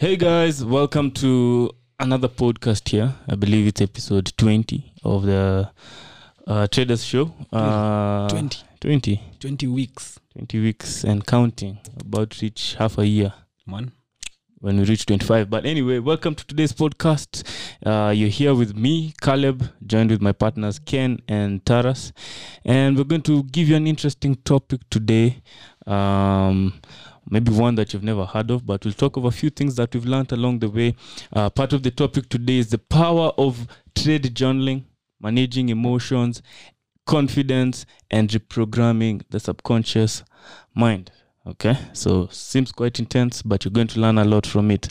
[0.00, 3.12] Hey guys, welcome to another podcast here.
[3.28, 5.70] I believe it's episode 20 of the
[6.46, 7.34] uh, Traders Show.
[7.52, 8.62] Uh, 20.
[8.80, 9.20] 20.
[9.38, 11.80] 20 weeks 20 weeks and counting.
[12.00, 13.34] About reach half a year
[13.66, 13.92] man
[14.60, 15.50] when we reach 25.
[15.50, 17.42] But anyway, welcome to today's podcast.
[17.84, 22.14] Uh, you're here with me, Caleb, joined with my partners Ken and Taras.
[22.64, 25.42] And we're going to give you an interesting topic today.
[25.86, 26.80] Um,
[27.28, 29.94] maybe one that you've never heard of, but we'll talk of a few things that
[29.94, 30.94] we've learned along the way.
[31.32, 34.84] Uh, part of the topic today is the power of trade journaling,
[35.20, 36.42] managing emotions,
[37.06, 40.22] confidence, and reprogramming the subconscious
[40.74, 41.10] mind.
[41.46, 44.88] Okay, so seems quite intense, but you're going to learn a lot from it.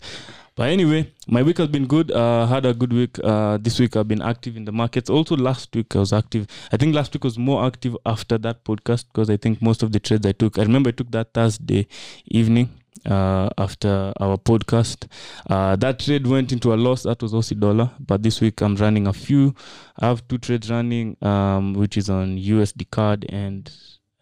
[0.56, 2.10] But anyway, my week has been good.
[2.10, 3.18] Uh, had a good week.
[3.22, 5.08] Uh, this week I've been active in the markets.
[5.08, 6.46] Also, last week I was active.
[6.72, 9.92] I think last week was more active after that podcast because I think most of
[9.92, 10.58] the trades I took.
[10.58, 11.86] I remember I took that Thursday
[12.26, 12.68] evening
[13.06, 15.06] uh, after our podcast.
[15.48, 17.04] Uh, that trade went into a loss.
[17.04, 17.90] That was Aussie dollar.
[17.98, 19.54] But this week I'm running a few.
[19.98, 23.70] I have two trades running, um, which is on USD CAD and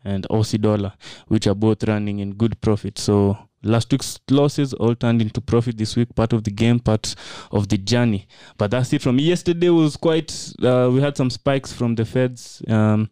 [0.04, 0.92] and Aussie dollar,
[1.26, 2.98] which are both running in good profit.
[2.98, 6.14] So last week's losses all turned into profit this week.
[6.14, 7.14] Part of the game, part
[7.50, 8.26] of the journey.
[8.56, 9.24] But that's it from me.
[9.24, 10.52] Yesterday was quite.
[10.62, 12.62] Uh, we had some spikes from the Feds.
[12.68, 13.10] Um,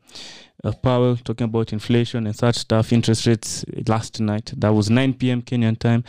[0.64, 4.53] uh, Powell talking about inflation and such stuff, interest rates last night.
[4.56, 5.42] That was 9 p.m.
[5.42, 6.03] Kenyan time.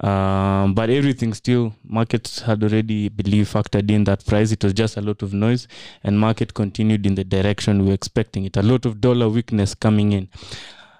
[0.00, 4.52] Um, but everything still, markets had already, believe, factored in that price.
[4.52, 5.66] It was just a lot of noise,
[6.04, 8.56] and market continued in the direction we were expecting it.
[8.56, 10.28] A lot of dollar weakness coming in.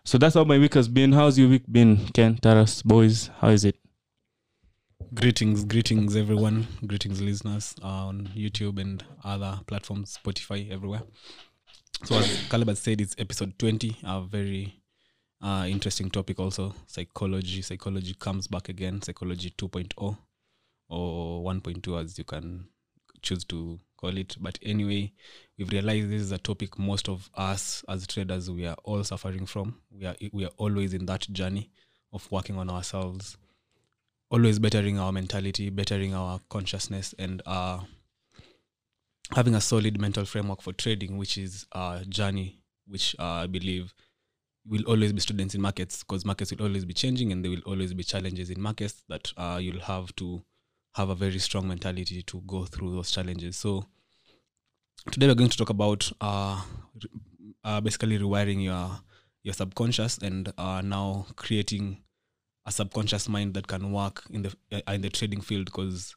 [0.08, 1.12] So that's how my week has been.
[1.12, 3.28] How's your week been, Ken, Taras, boys?
[3.40, 3.76] How is it?
[5.14, 11.00] greetings greetings everyone greetings listeners on youtube and other platforms spotify everywhere
[12.04, 14.82] so as caleb said it's episode 20 a very
[15.40, 20.18] uh, interesting topic also psychology psychology comes back again psychology 2.0
[20.90, 22.66] or 1.2 as you can
[23.22, 24.36] choose to call it.
[24.41, 25.12] But anyway
[25.58, 29.44] we've realized this is a topic most of us as traders we are all suffering
[29.47, 29.76] from.
[29.91, 31.70] We are we are always in that journey
[32.12, 33.36] of working on ourselves
[34.31, 37.81] always bettering our mentality bettering our consciousness and uh,
[39.34, 43.94] having a solid mental framework for trading which is a journey which uh, i believe
[44.66, 47.62] will always be students in markets because markets will always be changing and there will
[47.65, 50.42] always be challenges in markets that uh, you'll have to
[50.98, 53.56] have a very strong mentality to go through those challenges.
[53.56, 53.86] So
[55.12, 56.60] today we're going to talk about uh,
[57.64, 58.91] uh, basically rewiring your
[59.44, 62.03] your subconscious and uh, now creating
[62.66, 66.16] a subconscious mind that can work in the uh, in the trading field because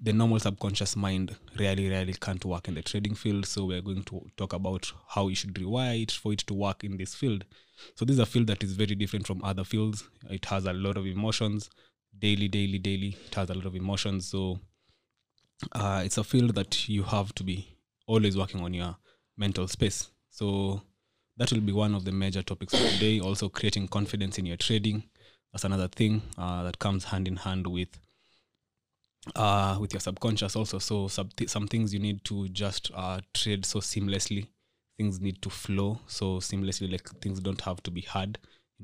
[0.00, 3.46] the normal subconscious mind really really can't work in the trading field.
[3.46, 6.84] So we're going to talk about how you should rewire it for it to work
[6.84, 7.44] in this field.
[7.96, 10.04] So this is a field that is very different from other fields.
[10.30, 11.68] It has a lot of emotions
[12.18, 14.28] daily daily daily it has a lot of emotions.
[14.28, 14.58] So
[15.72, 17.76] uh, it's a field that you have to be
[18.06, 18.96] always working on your
[19.36, 20.10] mental space.
[20.30, 20.82] So
[21.36, 23.20] that will be one of the major topics for today.
[23.20, 25.04] Also creating confidence in your trading.
[25.52, 27.88] That's another thing uh, that comes hand in hand with
[29.34, 30.78] uh, with your subconscious also.
[30.78, 34.48] So sub- some things you need to just uh, trade so seamlessly.
[34.96, 38.38] Things need to flow so seamlessly like things don't have to be hard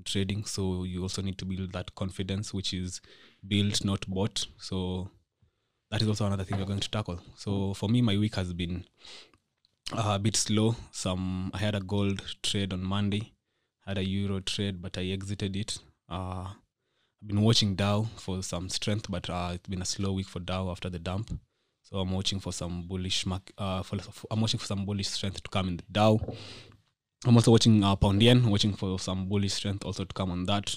[0.05, 3.01] trading so you also need to build that confidence which is
[3.47, 5.09] built not bought so
[5.91, 8.53] that is also another thing we're going to tackle so for me my week has
[8.53, 8.85] been
[9.93, 13.33] uh, a bit slow some i had a gold trade on monday
[13.87, 16.49] had a euro trade but i exited it uh,
[17.23, 20.39] I've been watching Dow for some strength, but uh, it's been a slow week for
[20.39, 21.31] Dow after the dump.
[21.83, 23.51] So I'm watching for some bullish mark.
[23.57, 23.99] Uh, for,
[24.31, 26.21] I'm watching for some bullish strength to come in the Dow.
[27.25, 30.75] I'm also watching uh, Poundian, watching for some bullish strength also to come on that.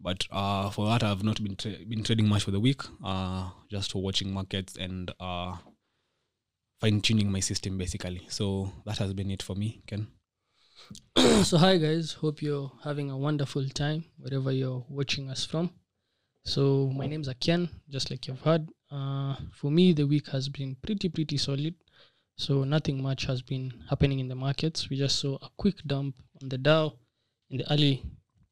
[0.00, 2.82] But uh, for that, I've not been tra- been trading much for the week.
[3.04, 5.56] Uh, just watching markets and uh,
[6.80, 8.26] fine tuning my system basically.
[8.28, 10.06] So that has been it for me, Ken.
[11.42, 15.70] so hi guys hope you're having a wonderful time wherever you're watching us from
[16.44, 20.76] so my name's Akian just like you've heard uh, for me the week has been
[20.82, 21.74] pretty pretty solid
[22.38, 26.14] so nothing much has been happening in the markets we just saw a quick dump
[26.40, 26.94] on the Dow
[27.50, 28.02] in the early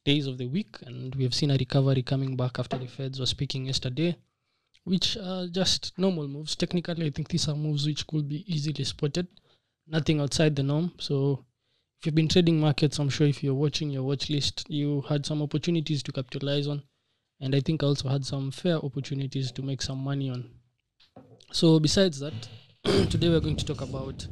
[0.04, 3.18] days of the week and we have seen a recovery coming back after the feds
[3.18, 4.14] were speaking yesterday
[4.84, 8.84] which are just normal moves technically i think these are moves which could be easily
[8.84, 9.26] spotted
[9.86, 11.44] nothing outside the norm so
[11.98, 15.24] if you've been trading markets, I'm sure if you're watching your watch list, you had
[15.24, 16.82] some opportunities to capitalize on.
[17.40, 20.50] And I think I also had some fair opportunities to make some money on.
[21.52, 22.48] So, besides that,
[23.10, 24.24] today we're going to talk about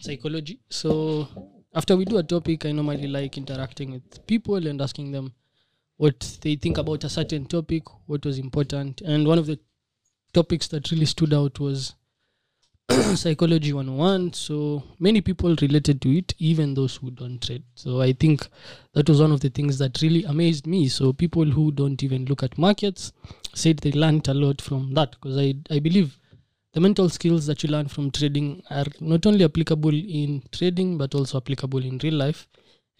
[0.00, 0.58] psychology.
[0.68, 1.28] So,
[1.72, 5.32] after we do a topic, I normally like interacting with people and asking them
[5.98, 9.02] what they think about a certain topic, what was important.
[9.02, 9.60] And one of the
[10.34, 11.94] topics that really stood out was
[13.14, 18.12] psychology 101 so many people related to it even those who don't trade so i
[18.12, 18.48] think
[18.92, 22.24] that was one of the things that really amazed me so people who don't even
[22.24, 23.12] look at markets
[23.54, 26.18] said they learned a lot from that because I, I believe
[26.72, 31.14] the mental skills that you learn from trading are not only applicable in trading but
[31.14, 32.46] also applicable in real life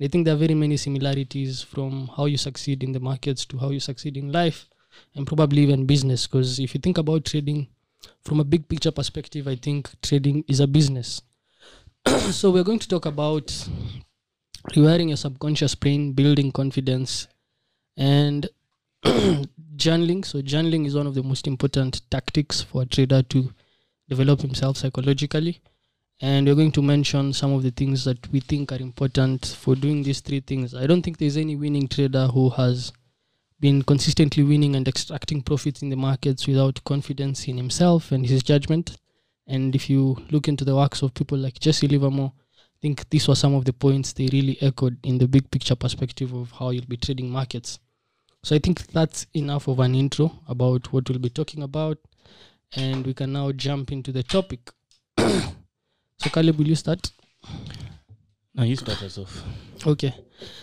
[0.01, 3.59] i think there are very many similarities from how you succeed in the markets to
[3.59, 4.69] how you succeed in life
[5.15, 7.67] and probably even business because if you think about trading
[8.25, 11.23] from a big picture perspective, I think trading is a business.
[12.31, 13.47] so we're going to talk about
[14.71, 17.29] rewiring your subconscious brain, building confidence,
[17.97, 18.49] and
[19.05, 20.25] journaling.
[20.25, 23.53] So journaling is one of the most important tactics for a trader to
[24.13, 25.61] develop himself psychologically.
[26.21, 29.75] And we're going to mention some of the things that we think are important for
[29.75, 30.75] doing these three things.
[30.75, 32.93] I don't think there's any winning trader who has
[33.59, 38.43] been consistently winning and extracting profits in the markets without confidence in himself and his
[38.43, 38.97] judgment.
[39.47, 43.27] And if you look into the works of people like Jesse Livermore, I think these
[43.29, 46.71] were some of the points they really echoed in the big picture perspective of how
[46.71, 47.79] you'll be trading markets.
[48.45, 51.99] So I think that's enough of an intro about what we'll be talking about.
[52.75, 54.71] And we can now jump into the topic.
[55.19, 57.11] so Caleb, will you start?
[58.55, 59.43] Now you start us off.
[59.87, 60.15] Okay.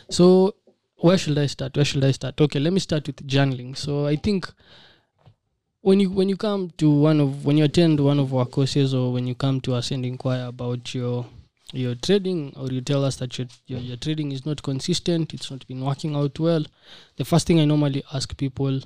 [0.10, 0.56] So
[0.98, 1.76] where should I start?
[1.76, 2.40] Where should I start?
[2.40, 3.78] Okay, let me start with journaling.
[3.78, 4.52] So I think
[5.82, 8.94] when you when you come to one of when you attend one of our courses
[8.94, 11.26] or when you come to us and inquire about your
[11.72, 15.50] your trading or you tell us that your, your your trading is not consistent, it's
[15.50, 16.66] not been working out well,
[17.18, 18.82] the first thing I normally ask people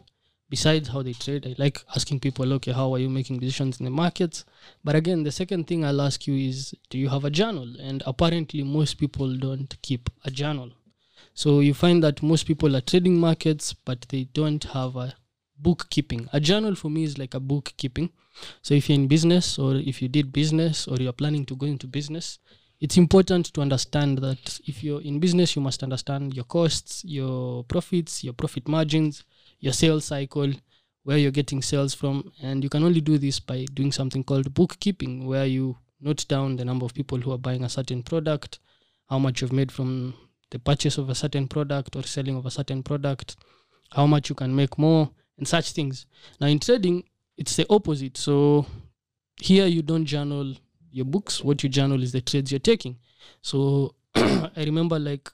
[0.49, 3.85] besides how they trade, I like asking people, okay, how are you making decisions in
[3.85, 4.45] the markets?
[4.83, 7.75] But again, the second thing I'll ask you is, do you have a journal?
[7.79, 10.71] And apparently, most people don't keep a journal.
[11.33, 15.15] So you find that most people are trading markets, but they don't have a
[15.57, 16.29] bookkeeping.
[16.33, 18.11] A journal for me is like a bookkeeping.
[18.61, 21.65] So if you're in business or if you did business or you're planning to go
[21.65, 22.39] into business,
[22.79, 27.63] it's important to understand that if you're in business, you must understand your costs, your
[27.63, 29.23] profits, your profit margins,
[29.63, 30.51] your sales cycle,
[31.03, 32.33] where you're getting sales from.
[32.41, 36.57] And you can only do this by doing something called bookkeeping, where you note down
[36.57, 38.59] the number of people who are buying a certain product,
[39.09, 40.15] how much you've made from
[40.51, 43.37] the purchase of a certain product or selling of a certain product,
[43.91, 46.07] how much you can make more, and such things.
[46.41, 47.05] Now, in trading,
[47.37, 48.17] it's the opposite.
[48.17, 48.65] So,
[49.37, 50.55] here you don't journal
[50.91, 51.41] your books.
[51.41, 52.97] What you journal is the trades you're taking.
[53.41, 55.31] So, I remember like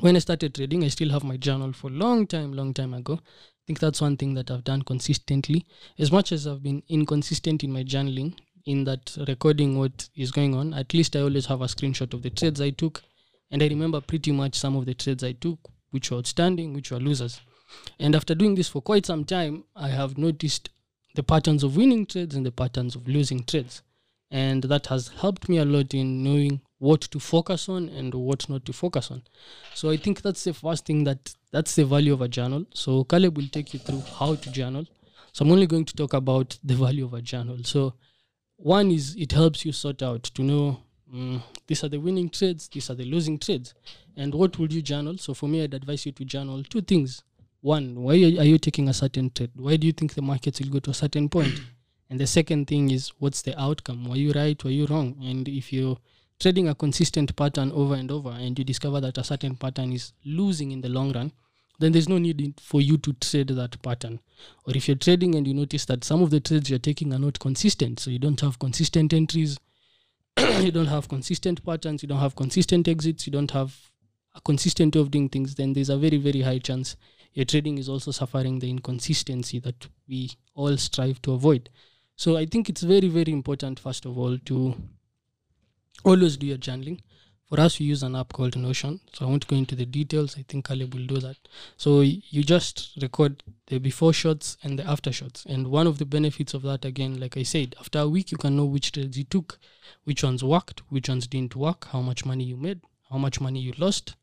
[0.00, 3.14] when I started trading, I still have my journal for long time, long time ago.
[3.14, 5.66] I think that's one thing that I've done consistently.
[5.98, 8.36] As much as I've been inconsistent in my journaling,
[8.66, 12.22] in that recording what is going on, at least I always have a screenshot of
[12.22, 13.02] the trades I took
[13.52, 15.58] and I remember pretty much some of the trades I took,
[15.90, 17.40] which were outstanding, which were losers.
[17.98, 20.70] And after doing this for quite some time, I have noticed
[21.14, 23.82] the patterns of winning trades and the patterns of losing trades.
[24.30, 28.48] And that has helped me a lot in knowing what to focus on and what
[28.48, 29.22] not to focus on.
[29.72, 32.64] So I think that's the first thing that that's the value of a journal.
[32.74, 34.84] So Caleb will take you through how to journal.
[35.32, 37.58] So I'm only going to talk about the value of a journal.
[37.62, 37.94] So
[38.56, 40.80] one is it helps you sort out to know
[41.14, 43.74] mm, these are the winning trades, these are the losing trades.
[44.16, 45.18] And what would you journal?
[45.18, 47.22] So for me, I'd advise you to journal two things.
[47.60, 49.52] One, why are you taking a certain trade?
[49.54, 51.60] Why do you think the markets will go to a certain point?
[52.10, 54.04] And the second thing is, what's the outcome?
[54.08, 54.62] Were you right?
[54.64, 55.16] Were you wrong?
[55.22, 55.96] And if you're
[56.42, 60.12] trading a consistent pattern over and over and you discover that a certain pattern is
[60.24, 61.30] losing in the long run,
[61.78, 64.18] then there's no need for you to trade that pattern.
[64.66, 67.18] Or if you're trading and you notice that some of the trades you're taking are
[67.18, 69.56] not consistent, so you don't have consistent entries,
[70.58, 73.76] you don't have consistent patterns, you don't have consistent exits, you don't have
[74.34, 76.96] a consistent way of doing things, then there's a very, very high chance
[77.34, 81.70] your trading is also suffering the inconsistency that we all strive to avoid.
[82.16, 84.74] So I think it's very, very important, first of all, to
[86.04, 87.00] always do your journaling.
[87.52, 88.98] For us, we use an app called Notion.
[89.12, 90.36] So I won't go into the details.
[90.38, 91.36] I think Caleb will do that.
[91.76, 95.44] So you just record the before shots and the after shots.
[95.46, 98.38] And one of the benefits of that, again, like I said, after a week, you
[98.38, 99.58] can know which trades you took,
[100.04, 102.80] which ones worked, which ones didn't work, how much money you made,
[103.10, 104.16] how much money you lost,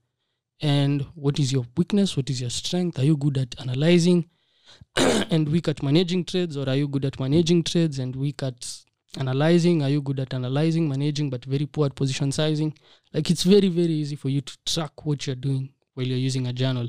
[0.59, 2.97] and what is your weakness, what is your strength.
[2.97, 4.27] Are you good at analyzing
[4.95, 8.67] and weak at managing trades, or are you good at managing trades and weak at
[9.17, 12.73] analyzing are you good at analyzing managing but very poor at position sizing?
[13.13, 16.47] Like it's very very easy for you to track what you're doing while you're using
[16.47, 16.87] a journal.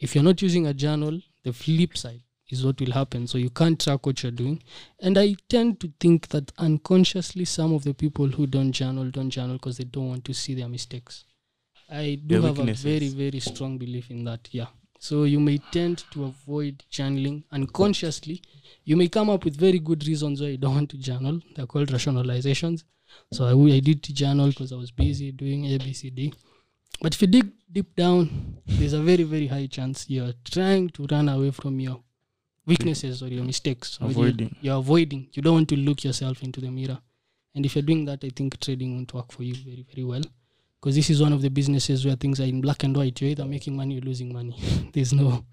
[0.00, 3.26] If you're not using a journal the flip side is what will happen.
[3.26, 4.62] So you can't track what you're doing.
[5.00, 9.30] And i tend to think that unconsciously some of the people who don't journal don't
[9.30, 11.24] journal because they don't want to see their mistakes.
[11.90, 14.68] I do Their have a very very strong belief in that yeah
[15.06, 18.40] So you may tend to avoid journaling unconsciously.
[18.84, 21.40] You may come up with very good reasons why you don't want to journal.
[21.54, 22.84] They're called rationalizations.
[23.30, 26.32] So I, I did to journal because I was busy doing A, B, C, D.
[27.02, 31.06] But if you dig deep down, there's a very, very high chance you're trying to
[31.10, 32.00] run away from your
[32.64, 33.98] weaknesses or your mistakes.
[34.00, 34.56] Avoiding.
[34.62, 35.28] You're avoiding.
[35.34, 36.98] You don't want to look yourself into the mirror.
[37.54, 40.22] And if you're doing that, I think trading won't work for you very, very well.
[40.84, 43.18] Because this is one of the businesses where things are in black and white.
[43.18, 44.54] You're either making money or losing money.
[44.92, 45.46] There's no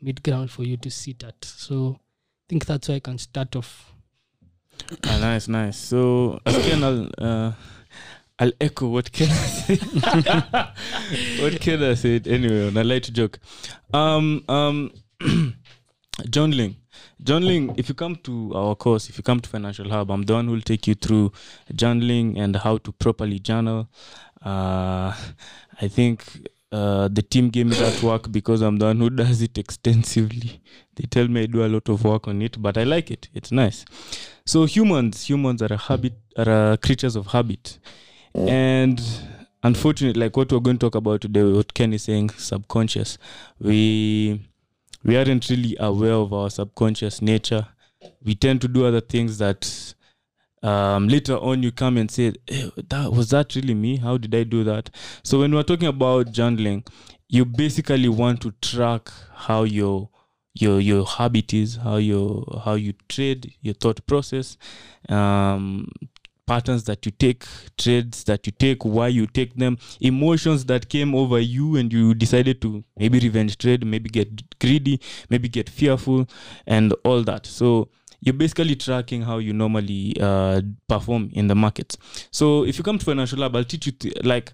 [0.00, 1.44] mid ground for you to sit at.
[1.44, 3.92] So I think that's where I can start off.
[5.02, 5.76] Ah, nice, nice.
[5.76, 7.52] So again, I'll uh,
[8.38, 9.82] I'll echo what Ken said.
[11.40, 13.40] what Ken said anyway on a light joke.
[13.92, 14.92] Um, um,
[16.30, 16.76] journaling.
[17.20, 17.76] Journaling.
[17.76, 20.46] If you come to our course, if you come to Financial Hub, I'm the one
[20.46, 21.32] who will take you through
[21.72, 23.88] journaling and how to properly journal.
[24.46, 25.12] Uh,
[25.80, 26.24] I think
[26.70, 30.60] uh, the team gave me that work because I'm the one who does it extensively.
[30.94, 33.28] They tell me I do a lot of work on it, but I like it.
[33.34, 33.84] It's nice.
[34.44, 37.78] So humans, humans are a habit, are a creatures of habit,
[38.34, 39.02] and
[39.64, 43.18] unfortunately, like what we're going to talk about today, what Ken is saying, subconscious.
[43.58, 44.40] We
[45.02, 47.66] we aren't really aware of our subconscious nature.
[48.22, 49.94] We tend to do other things that
[50.62, 53.96] um, later on you come and say, "Eh, that was that really me?
[53.96, 54.90] How did I do that?
[55.22, 56.86] So when we're talking about journaling,
[57.28, 60.08] you basically want to track how your
[60.54, 64.56] your your habit is, how your how you trade, your thought process,
[65.08, 65.88] um,
[66.46, 67.44] patterns that you take,
[67.76, 72.14] trades that you take, why you take them, emotions that came over you and you
[72.14, 76.26] decided to maybe revenge trade, maybe get greedy, maybe get fearful,
[76.66, 77.46] and all that.
[77.46, 77.88] So
[78.26, 81.96] you're basically tracking how you normally uh, perform in the markets.
[82.32, 84.52] So if you come to Financial Lab, I'll teach you th- like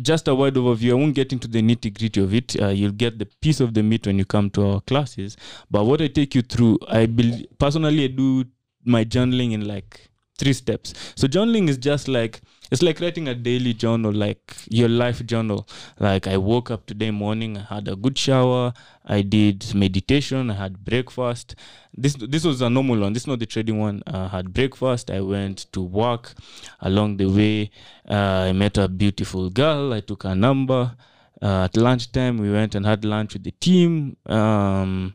[0.00, 0.92] just a wide overview.
[0.92, 2.60] I won't get into the nitty gritty of it.
[2.62, 5.36] Uh, you'll get the piece of the meat when you come to our classes.
[5.68, 8.44] But what I take you through, I bel personally I do
[8.84, 10.08] my journaling in like
[10.38, 10.94] three steps.
[11.16, 15.66] So journaling is just like it's like writing a daily journal, like your life journal.
[15.98, 18.72] Like I woke up today morning, I had a good shower,
[19.04, 21.54] I did meditation, I had breakfast.
[21.96, 23.12] This this was a normal one.
[23.12, 24.02] This is not the trading one.
[24.06, 25.10] I had breakfast.
[25.10, 26.34] I went to work.
[26.80, 27.70] Along the way,
[28.08, 29.92] uh, I met a beautiful girl.
[29.92, 30.94] I took her number.
[31.40, 34.16] Uh, at lunchtime, we went and had lunch with the team.
[34.26, 35.14] Um,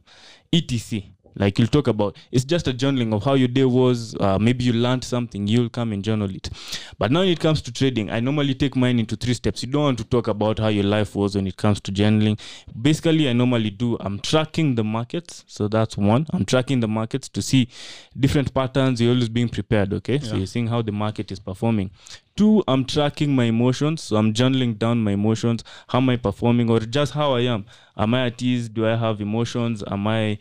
[0.52, 4.38] etc like you'll talk about it's just a journaling of how your day was uh,
[4.40, 6.50] maybe you learned something you'll come and journal it.
[6.98, 9.64] But now when it comes to trading i normally take mine into three steps.
[9.64, 12.40] You don't want to talk about how your life was when it comes to journaling.
[12.80, 15.44] Basically i normally do i'm tracking the markets.
[15.48, 16.28] So that's one.
[16.32, 17.68] I'm tracking the markets to see
[18.20, 19.02] different patterns.
[19.02, 20.20] You're always being prepared okay?
[20.20, 21.92] So you're seeing how the market is performing.
[22.36, 24.02] Two i'm tracking my emotions.
[24.04, 25.64] So i'm journaling down my emotions.
[25.88, 26.70] How am i performing?
[26.70, 27.66] Or just how i am?
[27.98, 28.70] Am i at ease?
[28.70, 29.84] Do i have emotions?
[29.88, 30.38] Am i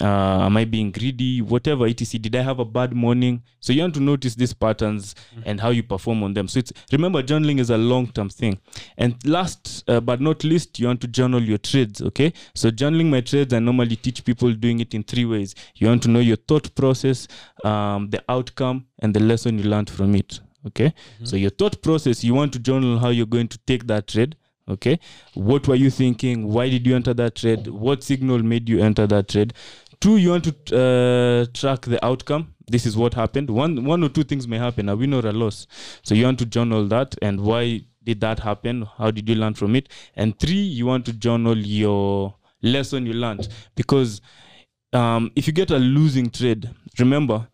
[0.00, 1.42] uh, am i being greedy?
[1.42, 3.42] Whatever etc did i have a bad morning?
[3.60, 6.48] So you want to notice these patterns and how you perform on them.
[6.48, 8.58] So it's remember journaling is a long term thing.
[8.96, 12.32] And last uh, but not least you want to journal your trades okay?
[12.54, 15.54] So journaling my trades i normally teach people doing it in three ways.
[15.74, 17.28] You want to know your thought process
[17.64, 20.94] um, the outcome and the lesson you learned from it okay?
[21.24, 24.36] So your thought process you want to journal how you're going to take that trade
[24.68, 24.98] okay?
[25.34, 26.48] What were you thinking?
[26.48, 27.66] Why did you enter that trade?
[27.68, 29.54] What signal made you enter that trade
[30.02, 32.54] two you want to uh, track the outcome?
[32.66, 33.48] This is what happened.
[33.48, 35.66] One one or two things may happen a win or a loss.
[36.02, 38.82] So you want to journal that and why did that happen?
[38.98, 39.88] How did you learn from it?
[40.16, 43.48] And three you want to journal your lesson you learned.
[43.76, 44.20] Because
[44.92, 46.68] um, if you get a losing trade
[46.98, 47.48] remember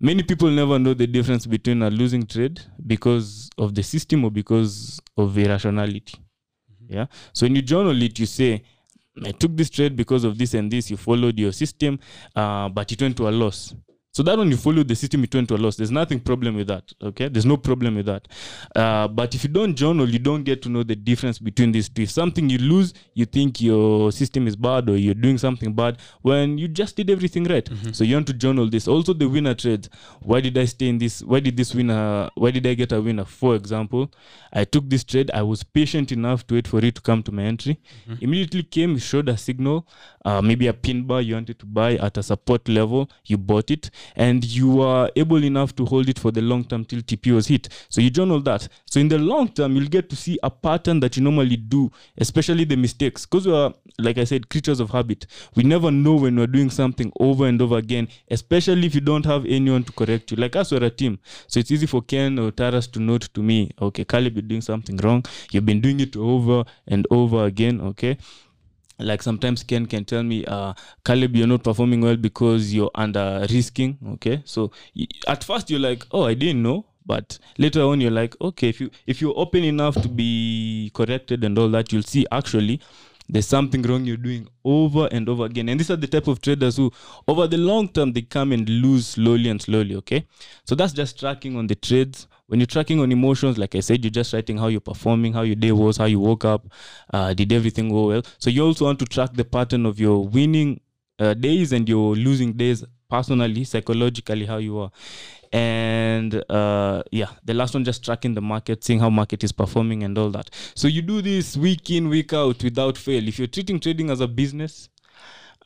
[0.00, 4.30] many people never know the difference between a losing trade because of the system or
[4.30, 6.18] because of irrationality.
[6.88, 7.06] Yeah?
[7.34, 8.64] So when you journal it you say
[9.24, 10.90] i took this trade because of this and this.
[10.90, 11.98] You followed your system
[12.36, 13.74] uh, but it went to a loss
[14.12, 15.76] so that when you follow the system it went to a loss.
[15.76, 17.28] There's nothing problem with that okay?
[17.28, 18.26] There's no problem with that.
[18.74, 21.88] Uh, but if you don't journal you don't get to know the difference between these
[21.88, 22.02] two.
[22.02, 25.98] If something you lose you think your system is bad or you're doing something bad
[26.22, 27.68] when you just did everything right.
[27.92, 28.88] So you want to journal this.
[28.88, 29.88] Also the winner trades.
[30.22, 33.00] Why did i stay in this why did this winner why did i get a
[33.00, 33.24] winner?
[33.24, 34.10] For example
[34.52, 35.30] i took this trade.
[35.32, 37.78] I was patient enough to wait for it to come to my entry.
[38.20, 39.86] Immediately came showed a signal
[40.24, 43.08] uh, maybe a pin bar you wanted to buy at a support level.
[43.24, 46.84] You bought it and you are able enough to hold it for the long term
[46.84, 47.68] till tp was hit.
[47.88, 48.68] So you journal that.
[48.86, 51.90] So in the long term you'll get to see a pattern that you normally do
[52.18, 53.26] especially the mistakes.
[53.26, 55.26] Because we are like i said creatures of habit.
[55.54, 59.24] We never know when we're doing something over and over again especially if you don't
[59.26, 60.36] have anyone to correct you.
[60.36, 61.18] Like us we're a team.
[61.46, 64.62] So it's easy for ken or taras to note to me okay caleb you're doing
[64.62, 65.24] something wrong.
[65.50, 68.18] You've been doing it over and over again okay
[69.00, 70.72] like sometimes ken can tell me uh
[71.04, 74.42] caleb you're not performing well because you're under risking okay?
[74.44, 74.70] So
[75.26, 76.86] at first you're like oh i didn't know.
[77.06, 81.42] But later on you're like okay if you if you're open enough to be corrected
[81.44, 82.80] and all that you'll see actually
[83.32, 85.68] there's something wrong you're doing over and over again.
[85.68, 86.90] And these are the type of traders who
[87.28, 90.26] over the long term they come and lose slowly and slowly okay?
[90.64, 94.04] So that's just tracking on the trades when you're tracking on emotions like i said
[94.04, 96.66] you're just writing how you're performing how your day was how you woke up
[97.12, 98.22] uh, did everything go well.
[98.38, 100.80] So you also want to track the pattern of your winning
[101.18, 104.90] uh, days and your losing days personally psychologically how you are.
[105.52, 110.04] And uh, yeah the last one just tracking the market seeing how market is performing
[110.04, 110.50] and all that.
[110.74, 113.26] So you do this week in week out without fail.
[113.26, 114.88] If you're treating trading as a business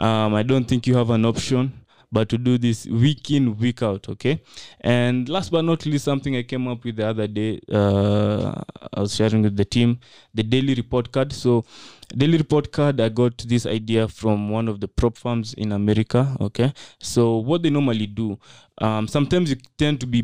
[0.00, 1.72] um, i don't think you have an option
[2.14, 4.40] but to do this week in week out okay?
[4.80, 8.52] And last but not least something i came up with the other day uh,
[8.96, 9.98] i was sharing with the team
[10.32, 11.32] the daily report card.
[11.32, 11.64] So
[12.16, 16.36] daily report card i got this idea from one of the prop firms in america
[16.40, 16.72] okay?
[17.00, 18.38] So what they normally do
[18.78, 20.22] um, sometimes you tend to be,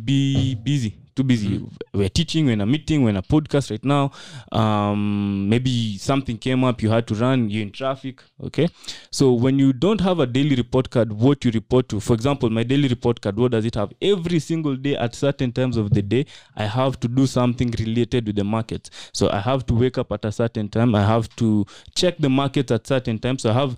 [0.54, 1.64] busy too busy.
[1.92, 4.12] We're teaching we're in a meeting we're in a podcast right now.
[4.52, 8.68] Um, maybe something came up you had to run you're in traffic okay?
[9.10, 12.00] So when you don't have a daily report card what you report to?
[12.00, 13.92] For example my daily report card what does it have?
[14.00, 16.26] Every single day at certain times of the day
[16.56, 20.12] i have to do something related with the markets so i have to wake up
[20.12, 21.64] at a certain time i have to
[21.94, 23.42] check the markets at certain times.
[23.42, 23.76] So i have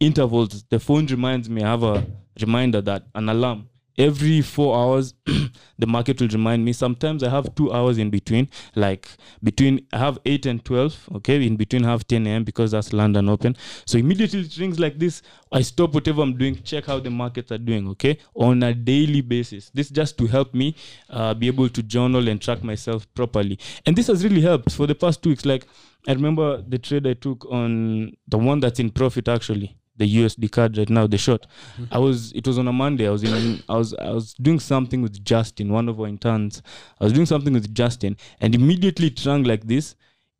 [0.00, 0.64] intervals.
[0.68, 2.06] The phone reminds me i have a
[2.40, 3.68] reminder that an alarm
[3.98, 5.14] every four hours
[5.78, 6.72] the market will remind me.
[6.72, 9.08] Sometimes i have two hours in between like
[9.42, 12.92] between i have 8 and 12 okay in between I have 10 a.m because that's
[12.92, 13.56] london open.
[13.86, 15.22] So immediately it rings like this.
[15.50, 19.20] I stop whatever i'm doing check how the markets are doing okay on a daily
[19.20, 19.70] basis.
[19.74, 20.74] This just to help me
[21.10, 23.58] uh, be able to journal and track myself properly.
[23.86, 24.72] And this has really helped.
[24.72, 25.66] For the past two weeks like
[26.08, 30.50] i remember the trade i took on the one that's in profit actually the USD
[30.50, 31.46] CAD right now, the short.
[31.74, 31.94] Mm-hmm.
[31.94, 33.06] I was it was on a Monday.
[33.06, 36.62] I was in I was I was doing something with Justin, one of our interns.
[37.00, 39.94] I was doing something with Justin, and immediately it rang like this.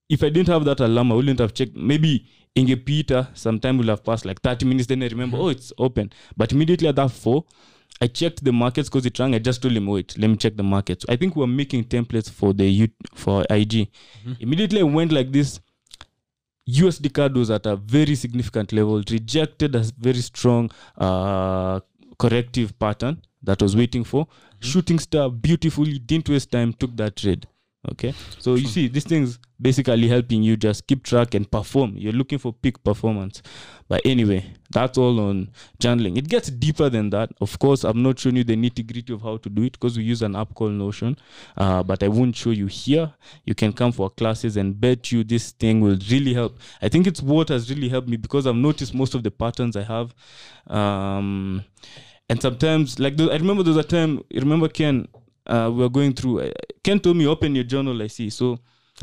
[0.08, 1.76] If I didn't have that alarm, I wouldn't have checked.
[1.76, 4.86] Maybe Inge Peter, sometime will have passed like 30 minutes.
[4.86, 5.46] Then I remember, mm-hmm.
[5.46, 6.12] oh, it's open.
[6.36, 7.44] But immediately at that four,
[8.00, 9.34] I checked the markets because it rang.
[9.34, 11.06] I just told him, wait, let me check the markets.
[11.08, 13.88] I think we were making templates for the U- for IG.
[13.88, 14.32] Mm-hmm.
[14.40, 15.60] Immediately I went like this.
[16.68, 21.80] USD card was at a very significant level, rejected a very strong uh,
[22.18, 24.28] corrective pattern that was waiting for.
[24.60, 27.46] Shooting star beautifully, didn't waste time, took that trade.
[27.90, 31.94] Okay, so you see, these things basically helping you just keep track and perform.
[31.96, 33.42] You're looking for peak performance.
[33.88, 36.16] But anyway, that's all on journaling.
[36.16, 37.30] It gets deeper than that.
[37.40, 39.98] Of course, I'm not showing you the nitty gritty of how to do it because
[39.98, 41.16] we use an app called Notion.
[41.56, 43.12] Uh, but I won't show you here.
[43.46, 46.60] You can come for classes and bet you this thing will really help.
[46.80, 49.76] I think it's what has really helped me because I've noticed most of the patterns
[49.76, 50.14] I have.
[50.68, 51.64] Um,
[52.28, 55.08] and sometimes, like, I remember there was a time, you remember Ken,
[55.46, 56.50] uh, we were going through, uh,
[56.82, 58.30] Ken told me, open your journal, I see.
[58.30, 58.58] So,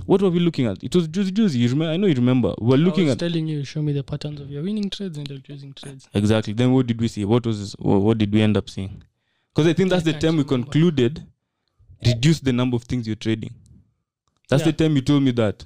[0.05, 0.83] what were we looking at?
[0.83, 1.59] It was Juicy Juicy.
[1.59, 1.91] You remember?
[1.93, 2.53] I know you remember.
[2.59, 4.89] We were looking I was at telling you, show me the patterns of your winning
[4.89, 6.07] trades and your losing trades.
[6.13, 6.53] Exactly.
[6.53, 7.25] Then what did we see?
[7.25, 9.03] What was what, what did we end up seeing?
[9.53, 10.49] Because I think that's I the time we remember.
[10.65, 11.23] concluded
[12.05, 13.53] reduce the number of things you're trading.
[14.47, 15.65] That's the time you told me that.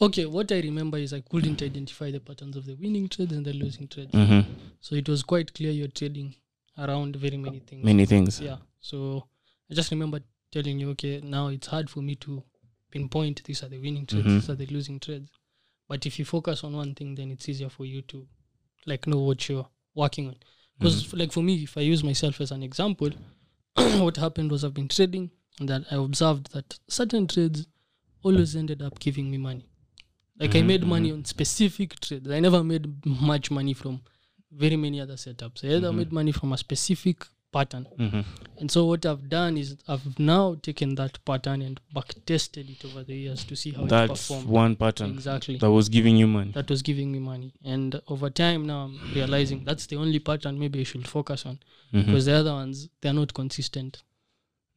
[0.00, 3.44] Okay, what I remember is I couldn't identify the patterns of the winning trades and
[3.44, 4.12] the losing trades.
[4.12, 4.50] Mm-hmm.
[4.80, 6.34] So it was quite clear you're trading
[6.76, 7.84] around very many things.
[7.84, 8.40] Many things.
[8.40, 8.56] Yeah.
[8.80, 9.28] So
[9.72, 10.20] I just remember
[10.52, 12.42] telling you, okay, now it's hard for me to
[12.90, 14.40] pinpoint these are the winning trades, Mhm.
[14.40, 15.30] these are the losing trades.
[15.88, 18.28] But if you focus on one thing, then it's easier for you to
[18.84, 20.36] like know what you're working on.
[20.78, 23.10] Because like for me, if I use myself as an example,
[24.04, 27.66] what happened was I've been trading and that I observed that certain trades
[28.22, 29.64] always ended up giving me money.
[30.38, 32.28] Like I Mhm, made money on specific trades.
[32.30, 34.02] I never made much money from
[34.50, 35.64] very many other setups.
[35.64, 35.96] I either Mhm.
[35.96, 37.86] made money from a specific pattern.
[37.98, 38.20] Mm-hmm.
[38.58, 42.84] And so what I've done is I've now taken that pattern and back tested it
[42.84, 44.48] over the years to see how it That's performed.
[44.48, 45.58] one pattern Exactly.
[45.58, 46.52] that was giving you money.
[46.52, 47.52] That was giving me money.
[47.64, 51.58] And over time now I'm realizing that's the only pattern maybe I should focus on.
[51.92, 52.06] Mhm.
[52.06, 54.02] Because the other ones they're not consistent.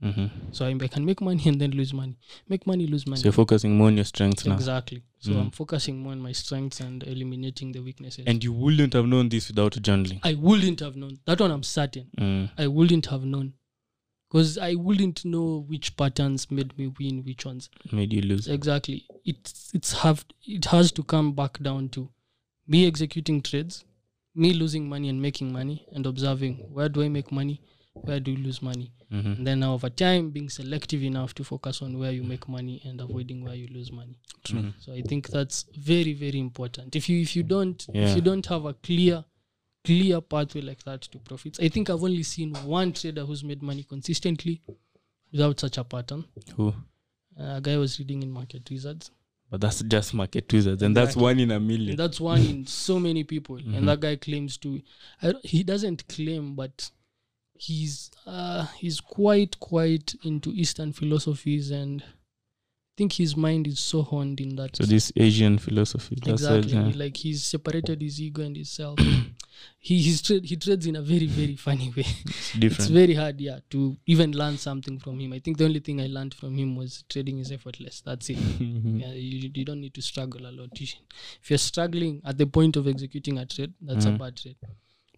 [0.04, 0.30] Mhm.
[0.52, 2.18] So I, I can make money and then lose money.
[2.50, 3.22] Make money, lose money.
[3.22, 4.54] So you're focusing more on your strengths now.
[4.56, 5.04] Exactly.
[5.20, 5.42] So Mm.
[5.42, 8.26] I'm focusing more on my strengths and eliminating the weaknesses.
[8.28, 10.20] And you wouldn't have known this without journaling.
[10.24, 11.20] I wouldn't have known.
[11.26, 12.08] That one I'm certain.
[12.18, 12.50] Mm.
[12.58, 13.54] I wouldn't have known.
[14.30, 17.70] Because I wouldn't know which patterns made me win, which ones.
[17.92, 18.48] Made you lose.
[18.48, 19.06] Exactly.
[19.24, 22.10] It's it's have it has to come back down to
[22.68, 23.86] me executing trades,
[24.34, 27.62] me losing money and making money, and observing where do I make money,
[28.04, 29.38] where do you lose money Mhm.
[29.38, 33.00] and then over time being selective enough to focus on where you make money and
[33.02, 34.74] avoiding where you lose money True.
[34.80, 38.10] so i think that's very very important if you if you don't Yeah.
[38.10, 39.24] if you don't have a clear
[39.84, 43.62] clear pathway like that to profits i think i've only seen one trader who's made
[43.62, 44.62] money consistently
[45.32, 46.70] without such a pattern Who?
[47.40, 49.12] uh, a guy was reading in market wizards
[49.50, 51.96] But that's just market wizards, and that's one in a million and million.
[51.98, 53.78] that's one in so many people Mhm.
[53.78, 54.82] and that guy claims to
[55.22, 56.92] I, he doesn't claim but
[57.58, 64.02] he's uh he's quite quite into eastern philosophies and i think his mind is so
[64.02, 66.18] honed in that So this Asian philosophy.
[66.26, 66.92] Exactly yeah.
[66.96, 69.00] like he's separated his ego and his self
[69.80, 73.40] he he's tra- he trades in a very very funny way It's it's very hard
[73.40, 76.58] yeah to even learn something from him i think the only thing i learned from
[76.58, 79.00] him was trading is effortless that's it Mhm.
[79.02, 80.70] yeah, you, you don't need to struggle a lot.
[80.82, 84.16] If you're struggling at the point of executing a trade, that's Mhm.
[84.16, 84.56] a bad trade.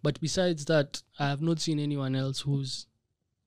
[0.02, 2.86] But besides that, I have not seen anyone else who's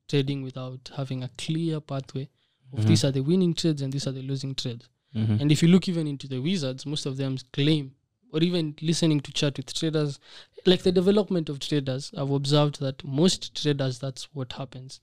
[0.07, 2.29] trading without having a clear pathway
[2.73, 2.87] of Mhm.
[2.87, 4.89] these are the winning trades and these are the losing trades.
[5.15, 5.39] Mhm.
[5.41, 7.95] And if you look even into the wizards, most of them claim,
[8.33, 10.19] or even listening to chat with traders,
[10.65, 14.99] like the development of traders, I've observed that most traders, that's what happens.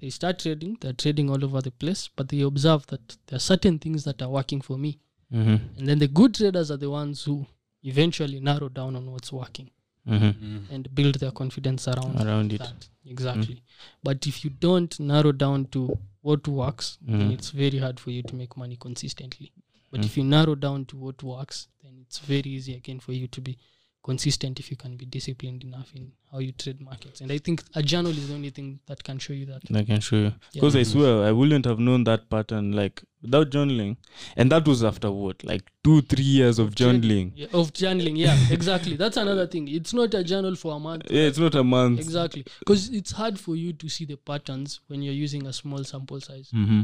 [0.00, 3.40] They start trading, they're trading all over the place, but they observe that there are
[3.40, 4.98] certain things that are working for me.
[5.32, 5.78] Mhm.
[5.78, 7.46] And then the good traders are the ones who
[7.84, 9.70] eventually narrow down on what's working
[10.06, 10.34] Mhm.
[10.42, 10.70] Mm.
[10.70, 12.58] and build their confidence around Around it.
[12.58, 12.88] that.
[13.04, 13.62] Exactly.
[14.02, 17.32] But if you don't narrow down to what works, then Mhm.
[17.34, 19.52] it's very hard for you to make money consistently.
[19.90, 20.04] But Mm.
[20.06, 23.40] if you narrow down to what works, then it's very easy again for you to
[23.40, 23.58] be
[24.02, 27.20] consistent if you can be disciplined enough in how you trade markets.
[27.20, 29.62] And I think a journal is the only thing that can show you that.
[29.74, 30.22] I can show you.
[30.24, 30.30] Yeah.
[30.54, 33.98] Because I swear, I wouldn't have known that pattern like without journaling.
[34.36, 35.44] And that was after what?
[35.44, 37.02] Like two, three years of Trading.
[37.02, 37.32] journaling.
[37.34, 38.96] Yeah, of journaling, yeah, exactly.
[38.96, 39.68] That's another thing.
[39.68, 41.02] It's not a journal for a month.
[41.10, 42.00] Yeah, it's not a month.
[42.00, 42.44] Exactly.
[42.60, 46.20] Because it's hard for you to see the patterns when you're using a small sample
[46.22, 46.50] size.
[46.54, 46.82] Mm-hmm.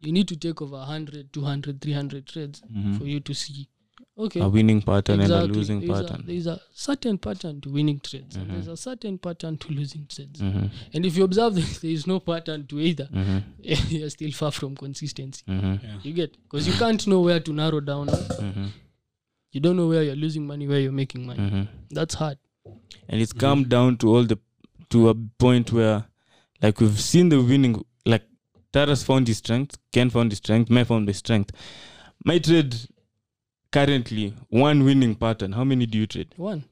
[0.00, 2.94] You need to take over 100, 200, 300 trades Mm-hmm.
[2.96, 3.68] for you to see,
[4.24, 6.20] okay, A winning pattern and a losing there's pattern.
[6.20, 8.52] A, there's a certain pattern to winning trades, and Mhm.
[8.52, 10.40] there's a certain pattern to losing trades.
[10.40, 10.66] Mm-hmm.
[10.94, 13.38] And if you observe that there is no pattern to either, Mm-hmm.
[13.94, 15.42] you're still far from consistency.
[15.48, 15.74] Mm-hmm.
[15.86, 15.98] Yeah.
[16.02, 18.08] You get because you can't know where to narrow down.
[18.08, 18.66] Mm-hmm.
[19.52, 21.40] You don't know where you're losing money, where you're making money.
[21.40, 21.62] Mm-hmm.
[21.90, 22.38] That's hard.
[23.08, 24.38] and it's come down to all the
[24.90, 26.04] to a point where
[26.62, 28.24] like we've seen the winning like
[28.72, 31.50] Taras found his strength, Ken found his strength, May found his strength.
[32.24, 32.74] My trade
[33.72, 35.52] currently one winning pattern.
[35.52, 36.28] How many do you trade?
[36.36, 36.64] One.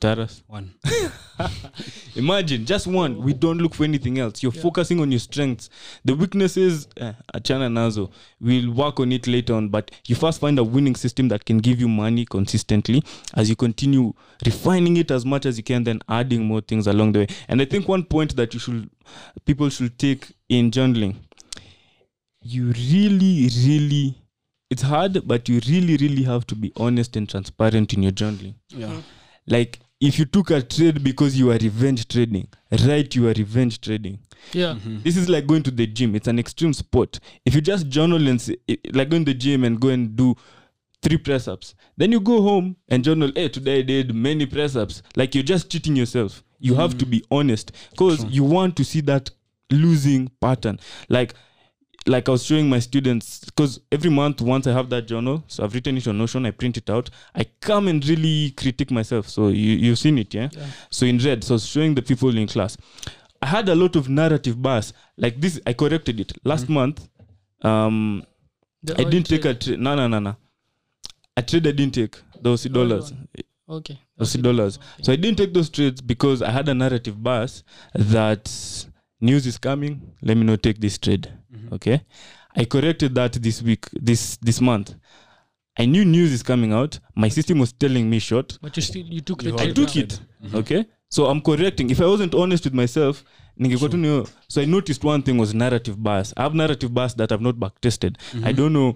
[0.00, 0.42] Taras?
[0.48, 0.74] One.
[2.16, 3.22] Imagine just one.
[3.22, 4.42] We don't look for anything else.
[4.42, 4.62] You're Yeah.
[4.62, 5.70] focusing on your strengths.
[6.04, 8.10] The weaknesses, eh, achana nazo.
[8.40, 9.68] We'll work on it later on.
[9.68, 13.02] But you first find a winning system that can give you money consistently
[13.34, 14.12] as you continue
[14.44, 17.26] refining it as much as you can, then adding more things along the way.
[17.48, 18.90] And I think one point that you should
[19.44, 21.14] people should take in journaling,
[22.42, 24.14] you really, really
[24.70, 28.54] it's hard, but you really, really have to be honest and transparent in your journaling
[28.70, 29.00] Yeah.
[29.46, 32.48] like if you took a trade because you are revenge trading
[32.86, 34.18] write you are revenge trading
[34.52, 34.74] Yeah.
[34.74, 35.02] Mhm.
[35.04, 38.28] this is like going to the gym it's an extreme sport if you just journal
[38.28, 38.56] and say,
[38.92, 40.34] like going to the gym and go and do
[41.00, 44.74] three press ups then you go home and journal hey today i did many press
[44.76, 48.28] ups like you're just cheating yourself you have to be honest because True.
[48.30, 49.30] you want to see that
[49.70, 51.34] losing pattern like
[52.06, 55.64] like I was showing my students because every month once I have that journal, so
[55.64, 59.28] I've written it on Notion, I print it out, I come and really critique myself.
[59.28, 60.48] So you you've seen it, yeah?
[60.52, 60.66] Yeah.
[60.90, 62.76] So in red, so I showing the people in class.
[63.42, 64.92] I had a lot of narrative bias.
[65.16, 66.32] Like this, I corrected it.
[66.44, 67.08] Last month,
[67.62, 68.22] um
[68.82, 69.60] The I didn't take a trade.
[69.60, 69.80] trade.
[69.80, 70.36] No, no, no, no.
[71.36, 72.16] A trade I didn't take.
[72.40, 73.12] Those dollars.
[73.68, 73.98] Okay.
[74.16, 74.42] Those Okay.
[74.42, 74.78] dollars.
[74.78, 75.02] Okay.
[75.02, 77.64] So I didn't take those trades because I had a narrative bias
[77.94, 78.50] that
[79.20, 80.00] news is coming.
[80.22, 81.28] Let me not take this trade.
[81.66, 81.74] Mhm.
[81.74, 82.00] Okay.
[82.54, 84.94] I corrected that this week, this this month.
[85.78, 86.98] I knew news is coming out.
[87.14, 88.58] My system was telling me short.
[88.62, 90.12] But you still you took the You I took it.
[90.12, 90.20] it.
[90.44, 90.54] Mhm.
[90.58, 90.84] Okay.
[91.08, 91.90] So I'm correcting.
[91.90, 93.24] If I wasn't honest with myself,
[93.56, 96.32] ningekuwa tu ni- so I noticed one thing was narrative bias.
[96.36, 98.18] I have narrative bias that I've not back tested.
[98.44, 98.94] I don't know.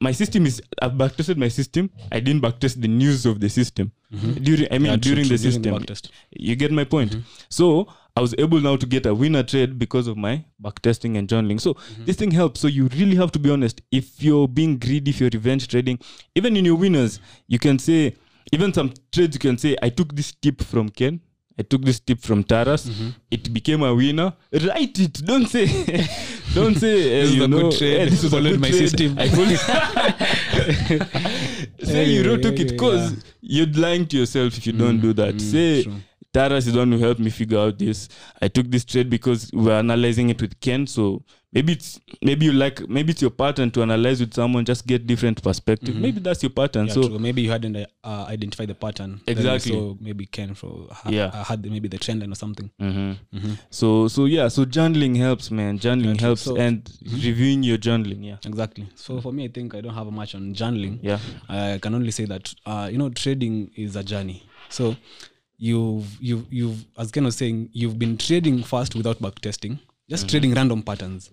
[0.00, 1.88] My system is I've back tested my system.
[2.10, 3.90] I didn't back test the news of the system.
[4.12, 4.44] Mhm.
[4.44, 5.74] During I mean Yeah, during true, the system.
[5.74, 6.08] backtest.
[6.30, 7.12] You get my point.
[7.12, 7.22] Mhm.
[7.48, 11.26] So I was able now to get a winner trade because of my backtesting and
[11.28, 11.58] journaling.
[11.60, 12.60] So this thing helps.
[12.60, 13.80] So you really have to be honest.
[13.90, 15.98] If you're being greedy, if you're revenge trading,
[16.34, 18.14] even in your winners, you can say,
[18.52, 21.20] even some trades, you can say, I took this tip from Ken.
[21.58, 22.86] I took this tip from Taras.
[22.88, 23.14] Mhm.
[23.30, 24.32] It became a winner.
[24.52, 25.12] Write it.
[25.24, 25.66] Don't say,
[26.54, 27.12] don't say.
[27.20, 27.98] eh, This is you a good trade.
[27.98, 28.88] Yeah, this was a good my trade.
[28.90, 29.18] system.
[29.18, 29.58] I followed.
[31.82, 33.18] say you Yeah, took yeah, it because yeah.
[33.40, 35.34] you're lying to yourself if you don't Mm, do that.
[35.36, 35.94] mm, say true.
[36.32, 38.08] Taras is the one who helped me figure out this.
[38.40, 40.86] I took this trade because we were analyzing it with Ken.
[40.86, 44.86] So maybe it's maybe you like maybe it's your pattern to analyze with someone, just
[44.86, 45.94] get different perspective.
[45.94, 46.86] Maybe that's your pattern.
[46.86, 47.18] Yeah, so true.
[47.18, 47.86] maybe you hadn't uh,
[48.30, 49.20] identified the pattern.
[49.26, 49.72] Exactly.
[49.72, 51.26] So maybe Ken for ha- Yeah.
[51.34, 52.70] uh, had maybe the trend line or something.
[52.80, 53.16] Mhm.
[53.34, 53.58] Mhm.
[53.68, 55.78] so so yeah, so journaling helps, man.
[55.78, 56.62] Journaling Yeah, helps So- Mm-hmm.
[56.62, 56.90] and
[57.22, 58.24] reviewing your journaling.
[58.24, 58.88] Yeah, Exactly.
[58.94, 60.98] So for me, I think I don't have much on journaling.
[61.02, 61.18] yeah,
[61.50, 64.44] I can only say that uh, you know trading is a journey.
[64.70, 64.96] So
[65.68, 69.74] you've you've you've as Ken was saying, you've been trading fast without back testing,
[70.10, 71.30] just trading random patterns.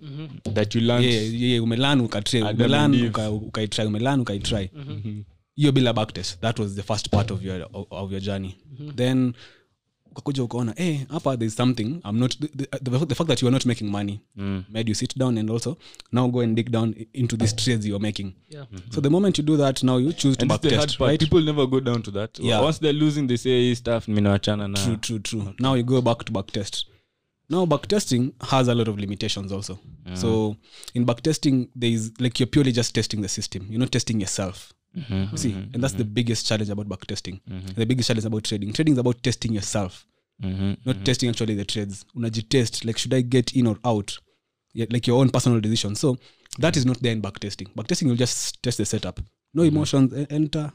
[0.58, 1.02] that you learn.
[1.04, 3.10] Yeah, yeah, yeah, umelan ukatre Adam umelan and Eve.
[3.10, 4.70] uka- ukaitry umelan ukaitry
[5.56, 8.56] hiyo bila backtest that was the first part of your of, of your journey.
[8.96, 9.34] Then
[10.20, 12.48] ukakuja ukaona eh hapa there's something i'm not the,
[12.84, 14.64] the, the fact that you are not making money Mm.
[14.70, 15.78] made you sit down and also
[16.12, 18.66] now go and dig down into these trades you're making Yeah.
[18.90, 21.10] so the moment you do that now you choose to And it's backtest part.
[21.12, 22.40] right People never go down to that.
[22.40, 22.62] Yeah.
[22.64, 24.08] Once they're losing, they say hey, stuff.
[24.08, 24.84] Minawachana na.
[24.86, 26.86] true true true now you go back to backtest
[27.50, 29.80] now backtesting has a lot of limitations also
[30.14, 30.56] so
[30.94, 34.74] in backtesting there is like you're purely just testing the system you're not testing yourself
[34.98, 35.32] Mhm.
[35.32, 37.40] You see and that's the biggest challenge about backtesting
[37.76, 40.06] the biggest challenge about trading trading is about testing yourself
[40.44, 40.78] Mhm.
[40.86, 42.06] not testing actually the trades.
[42.16, 44.18] Unajitest like should i get in or out?
[44.74, 45.96] Yeah, like your own personal decision.
[45.96, 46.18] So
[46.60, 49.20] that is not there in back testing back testing you'll just test the setup.
[49.54, 50.72] No emotions e- enter.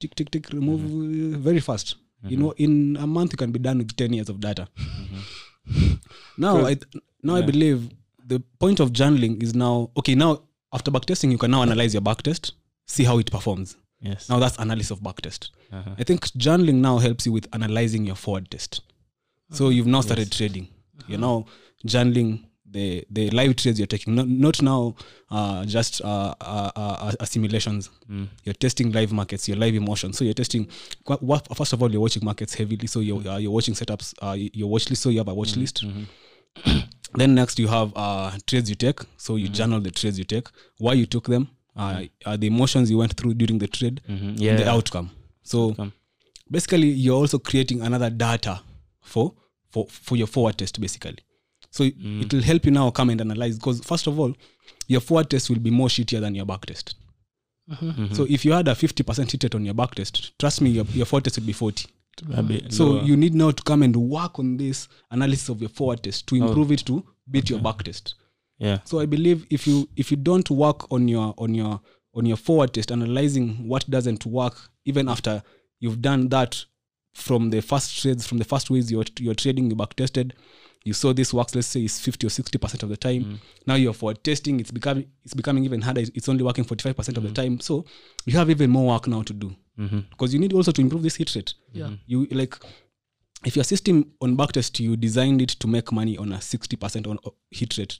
[0.00, 1.96] Tick tick tick remove uh, very fast.
[2.28, 4.68] You know in a month you can be done with 10 years of data.
[6.38, 6.76] Now i
[7.22, 7.88] now i believe
[8.26, 12.02] the point of journaling is now okay now after backtesting you can now analyze your
[12.02, 12.52] backtest
[12.86, 14.28] see how it performs Yes.
[14.28, 15.94] now that's analysis of backtest Uh-huh.
[15.98, 18.80] I think journaling now helps you with analyzing your forward test.
[19.52, 20.66] So you've now started trading.
[21.08, 21.44] You're now
[21.86, 24.94] journaling the the live trades you're taking, not, not now
[25.30, 27.90] uh, just uh, uh, uh, uh, simulations.
[28.44, 30.16] You're testing live markets, your live emotions.
[30.18, 30.66] So you're testing.
[31.54, 32.86] First of all, you're watching markets heavily.
[32.86, 34.14] So you're uh, you're watching setups.
[34.22, 35.02] Uh, your watch list.
[35.02, 35.84] So you have a watch list.
[37.14, 39.00] then next you have uh, trades you take.
[39.16, 40.46] So you journal the trades you take,
[40.78, 44.28] why you took them, uh, uh, the emotions you went through during the trade, Mhm.
[44.28, 44.56] and Yeah.
[44.56, 45.10] the outcome.
[45.42, 45.92] So Outcome.
[46.50, 48.60] basically you're also creating another data
[49.00, 49.34] for
[49.70, 51.18] for for your forward test basically
[51.70, 54.34] so it will help you now come and analyze because first of all
[54.88, 56.94] your forward test will be more shittier than your back test
[58.12, 60.84] so if you had a 50% hit rate on your back test trust me your,
[60.92, 61.86] your forward test would be 40
[62.32, 63.04] A so lower.
[63.04, 66.34] you need now to come and work on this analysis of your forward test to
[66.34, 68.14] improve it to beat your back test
[68.60, 68.78] yeah.
[68.84, 71.80] so i believe if you if you don't work on your on your
[72.14, 75.42] on your forward test analyzing what doesn't work even after
[75.80, 76.64] you've done that
[77.12, 80.34] from the first trades from the first ways you're, you're trading you back tested
[80.84, 83.24] you saw this works let's say it's 50 or 60 percent of the time.
[83.24, 83.38] Mm.
[83.66, 87.18] Now you're forward testing it's becoming it's becoming even harder it's only working 45 percent
[87.18, 87.34] of the mm.
[87.34, 87.60] time.
[87.60, 87.84] So
[88.24, 89.54] you have even more work now to do.
[89.78, 90.10] Mhm.
[90.10, 91.54] because you need also to improve this hit rate.
[91.72, 91.86] Yeah.
[91.86, 91.94] Mm-hmm.
[92.06, 92.54] you like
[93.46, 97.18] if your system on backtest you designed it to make money on a 60% on
[97.50, 97.98] hit rate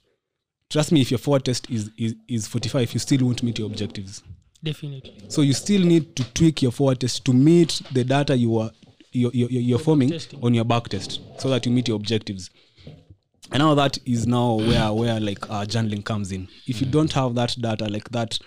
[0.70, 3.66] trust me if your forward test is, is is 45 you still won't meet your
[3.66, 4.22] objectives
[4.62, 5.14] Definitely.
[5.28, 8.70] so you still need to tweak your forward test to meet the data you are
[9.12, 10.40] you're, you're, you're forming testing.
[10.42, 12.50] on your back test so that you meet your objectives
[13.52, 17.12] and now that is now where where like uh, journaling comes in if you don't
[17.12, 18.38] have that data like that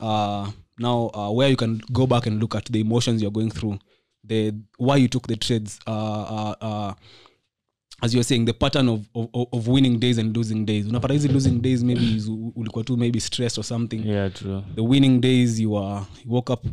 [0.00, 3.50] uh now uh, where you can go back and look at the emotions you're going
[3.50, 3.78] through
[4.24, 6.94] the why you took the trades uh, uh, uh,
[8.02, 10.86] as you're saying the pattern of, of, of winning days and losing days.
[10.86, 12.22] Unapata hizi losing days maybe
[12.54, 14.06] ulikuwa tu maybe stressed or something.
[14.06, 14.62] Yeah, true.
[14.74, 16.64] the winning days you are you woke up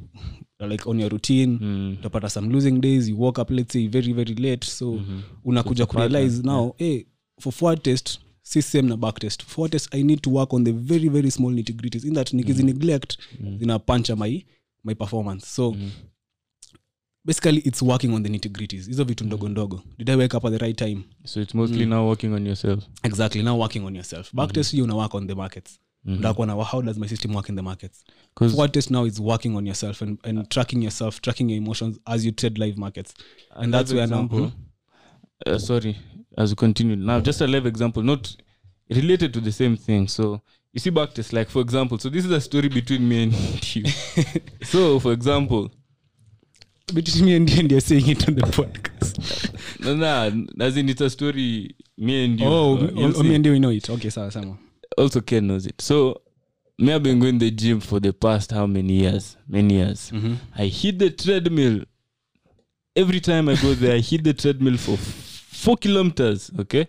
[0.59, 1.57] like on your routine.
[1.61, 1.95] Mm.
[1.99, 4.67] utapata some losing days you woke up let's say very very late.
[4.67, 5.01] So
[5.45, 7.05] unakuja kurealize now hey,
[7.39, 9.43] for forward test si same na back test.
[9.43, 12.05] Forward test i need to work on the very very small nitty-gritties.
[12.05, 13.17] In that nikizi neglect
[13.59, 14.43] zina puncha my
[14.83, 15.47] my performance.
[15.47, 15.75] So
[17.25, 19.83] basically it's working on the nitty-gritties hizo vitu ndogo ndogo.
[19.97, 21.03] Did i wake up at the right time?
[21.23, 22.83] So it's mostly now working on yourself.
[23.03, 24.35] exactly now working on yourself.
[24.35, 25.79] Back test you una work on the markets.
[26.05, 28.03] Na how does my system work in the markets?
[28.35, 31.99] Because forward test now is working on yourself and, and tracking yourself tracking your emotions
[32.05, 33.13] as you trade live markets.
[33.55, 34.47] And that's where now hmm?
[35.45, 35.97] uh, sorry,
[36.38, 36.95] as we continue.
[36.95, 38.35] Now, just a live example, not
[38.89, 40.07] related to the same thing.
[40.07, 40.41] So
[40.73, 43.33] you see backtest, like for example, so this is a story between me and
[43.75, 43.85] you.
[44.63, 45.71] so for example,
[46.93, 50.87] between me and you and you're saying it on the podcast no, no, as in
[50.89, 52.45] it's a story me and you.
[52.45, 54.57] oh, uh, oh, me and you know it okay sawa sawa
[54.97, 55.81] also Ken knows it.
[55.81, 56.21] So
[56.77, 59.37] me, I've been going to the gym for the past how many years?
[59.47, 60.11] Many years.
[60.57, 61.83] I hit the treadmill.
[62.95, 66.51] Every time I go there, I hit the treadmill for four kilometers.
[66.59, 66.87] Okay.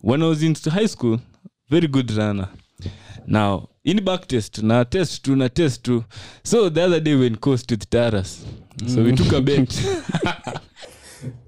[0.00, 1.20] When I was in high school,
[1.68, 2.48] very good runner.
[3.26, 6.04] Now, in back test, na test too, na test too.
[6.42, 8.44] So the other day when coast with Taras.
[8.88, 9.58] So we took a bet.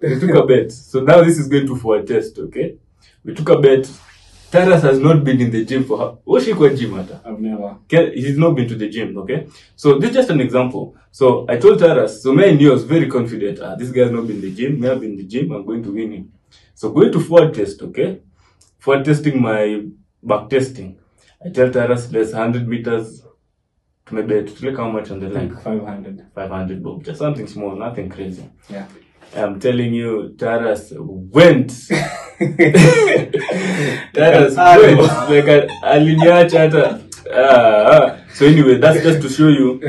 [0.01, 0.71] we took a bet.
[0.73, 2.77] So now this is going to for a test, okay?
[3.25, 3.91] We took a bet.
[4.53, 6.17] Taras has not been in the gym for her.
[6.25, 7.11] What's she called gym at?
[7.27, 7.77] I've never.
[7.85, 9.49] Okay, he's not been to the gym, okay?
[9.75, 10.97] So this is just an example.
[11.11, 13.59] So I told Taras, so me and you was very confident.
[13.61, 14.81] Ah, this guy's not been in the gym.
[14.81, 15.51] Me have been in the gym.
[15.51, 16.33] I'm going to win him.
[16.75, 18.21] So going to forward test, okay?
[18.79, 19.85] Forward testing my
[20.23, 20.99] back testing.
[21.45, 23.23] I tell Taras there's 100 meters
[24.07, 24.61] to my bet.
[24.61, 25.55] Look how much on the line.
[25.55, 26.27] Like 500.
[26.35, 27.05] 500 bob.
[27.05, 28.51] Just something small, nothing crazy.
[28.69, 28.89] Yeah.
[29.37, 31.71] I'm telling you, Taras went.
[34.15, 35.01] Taras went.
[35.31, 37.03] Like a aliniacha hata.
[37.33, 38.19] Ah, ah.
[38.35, 39.81] So anyway, that's just to show you.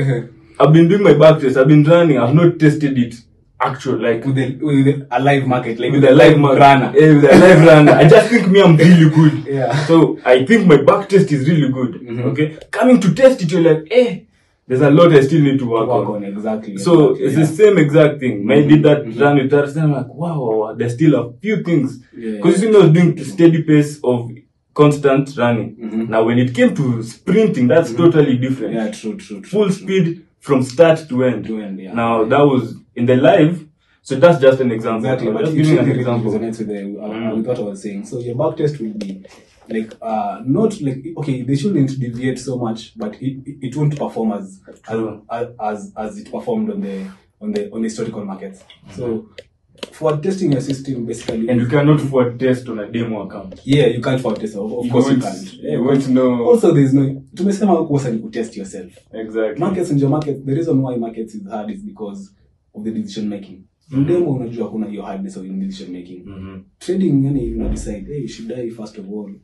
[0.60, 1.56] I've been doing my back test.
[1.56, 2.18] I've been running.
[2.18, 3.14] I've not tested it.
[3.62, 6.92] Actual, like With, the, with a live market, like with a live man- runner.
[6.98, 7.92] yeah, with a live runner.
[7.92, 9.44] I just think me, I'm really good.
[9.46, 9.84] Yeah.
[9.86, 11.92] So I think my back test is really good.
[12.00, 12.24] Mhm.
[12.32, 12.56] Okay.
[12.70, 14.20] Coming to test it, you're like, eh,
[14.66, 16.16] there's a lot I still need to work, Work on.
[16.16, 16.78] on exactly.
[16.78, 17.40] So exactly, it's yeah.
[17.40, 18.50] the same exact thing.
[18.50, 19.20] I did that Mhm.
[19.20, 19.76] run with that.
[19.76, 22.00] I'm like, wow, wow, there's still a few things.
[22.16, 22.56] Yeah, yeah.
[22.56, 24.30] you know, I doing steady pace of
[24.72, 25.76] constant running.
[25.76, 26.08] Mhm.
[26.08, 28.72] Now, when it came to sprinting, that's totally different.
[28.74, 29.50] Yeah, true, true, true.
[29.50, 29.72] Full true.
[29.74, 31.46] speed from start to end.
[31.46, 31.92] To end, yeah.
[31.94, 33.66] Now, that was in the live.
[34.02, 35.04] So that's just an example.
[35.10, 36.32] Exactly, I'm but just giving an example.
[36.32, 37.36] resonates with, the, uh, Mm.
[37.36, 38.06] with what I was saying.
[38.06, 39.24] So your back test will be
[39.68, 43.34] like uh not like okay they shouldn't deviate so much, but it
[43.66, 47.06] it, won't perform as as as as it performed on the
[47.42, 48.64] on the on the historical markets.
[48.96, 49.28] So
[49.92, 53.60] for testing your system, basically, And you cannot forward test on a demo account.
[53.64, 54.56] yeah, you can't for test.
[54.56, 55.52] Of, of You course you can't.
[55.52, 56.44] you Yeah, won't know.
[56.50, 57.22] Also, there's no.
[57.34, 58.92] Tumesema kosa ni kutest yourself.
[59.12, 59.60] Exactly.
[59.60, 62.30] markets ndio market the reason why markets is hard is because
[62.74, 63.56] of the decision making
[63.90, 64.06] mm -hmm.
[64.06, 66.60] demo unajua kuna hiyo hardness of decision making Mhm.
[66.78, 69.34] trading yani una decide hey should i first of all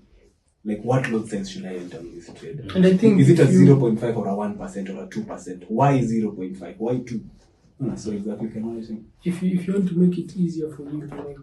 [0.64, 3.40] like what lot size should i enter in this trade And I think is it
[3.40, 5.62] a zero point five or a one percent or a two percent?
[5.70, 7.18] why 0.5 why 2
[7.78, 8.64] no, so exactly can
[9.24, 11.36] if you if you want to make it easier for you to make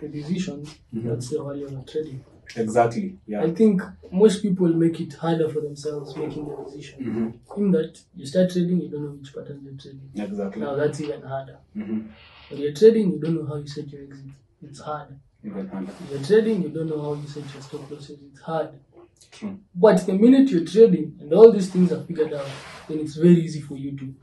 [0.00, 1.08] the decision, mm-hmm.
[1.08, 2.24] that's the value of trading.
[2.56, 6.96] exactly yeah I think most people make it harder for themselves making the decision.
[7.04, 7.58] Mhm.
[7.58, 10.10] In that you start trading, you don't know which pattern you're trading.
[10.14, 11.58] exactly Now that's even harder.
[11.76, 12.00] Mhm.
[12.48, 14.32] When you're trading, you don't know how you set your exit.
[14.62, 15.08] It's hard.
[15.44, 18.18] even harder When you're trading, you don't know how you set your stop losses.
[18.30, 18.70] It's hard.
[19.30, 22.50] true But the minute you're trading and all these things are figured out,
[22.88, 24.14] then it's very easy for you to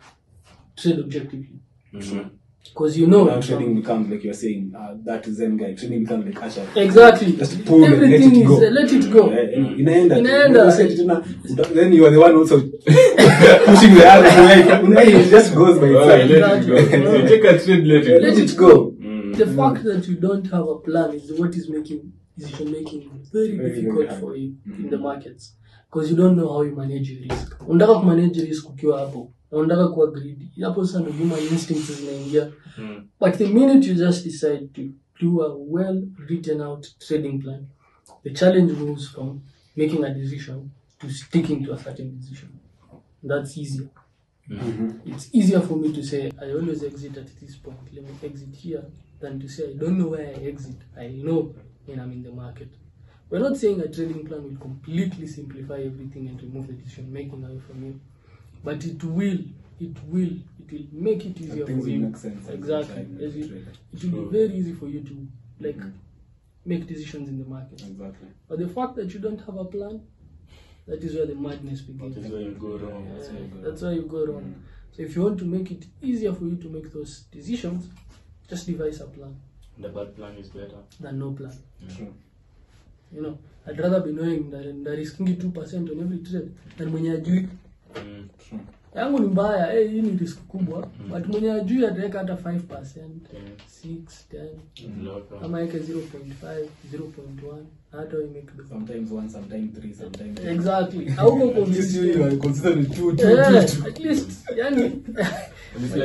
[0.75, 1.59] trade objectively.
[1.93, 2.29] Mhm.
[2.73, 6.25] Because you know now trading becomes like you're saying uh, that zen guy trading becomes
[6.25, 7.31] like Asha Exactly.
[7.33, 8.57] just pull it, let Everything it go.
[8.57, 9.29] is uh, let it go.
[9.29, 11.73] In- inaenda Inaenda.
[11.73, 16.09] Then you are the one also pushing the other way it just goes by itself.
[16.09, 17.13] Right, let it go.
[17.15, 18.43] You take a trade, let it Let go.
[18.43, 18.91] it go.
[18.99, 19.37] Mm.
[19.37, 22.01] The fact that you don't have a plan is what is making
[22.37, 24.89] decision making very, Very, difficult very for you in Mhm.
[24.89, 25.53] the markets
[25.87, 27.55] because you don't know how you manage your risk.
[27.67, 30.49] Unataka kumanage risk ukiwa hapo unataka kuwa greedy.
[30.61, 32.51] Hapo sasa ndio human instincts zinaingia.
[32.77, 33.07] Mm.
[33.19, 34.81] But the minute you just decide to
[35.21, 37.65] do a well written out trading plan,
[38.23, 39.41] the challenge moves from
[39.75, 42.49] making a decision to sticking to a certain decision.
[43.23, 43.89] That's easier.
[45.05, 47.77] It's easier for me to say I always exit at this point.
[47.93, 48.83] Let me exit here
[49.19, 50.75] than to say I don't know where I exit.
[50.97, 52.69] I know when I'm in the market.
[53.29, 57.43] We're not saying a trading plan will completely simplify everything and remove the decision making
[57.43, 57.99] away from you,
[58.65, 59.39] but it will.
[59.79, 60.33] It will.
[60.61, 61.99] It will make it easier for will you.
[61.99, 63.03] make sense Exactly.
[63.03, 65.15] decide As to you- it will be very easy for you to
[65.65, 65.89] like mm-hmm.
[66.65, 67.81] make decisions in the market.
[67.81, 70.01] exactly But the fact that you don't have a plan,
[70.87, 72.15] that is where the madness begins.
[72.15, 73.05] That's where you go wrong.
[73.07, 74.43] Yeah, that's where you go wrong.
[74.43, 74.95] Mm-hmm.
[74.95, 77.89] So if you want to make it easier for you to make those decisions,
[78.49, 79.35] just devise a plan
[79.77, 80.79] The bad plan is better.
[80.99, 81.53] than no plan.
[81.95, 82.13] true
[83.11, 86.89] You know, I'd rather be knowing that that risking two percent on every trade than
[86.89, 87.47] mwenye ajui
[87.95, 88.27] Mm.
[88.95, 89.65] yangu ni mbaya.
[89.71, 90.87] Hey, hii ni risk kubwa.
[91.09, 93.41] But mwenye ajui ataweka hata 5 percent Ten.
[93.83, 99.93] 6 10 Lot of- ama eke 0.5 0.1 hata make the sometimes one sometimes three
[99.93, 101.05] sometimes exactly.
[101.05, 101.55] Hauko you, are
[102.85, 103.87] two two yeah, two two.
[103.87, 105.95] at least yani it's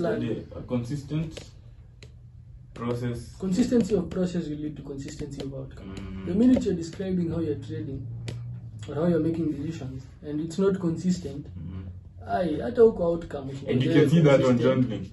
[0.00, 0.20] like
[0.54, 1.40] the consistent
[2.74, 3.36] process.
[3.38, 5.88] consistency of process will lead to consistency of outcome.
[5.88, 6.26] Mm.
[6.26, 8.00] the minute you're describing how you're trading
[8.90, 11.82] or how you're making decisions and it's not consistent Mm.
[12.26, 14.88] ai hata huko outcome And you can see that on consistent.
[14.88, 15.06] journaling.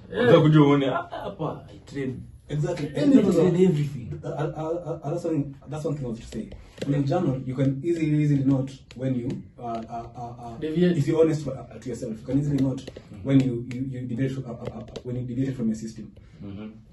[0.55, 0.61] Yeah.
[0.67, 2.13] Uone "Ah, hapa I trade.
[2.50, 4.08] Exactly And That was it's- a- everything.
[4.24, 6.50] Uh, uh, uh, that's one, That's something I was to say.
[6.88, 9.30] In general, you can easily, easily note when you,
[9.60, 12.82] uh, uh, uh, uh, if you're honest for, uh, to yourself, you can easily note
[13.24, 16.06] when you you, you deviate from, uh, uh, uh, when you deviate from your system.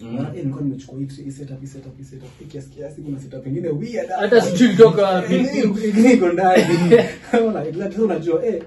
[0.00, 3.46] Unaona, nilikuwa nimechukua hii hii setup, hii setup, hii setup, hii kiasi kiasi, kuna setup
[3.46, 4.08] ingine weird.
[4.10, 5.34] Hata sijui ilitoka wapi.
[5.88, 6.62] Ingine iko ndani.
[7.32, 7.96] Unaona, exactly.
[7.96, 8.62] So unajua, eh,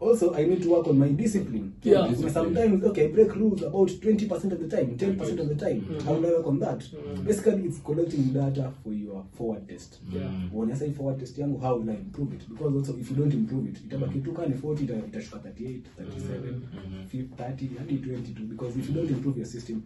[0.00, 1.74] also I need to work on my discipline.
[1.82, 2.06] Yeah.
[2.08, 6.00] Because Sometimes, okay, I break rules about 20% of the time, 10% of the time.
[6.04, 7.24] How do I work on that?
[7.24, 9.98] Basically, it's collecting data for your forward test.
[10.08, 10.22] Yeah.
[10.50, 12.48] When I say forward test yangu, how will I improve it?
[12.48, 17.36] Because also, if you don't improve it, itabaki tu kani 40, itashuka 38, 37, 50,
[17.36, 18.44] 30, hadi 22.
[18.44, 19.82] Because if you don't improve your system,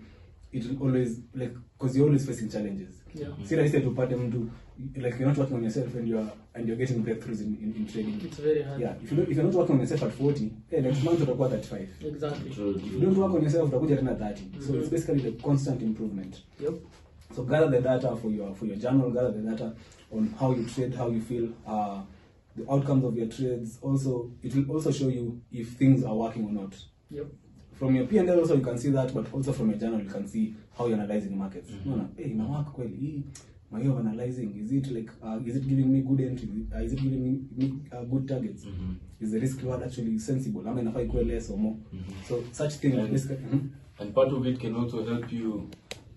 [0.52, 3.02] it will always, like, because you're always facing challenges.
[3.14, 3.28] Yeah.
[3.44, 4.50] Si rahisi tupate mtu,
[4.96, 7.86] like, you're not working on yourself and you're, and you're getting breakthroughs in, in, in
[7.86, 8.20] trading.
[8.24, 8.80] It's very hard.
[8.80, 11.20] Yeah, if you don't, if you're not working on yourself at 40, hey, next month
[11.20, 11.88] utakuwa 35.
[12.04, 12.50] Exactly.
[12.50, 12.58] If
[12.92, 14.42] you don't work on yourself, utakuja tena 30.
[14.42, 14.66] mm -hmm.
[14.66, 16.42] So it's basically the constant improvement.
[16.60, 16.74] Yep.
[17.36, 19.72] So gather the data for your for your journal, gather the data
[20.12, 22.00] on how you trade, how you feel, uh,
[22.56, 23.78] the outcomes of your trades.
[23.82, 26.74] Also, it will also show you if things are working or not.
[27.10, 27.26] Yep.
[27.84, 30.26] From your P&L also you can see that, but also from your journal you can
[30.26, 31.70] see how you're analyzing markets.
[31.70, 32.96] mm No, no, hey, ina work kweli.
[32.96, 33.22] Hii,
[33.70, 36.48] my way of analyzing, is it like, uh, is it giving me good entry?
[36.74, 38.64] Uh, is it giving me, me uh, good targets?
[38.64, 39.24] mm -hmm.
[39.24, 40.68] Is the risk reward actually sensible?
[40.70, 41.76] Ama inafaa ikuwe less or more?
[41.92, 42.28] mm -hmm.
[42.28, 43.68] So such things And- mm-hmm.
[43.98, 45.68] And part of it can also help you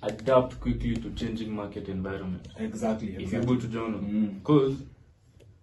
[0.02, 2.46] adapt quickly to changing market environment.
[2.48, 2.66] Exactly.
[2.68, 3.08] exactly.
[3.10, 3.50] If exactly.
[3.50, 4.34] you go to journal, because Mm.
[4.40, 4.76] because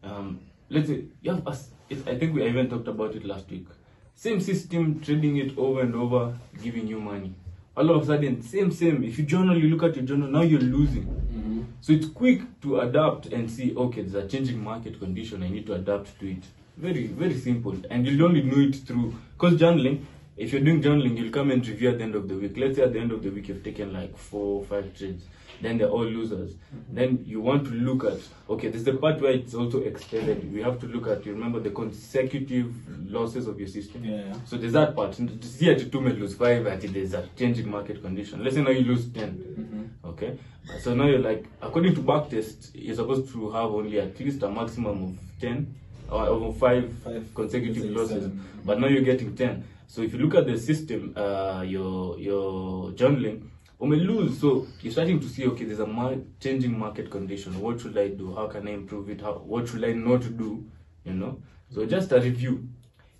[0.02, 0.38] um,
[0.70, 1.56] let's say you have a,
[1.88, 3.66] it, I think we even talked about it last week.
[4.14, 7.34] Same system, trading it over and over, giving you money.
[7.76, 9.02] All of a sudden, same same.
[9.02, 10.28] If you journal, you look at your journal.
[10.28, 11.04] Now you're losing.
[11.04, 11.64] Mhm.
[11.80, 15.66] So it's quick to adapt and see, okay, there's a changing market condition, I need
[15.66, 16.44] to adapt to it.
[16.76, 17.76] Very, very simple.
[17.90, 19.98] And you'll only know it through, because journaling,
[20.36, 22.56] if you're doing journaling, you'll come and review at the end of the week.
[22.56, 25.24] Let's say at the end of the week, you've taken like four five trades,
[25.60, 26.52] then they're all losers.
[26.54, 26.94] Mm-hmm.
[26.94, 30.52] Then you want to look at, okay, this is the part where it's also extended.
[30.52, 32.74] We have to look at, you remember the consecutive
[33.10, 34.04] losses of your system?
[34.04, 34.34] Yeah, yeah.
[34.44, 35.14] So there's that part.
[35.42, 38.42] See at two may lose five, at there's a changing market condition.
[38.42, 39.30] Let's say now you lose 10.
[39.30, 40.08] Mm-hmm.
[40.08, 40.38] Okay.
[40.80, 44.48] So now you're like, according to backtest, you're supposed to have only at least a
[44.50, 45.74] maximum of ten
[46.10, 48.22] or over five, Five, consecutive losses.
[48.24, 48.44] seven.
[48.64, 49.64] But now you're getting ten.
[49.86, 53.48] So if you look at the system, uh, your your journaling,
[53.80, 54.38] you may lose.
[54.40, 57.60] So you're starting to see, okay, there's a mar- changing market condition.
[57.60, 58.34] What should I do?
[58.34, 59.20] How can I improve it?
[59.20, 60.64] How, what should I not do?
[61.04, 61.42] You know.
[61.70, 62.68] So just a review.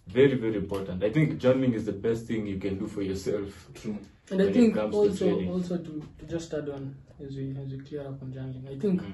[0.06, 1.02] Very, very important.
[1.02, 3.68] I think journaling is the best thing you can do for yourself.
[3.74, 3.98] True.
[4.30, 5.50] And I when it think comes to also trading.
[5.50, 8.78] also to, to just add on as we as we clear up on journaling, I
[8.78, 9.12] think Mm.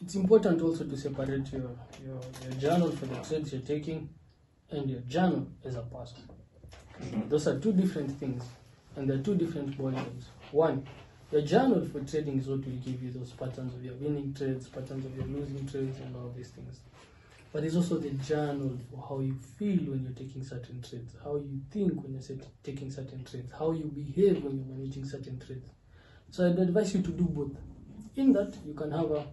[0.00, 1.70] it's important also to separate your,
[2.04, 4.08] your your journal for the trades you're taking
[4.70, 6.18] and your journal as a person.
[7.28, 8.42] Those are two different things,
[8.96, 10.24] and they're two different ballgames.
[10.52, 10.86] One,
[11.32, 14.68] your journal for trading is what will give you those patterns of your winning trades,
[14.68, 16.80] patterns of your losing trades, and all these things.
[17.52, 21.36] But it's also the journal for how you feel when you're taking certain trades, how
[21.36, 25.66] you think when you're taking certain trades, how you behave when you're managing certain trades.
[26.30, 27.56] So I'd advise you to do both.
[28.16, 29.26] In that, you can have a,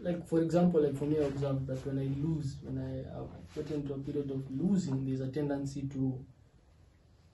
[0.00, 3.24] like for example, like for me, I observed that when I lose, when I uh,
[3.54, 6.24] get into a period of losing, there's a tendency to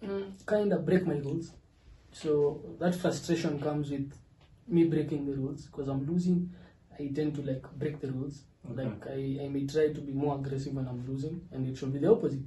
[0.02, 1.52] mm, kind of break my rules.
[2.22, 4.10] So that frustration comes with
[4.66, 6.50] me breaking the rules because I'm losing.
[6.98, 8.44] I tend to like break the rules.
[8.68, 11.92] Like I, I may try to be more aggressive when I'm losing, and it should
[11.92, 12.40] be the opposite.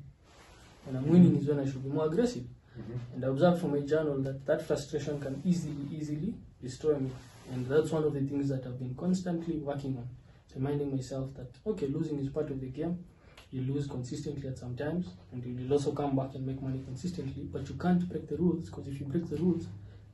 [0.85, 2.43] When I'm winning is when I should be more aggressive.
[2.43, 3.13] Mm-hmm.
[3.13, 7.11] And I observed from my journal that that frustration can easily, easily destroy me.
[7.51, 10.09] And that's one of the things that I've been constantly working on.
[10.55, 13.05] Reminding myself that, okay, losing is part of the game.
[13.51, 16.81] You lose consistently at some times, and you will also come back and make money
[16.85, 17.43] consistently.
[17.51, 19.65] But you can't break the rules, because if you break the rules,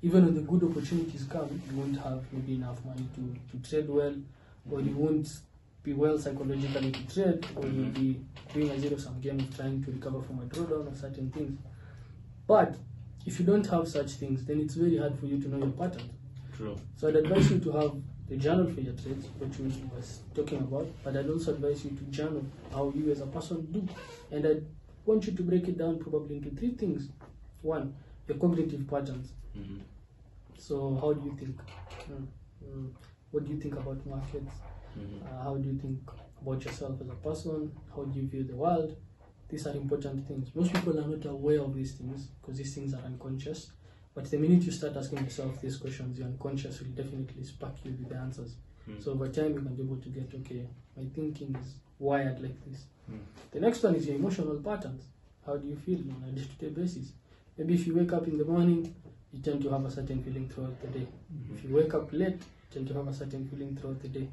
[0.02, 3.90] even when the good opportunities come, you won't have maybe enough money to, to trade
[3.90, 4.16] well,
[4.72, 5.28] or you won't
[5.84, 8.22] be well psychologically to trade, or you'll be
[8.54, 11.60] doing a zero sum game of trying to recover from a drawdown or certain things.
[12.48, 12.76] But
[13.26, 15.72] if you don't have such things, then it's very hard for you to know your
[15.72, 16.12] patterns.
[16.56, 16.80] True.
[16.96, 17.92] So I'd advise you to have
[18.30, 21.92] the journal for your trades, which we was talking about, but I'd also advise you
[21.92, 23.88] to journal how you as a person do.
[24.32, 24.62] And I
[25.06, 27.10] want you to break it down probably into three things.
[27.62, 27.96] One,
[28.28, 29.34] your cognitive patterns.
[29.56, 29.82] Mhm.
[30.58, 31.58] So how do you think?
[32.10, 32.28] Mm,
[32.66, 32.92] mm,
[33.32, 34.54] what do you think about markets?
[34.98, 35.22] Mhm.
[35.24, 36.00] Uh, how do you think
[36.42, 37.72] about yourself as a person?
[37.96, 38.96] How do you view the world?
[39.50, 40.56] These are important things.
[40.56, 43.72] Most people are not aware of these things because these things are unconscious.
[44.16, 47.92] But the minute you start asking yourself these questions, your unconscious will definitely spark you
[47.92, 48.56] with the answers.
[48.90, 49.04] Mm.
[49.04, 52.58] So over time, you can be able to get, okay, my thinking is wired like
[52.66, 52.86] this.
[53.12, 53.20] Mm.
[53.52, 55.04] The next one is your emotional patterns.
[55.46, 57.12] How do you feel on a day-to-day basis?
[57.58, 58.96] Maybe if you wake up in the morning,
[59.34, 61.08] you tend to have a certain feeling throughout the day.
[61.54, 64.28] If you wake up late, you tend to have a certain feeling throughout the day.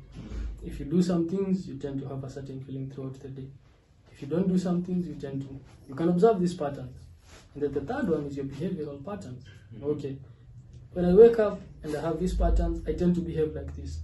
[0.65, 3.49] If you do some things, you tend to have a certain feeling throughout the day.
[4.13, 6.97] If you don't do some things, you tend to you can observe these patterns.
[7.55, 9.45] And then the third one is your behavioral patterns.
[9.83, 10.19] Okay.
[10.93, 14.01] When I wake up and I have these patterns, I tend to behave like this.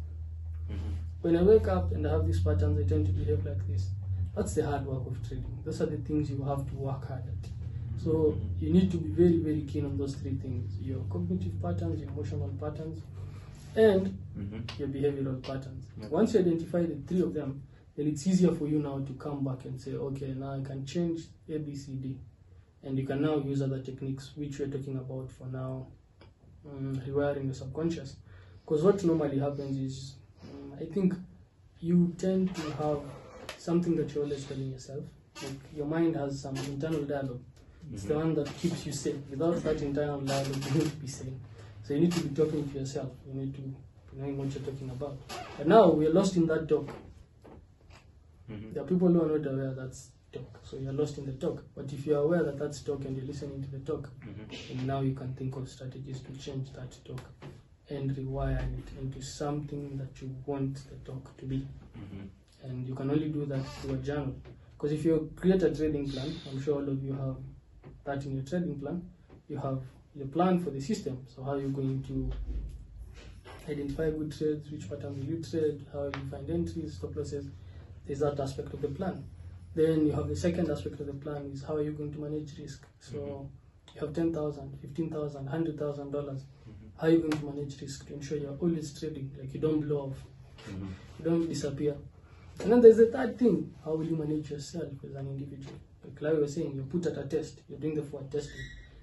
[0.71, 0.95] Mhm.
[1.23, 3.91] When I wake up and I have these patterns, I tend to behave like this.
[4.35, 5.59] that's the hard work of trading.
[5.65, 7.51] Those are the things you have to work hard at.
[8.05, 12.01] So you need to be very, very keen on those three things: your cognitive patterns,
[12.01, 13.01] your emotional patterns,
[13.75, 14.79] and Mhm.
[14.79, 15.87] your behavioral patterns.
[16.11, 17.63] Once you identify the three of them,
[17.97, 20.85] then it's easier for you now to come back and say, okay, now I can
[20.87, 22.17] change A, B, C, D.
[22.89, 25.89] And you can now use other techniques, which we're talking about for now,
[26.67, 28.17] um, rewiring the subconscious.
[28.65, 31.13] Because what normally happens is, um, I think
[31.81, 33.01] you tend to have
[33.59, 35.05] something that you're always telling yourself.
[35.43, 37.43] Like your mind has some internal dialogue.
[37.93, 39.17] It's the one that keeps you safe.
[39.31, 41.39] Without that internal dialogue, you won't be sane.
[41.85, 43.11] So you need to be talking to yourself.
[43.27, 43.75] You need to be
[44.15, 45.19] knowing what you're talking about.
[45.59, 46.89] But now we're lost in that talk.
[48.51, 48.73] Mhm.
[48.73, 50.61] There are people who are not aware that's talk.
[50.63, 51.65] So you're lost in the talk.
[51.75, 54.71] But if you're aware that that's talk and you're listening to the talk, Mhm.
[54.71, 57.23] and now you can think of strategies to change that talk
[57.89, 61.67] and rewire it into something that you want the talk to be.
[61.97, 62.29] Mhm.
[62.63, 64.35] And you can only do that through a journal.
[64.77, 67.37] Because if you create a trading plan, I'm sure all of you have
[68.05, 69.03] that in your trading plan,
[69.49, 69.83] you have
[70.15, 71.27] your plan for the system.
[71.29, 72.31] So how are you're going to
[73.69, 77.47] identify good trades, which pattern will you trade, how you find entries, stop losses.
[78.07, 79.25] There's that aspect of the plan.
[79.75, 82.19] Then you have the second aspect of the plan is how are you going to
[82.19, 82.87] manage risk.
[83.01, 83.49] So
[83.95, 86.43] you have ten thousand, fifteen thousand, hundred thousand dollars.
[87.01, 89.81] How are you going to manage risk to ensure you're always trading, like you don't
[89.81, 90.19] blow off,
[90.69, 90.89] Mhm.
[91.19, 91.97] you don't disappear.
[92.61, 95.77] And then there's the third thing: how will you manage yourself as an individual?
[96.05, 97.61] Like Larry was saying, you're put at a test.
[97.69, 98.57] You're doing the forward testing.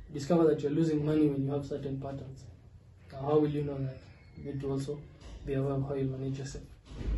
[0.10, 2.44] You discover that you're losing money when you have certain patterns.
[3.14, 3.98] Now, how will you know that?
[4.38, 5.00] You need to also
[5.46, 6.66] be aware of how you manage yourself.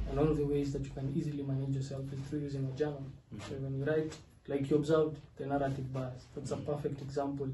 [0.09, 2.77] And one of the ways that you can easily manage yourself is through using a
[2.77, 3.03] journal.
[3.31, 4.13] So when you write,
[4.47, 7.47] like you observed the narrative bias, that's a perfect example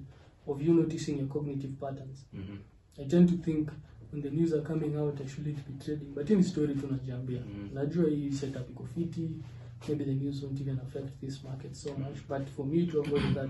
[0.48, 2.26] of you noticing your cognitive patterns.
[2.34, 2.58] Mhm.
[3.00, 3.70] I tend to think
[4.12, 6.88] when the news are coming out I shouldn't be trading but hii ni story tu
[6.88, 7.70] najiambia Mm.
[7.74, 9.30] najua hii setup iko fiti
[9.88, 13.34] maybe the news won't even affect this market so much but for me to avoid
[13.34, 13.50] that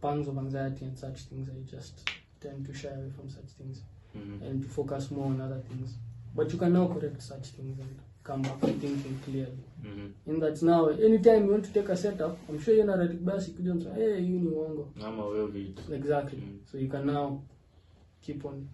[0.00, 2.10] pangs of anxiety and such things I just
[2.40, 3.82] tend to shy away from such things
[4.14, 4.42] Mhm.
[4.50, 5.98] and to focus more on other things
[6.36, 7.90] but you can now correct such things and
[8.24, 10.12] come back to thinking clearly Mhm.
[10.26, 13.50] in that now anytime you want to take a setup I'm sure you're narrative basi
[13.50, 15.94] kuja msema hey hii ni uongo Ama wewe vitu.
[15.94, 16.38] Exactly.
[16.40, 16.58] Mm.
[16.70, 17.40] So you can now
[18.20, 18.66] keep on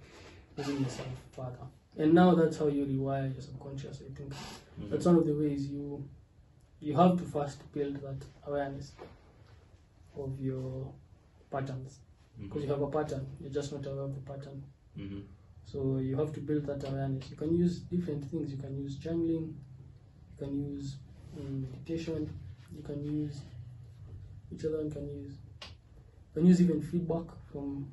[0.58, 1.66] moving yourself further.
[1.98, 4.00] And now that's how you rewire your subconscious.
[4.00, 4.32] I think
[4.78, 4.90] Mhm.
[4.90, 6.02] that's one of the ways you
[6.80, 8.96] you have to first build that awareness
[10.16, 10.86] of your
[11.50, 12.00] patterns
[12.42, 13.26] because you have a pattern.
[13.40, 14.62] You're just not aware of the pattern.
[14.96, 15.22] Mhm.
[15.64, 17.30] So you have to build that awareness.
[17.30, 18.52] You can use different things.
[18.52, 19.52] You can use journaling.
[20.40, 20.96] You can use
[21.38, 22.28] um, meditation.
[22.76, 23.40] You can use
[24.52, 25.32] each other one can use?
[25.62, 27.88] You can use even feedback from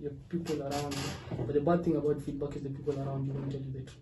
[0.00, 1.36] your people around you.
[1.46, 3.80] But the bad thing about feedback is the people around you won't tell you the
[3.80, 3.96] truth.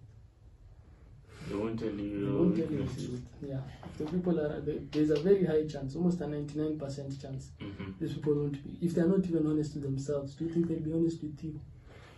[1.49, 1.97] They won't tell you.
[1.97, 2.37] They you.
[2.39, 3.23] won't tell you the truth.
[3.43, 3.61] Yeah.
[3.85, 7.51] If the people are there- there's a very high chance, almost a ninety-nine percent chance,
[7.61, 7.99] Mhm.
[7.99, 8.87] these people won't be.
[8.87, 11.61] If they're not even honest to themselves, do you think they'll be honest with you?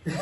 [0.05, 0.15] They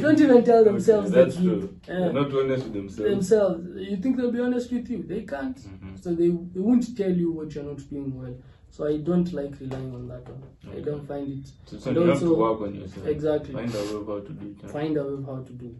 [0.00, 1.80] don't even tell themselves That's that you true.
[1.88, 1.94] Yeah.
[2.00, 3.10] They're not honest with themselves.
[3.10, 3.66] themselves.
[3.90, 5.02] You think they'll be honest with you?
[5.02, 5.56] They can't.
[5.56, 6.02] Mhm.
[6.02, 8.34] So they, they won't tell you what you're not doing well.
[8.70, 10.42] So I don't like relying on that one.
[10.66, 10.82] I Okay.
[10.82, 11.50] don't find it.
[11.66, 13.06] So, so you have to also- work on yourself.
[13.06, 13.54] Exactly.
[13.54, 14.70] Find a way of how to do it.
[14.70, 15.76] Find a way of how to do it.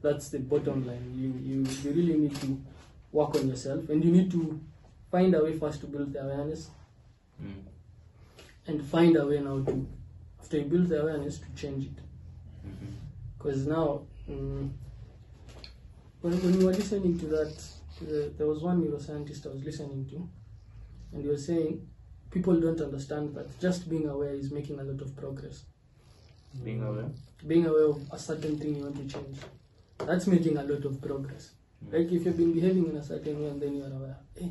[0.00, 1.12] That's the bottom line.
[1.16, 2.60] You, you you really need to
[3.10, 4.60] work on yourself, and you need to
[5.10, 6.70] find a way first to build the awareness,
[7.42, 7.62] Mm.
[8.68, 9.86] and find a way now to
[10.48, 11.98] after you build the awareness to change it.
[13.36, 14.70] Because now, mm,
[16.22, 17.54] when, when you were listening to that,
[17.98, 20.26] to the, there was one neuroscientist I was listening to,
[21.12, 21.86] and he was saying
[22.30, 25.64] people don't understand that just being aware is making a lot of progress.
[26.64, 27.10] Being aware.
[27.46, 29.36] Being aware of a certain thing you want to change,
[29.98, 31.50] that's making a lot of progress.
[31.92, 34.50] Like if you've been behaving in a certain way and then you are aware, hey,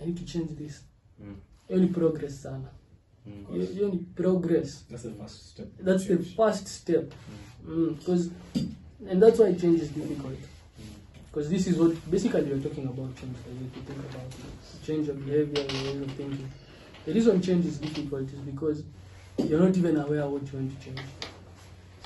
[0.00, 0.82] I need to change this.
[1.22, 1.36] Mm.
[1.70, 2.68] Ni progress sana.
[3.26, 3.66] Mm.
[3.74, 4.84] Hiyo ni progress.
[4.90, 5.68] That's the first step.
[5.84, 7.12] That's the first step.
[7.66, 7.74] Mm.
[7.74, 8.30] Mm, because,
[9.10, 10.38] and that's why change is difficult.
[10.38, 10.84] Mm.
[11.26, 13.36] Because this is what basically we're talking about change.
[13.60, 14.32] You think about
[14.86, 16.48] change of behavior, your way of thinking.
[17.04, 18.82] The reason change is difficult is because
[19.38, 21.00] you're not even aware what you want to change.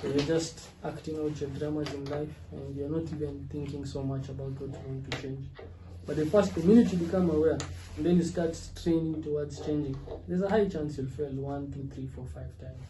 [0.00, 4.02] So you're just acting out your dramas in life, and you're not even thinking so
[4.02, 5.46] much about what you want to change.
[6.10, 7.56] But the first, the minute you become aware,
[7.96, 9.96] and then you start training towards changing,
[10.26, 12.82] there's a high chance you'll fail one, two, three, four, five times.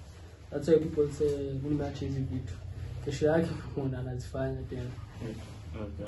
[0.51, 1.29] That's why people say
[1.63, 2.53] nimeacha hizi vitu,
[3.05, 4.91] kesho yake kuna anazifanya tena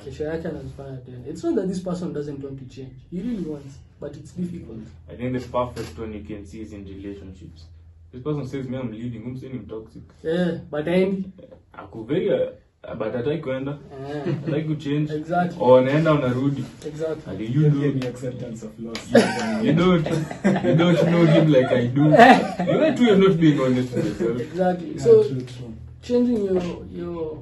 [0.05, 3.45] kesho yake anazifanya tena it's not that this person doesn't want to change he really
[3.45, 4.79] wants but it's difficult
[5.13, 7.67] I think the perfect one you can see is in relationships.
[8.11, 10.03] This person says, "Me, I'm leaving." I'm saying I'm toxic.
[10.23, 11.31] yeah but aendi
[11.73, 12.51] Aku very uh,
[12.83, 13.77] but hataki kwenda
[14.15, 15.57] Eh, hataki kuchange Exactly.
[15.59, 17.33] or naenda unarudi exactly.
[17.33, 18.97] Ati you pia don't acceptance of loss.
[19.63, 20.07] you don't
[20.63, 24.41] you don't know him like I do you two are not being honest with yourself
[24.41, 24.91] Exactly.
[24.95, 25.73] Yeah, So true, true.
[26.01, 27.37] changing your your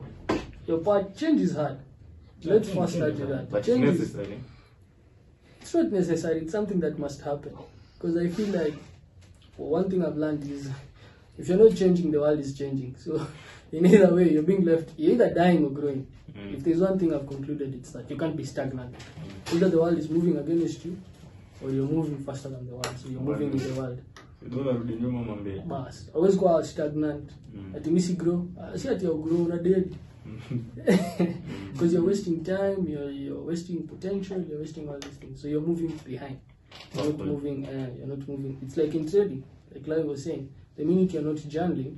[0.67, 1.77] your part change is hard.
[2.43, 3.49] Let's yeah, first start with that.
[3.51, 4.39] but it's change is necessary
[5.61, 6.39] it's not necessary.
[6.41, 7.53] It's something that must happen.
[7.97, 8.73] Because I feel like
[9.57, 10.69] well, one thing I've learned is
[11.37, 12.95] if you're not changing, the world is changing.
[12.97, 13.25] So
[13.71, 14.91] in either way, you're being left.
[14.97, 16.07] You're either dying or growing.
[16.33, 16.55] Mm.
[16.57, 18.95] If there's one thing I've concluded, it's that you can't be stagnant.
[19.53, 20.97] Either the world is moving against you,
[21.63, 22.95] or you're moving faster than the world.
[23.01, 23.99] So you're moving with the world.
[24.41, 27.29] Ndio unarudi nyuma mambe Bas, always go out stagnant.
[27.55, 27.75] Mm.
[27.75, 28.47] Ati misi grow.
[28.59, 29.95] Ah, Si ati you grow una dead.
[31.73, 35.41] Because you're wasting time, you're, you're wasting potential, you're wasting all these things.
[35.41, 36.39] So you're moving behind.
[36.93, 37.65] You're not moving.
[37.67, 38.57] Uh, you're not moving.
[38.61, 40.49] It's like in trading, like Larry was saying.
[40.77, 41.97] The minute you're not journaling,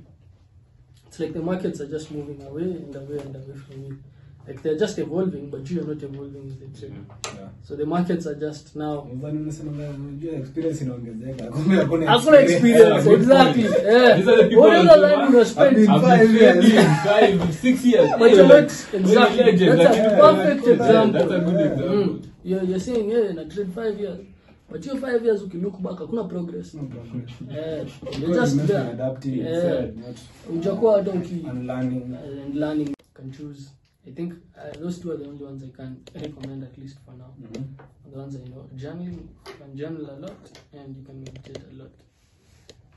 [1.06, 3.98] it's like the markets are just moving away and away and away from you.
[4.46, 7.06] Like they're just evolving, but you are not evolving with the trade.
[7.24, 7.48] Yeah.
[7.62, 9.08] So the markets are just now.
[9.08, 10.80] Experience.
[10.80, 13.62] Hakuna Hakuna experience, exactly.
[13.62, 14.16] Yeah.
[14.16, 15.68] These are the people What who other do you spend?
[15.68, 16.64] I've been five years.
[17.04, 19.66] five six years But you're not exactly.
[19.66, 21.12] That's a perfect example.
[21.12, 21.88] That's a good example.
[21.88, 22.30] Mm.
[22.42, 24.26] You're, you're saying yeah, in a trade five years.
[24.70, 26.74] But your five years ukilook back hakuna progress.
[26.74, 27.84] Eh,
[28.20, 28.90] you're just there.
[28.90, 29.60] adapting, Yeah.
[29.60, 30.16] said, not
[30.52, 32.02] Ujakuwa hata uki unlearning.
[32.14, 33.68] and learning can choose.
[34.06, 37.14] I think uh, those two are the only ones I can recommend at least for
[37.14, 37.34] now.
[37.40, 37.64] Mhm.
[38.12, 38.66] The ones I know.
[38.76, 40.36] Journaling, you can journal a lot
[40.72, 41.90] and you can meditate a lot.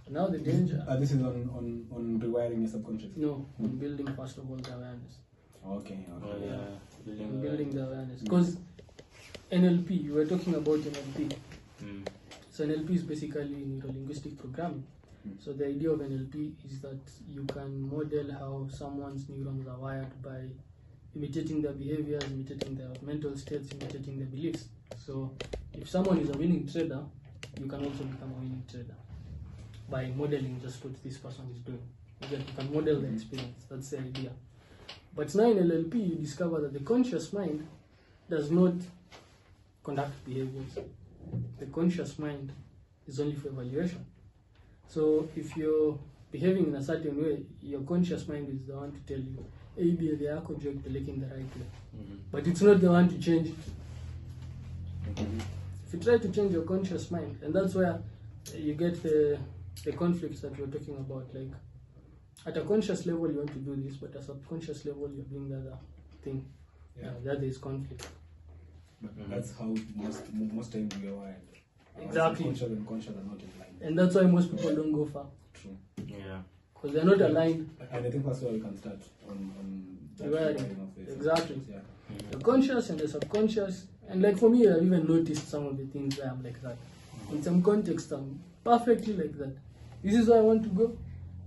[0.10, 3.12] Now the danger, Uh, this is on, on, on rewiring your subconscious.
[3.18, 5.20] no, on building first of all the awareness.
[5.66, 6.46] Okay, Oh, okay.
[6.48, 7.26] yeah.
[7.26, 8.22] On building the awareness.
[8.22, 8.58] Because
[9.52, 11.36] NLP, you were talking about NLP.
[11.84, 12.08] Mm.
[12.50, 14.84] So NLP is basically neuro-linguistic programming.
[15.28, 15.44] Mm.
[15.44, 17.00] So the idea of NLP is that
[17.30, 20.50] you can model how someone's neurons are wired by
[21.16, 24.70] imitating their behaviors, imitating their mental states, imitating their beliefs.
[25.06, 25.32] So
[25.74, 27.04] if someone is a winning trader,
[27.60, 28.96] you can also become a winning trader
[29.90, 31.82] by modeling just what this person is doing.
[32.30, 33.66] You can model the experience.
[33.70, 34.32] That's the idea.
[35.16, 37.68] But now in NLP, you discover that the conscious mind
[38.30, 38.74] does not
[39.84, 40.78] conduct behaviors.
[41.60, 42.52] The conscious mind
[43.08, 44.06] is only for evaluation.
[44.88, 45.98] So if you're
[46.32, 49.92] behaving in a certain way, your conscious mind is the one to tell you, hey,
[49.92, 51.66] behavior yako ndio ikupeleke in the right way.
[51.96, 52.18] Mhm.
[52.32, 53.56] But it's not the one to change it.
[55.16, 55.42] Mhm.
[55.88, 58.02] If you try to change your conscious mind, and that's where
[58.58, 59.38] you get the,
[59.86, 61.34] the conflicts that we we're talking about.
[61.34, 61.54] Like,
[62.46, 65.26] at a conscious level, you want to do this, but at a subconscious level, you're
[65.26, 65.78] doing the other
[66.24, 66.46] thing.
[67.00, 67.10] Yeah.
[67.10, 68.08] Uh, there is conflict.
[69.02, 71.36] But That's how most most times we are wired.
[72.02, 72.46] Exactly.
[72.46, 73.76] Conscious and conscious are not in line.
[73.82, 75.78] And that's why most people don't go far, True.
[76.08, 76.40] Yeah.
[76.74, 77.70] because they're not aligned.
[77.92, 80.56] And I think that's where we can start on, on that Rewiring.
[80.56, 81.56] rewiring of the Exactly.
[81.56, 82.16] subconscious, Yeah.
[82.16, 82.32] Mm-hmm.
[82.32, 83.86] the conscious and the subconscious.
[84.10, 86.78] And like for me, I've even noticed some of the things where I'm like that.
[86.78, 87.36] Mm-hmm.
[87.38, 89.56] In some context, I'm perfectly like that.
[90.04, 90.98] This is where I want to go,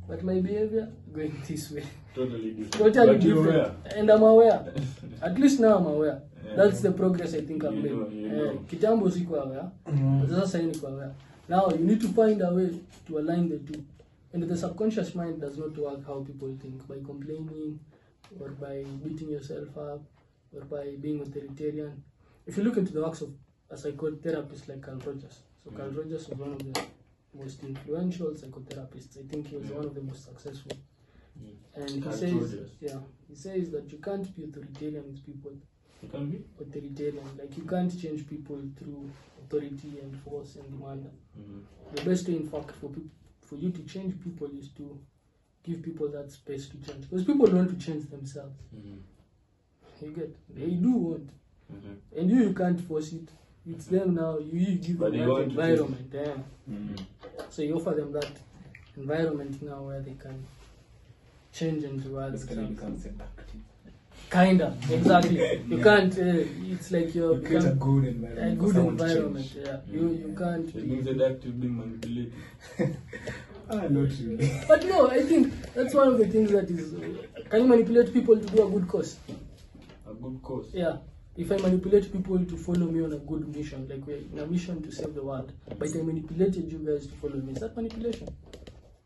[0.09, 1.85] but my behavior going this way.
[2.15, 2.73] Totally different.
[2.73, 3.67] Totally But you're different.
[3.67, 3.77] aware.
[3.97, 4.75] And I'm aware.
[5.23, 6.23] At least now I'm aware.
[6.45, 6.57] Yeah.
[6.57, 7.93] That's the progress I think I've You made.
[7.93, 8.65] know, you know.
[8.69, 9.71] Kitambo sikuwa aware.
[9.87, 10.21] Mm.
[10.21, 11.15] But sasa sahi niko aware.
[11.49, 12.71] Now you need to find a way
[13.07, 13.85] to align the two.
[14.33, 17.79] And the subconscious mind does not work how people think by complaining
[18.41, 20.03] or by beating yourself up
[20.55, 22.03] or by being authoritarian.
[22.47, 23.31] If you look into the works of
[23.71, 25.99] a psychotherapist like Carl Rogers, so Carl mm.
[25.99, 26.81] Rogers was one of the
[27.35, 29.19] most influential psychotherapists.
[29.19, 30.77] I think he was one of the most successful.
[31.77, 35.53] And he says, yeah, he says that you can't be authoritarian with people
[36.03, 36.45] You can be.
[36.61, 37.25] authoritarian.
[37.39, 39.11] Like you can't change people through
[39.43, 41.09] authority and force and demand.
[41.39, 41.63] Mhm.
[41.95, 42.91] The best way, in fact, for
[43.43, 44.99] for you to change people is to
[45.65, 47.03] give people that space to change.
[47.09, 48.57] Because people want to change themselves.
[48.75, 48.99] Mhm.
[50.03, 50.37] You get?
[50.55, 51.31] They do want,
[51.73, 51.97] Mhm.
[52.17, 53.29] and you you can't force it.
[53.67, 54.39] It's them now.
[54.39, 55.69] You, you give But them that want to change.
[55.71, 56.11] environment.
[56.13, 56.43] Yeah.
[56.71, 56.99] Mhm.
[57.51, 58.33] So you offer them that
[58.97, 60.43] environment now where they can
[61.53, 62.75] change and reward Basically themselves.
[62.81, 63.61] become seductive.
[64.31, 65.39] Kinda, exactly.
[65.69, 65.83] You Yeah.
[65.85, 66.19] can't.
[66.19, 68.61] Uh, it's like you're You create a good environment.
[68.61, 69.53] for good environment.
[69.53, 69.67] change.
[69.67, 70.69] Yeah, you you can't.
[70.75, 72.33] It means seductive being manipulated.
[73.73, 74.51] Ah, not really.
[74.69, 76.93] But no, I think that's one of the things that is.
[76.93, 79.17] Uh, can you manipulate people to do a good cause?
[80.09, 80.67] A good cause.
[80.73, 80.97] Yeah.
[81.37, 84.47] If I manipulate people to follow me on a good mission, like we're in a
[84.47, 87.77] mission to save the world, but I manipulated you guys to follow me, is that
[87.77, 88.29] manipulation?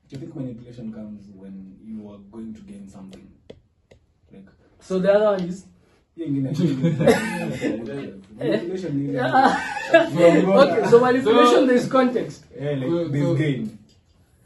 [0.09, 3.27] Do you think manipulation comes when you are going to gain something?
[4.33, 4.47] Like,
[4.81, 5.67] So the other one is.
[6.17, 6.53] hiyo ingine-
[8.39, 9.19] manipulation ni
[10.63, 12.45] okay, so manipulation, there's context.
[12.61, 13.79] Yeah, like, So- there's so- gain.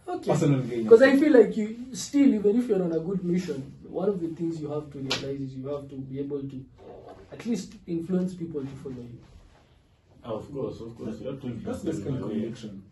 [0.09, 0.31] Okay.
[0.31, 0.83] personal gain.
[0.85, 4.21] Because I feel like you still, even if you're on a good mission, one of
[4.21, 6.65] the things you have to realize is you have to be able to
[7.33, 9.19] at least influence people to follow you.
[10.25, 11.21] Of course, of course.
[11.21, 12.83] You have to That's basically conviction.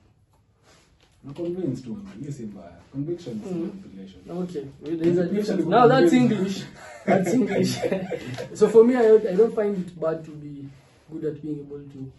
[1.26, 3.60] I'm convinced to yes, but conviction is hmm.
[3.62, 4.20] manipulation.
[4.30, 6.12] Okay, well, there's a Conviction Now that's.
[6.12, 6.62] English.
[7.04, 7.78] That's English.
[8.54, 10.68] so for me, I don't, I don't find it bad to be
[11.10, 12.12] good at being able to.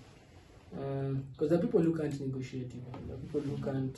[0.77, 3.07] Uh, because there are people who can't negotiate, even.
[3.07, 3.97] There are people who can't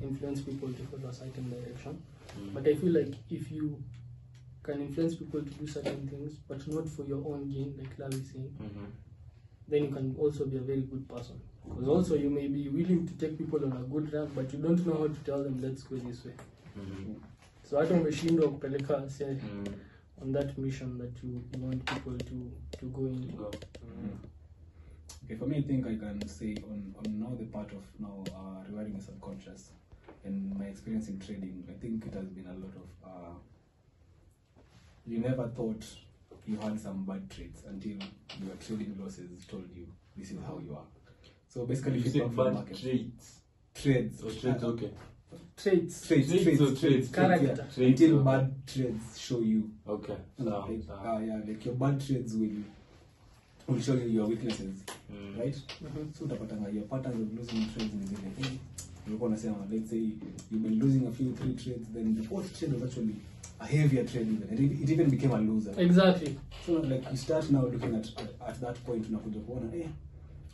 [0.02, 2.02] influence people to follow a certain direction.
[2.34, 2.54] Hmm.
[2.54, 3.82] But I feel like if you
[4.66, 8.22] can influence people to do certain things, but not for your own gain, like Larry
[8.32, 8.86] saying, Mhm.
[9.68, 11.36] then you can also be a very good person.
[11.68, 14.58] Because also you may be willing to take people on a good run, but you
[14.58, 16.32] don't know how to tell them let's go this way.
[16.76, 17.14] Mhm.
[17.62, 19.66] So hata umeshindwa kupeleka wase Mhm.
[20.22, 23.26] on that mission that you want people to, to go in.
[23.36, 23.50] Go.
[25.24, 28.24] Okay, for me, I think I can say on, on now the part of now
[28.28, 29.72] uh, rewiring the subconscious
[30.24, 32.88] and my experience in trading, I think it has been a lot of.
[33.04, 33.34] Uh,
[35.06, 35.84] you never thought
[36.46, 37.92] you had some bad traits until
[38.44, 39.86] your trading losses told you
[40.16, 40.86] this is how you are.
[41.48, 43.40] So basically, You if said you from bad market, traits.
[43.74, 44.90] trades, So traits, okay.
[45.56, 46.06] Traits.
[46.06, 47.08] traits, Traits traits, or traits, traits?
[47.08, 47.46] Character.
[47.46, 47.54] yeah.
[47.54, 48.24] Traits, until okay.
[48.24, 50.16] bad traits show you Okay.
[50.38, 51.16] No, Sawa, like, sawa.
[51.16, 52.62] uh, yeah, like your bad traits will
[53.68, 54.74] will show you your weaknesses,
[55.12, 55.38] Mm.
[55.38, 55.54] right?
[55.82, 56.14] Mhm.
[56.14, 58.30] So utapatanga your patterns of losing trades ni zile.
[58.38, 58.58] Hey,
[59.06, 62.74] ulikuwa unasema let's say you've been losing a few three trades, then the fourth trade
[62.74, 63.14] was actually
[63.60, 64.48] a heavier trade even.
[64.50, 65.74] And it, it even became a loser.
[65.80, 66.36] Exactly.
[66.66, 69.88] So like you start now looking at at, at that point unakuja kuona eh,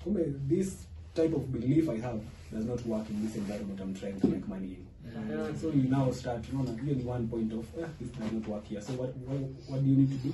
[0.05, 2.21] kumbe this type of belief I have
[2.53, 4.87] does not work in this environment I'm trying to make money in.
[5.31, 5.57] Yeah.
[5.61, 8.65] So you now start, you know, really one point of, eh, this does not work
[8.67, 8.81] here.
[8.83, 10.33] So what, what, what do you need to do?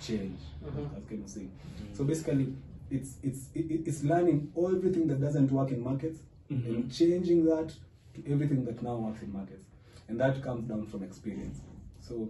[0.00, 0.38] Change.
[0.64, 0.90] Mhm.
[0.94, 1.50] That's kind of saying.
[1.94, 2.46] So basically,
[2.90, 6.74] it's it's it, it- it's learning everything that doesn't work in markets Mhm.
[6.74, 7.72] and changing that
[8.14, 9.66] to everything that now works in markets,
[10.08, 11.60] and that comes down from experience.
[12.00, 12.28] So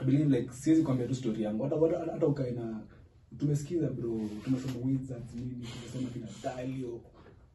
[0.00, 1.76] I believe like siwezi kwambia tu story yangu hata
[2.12, 2.80] hata ukae na
[3.38, 4.20] tumesikiza bro.
[4.44, 7.00] Tumesoma wizards nini tumesoma kina Dalio.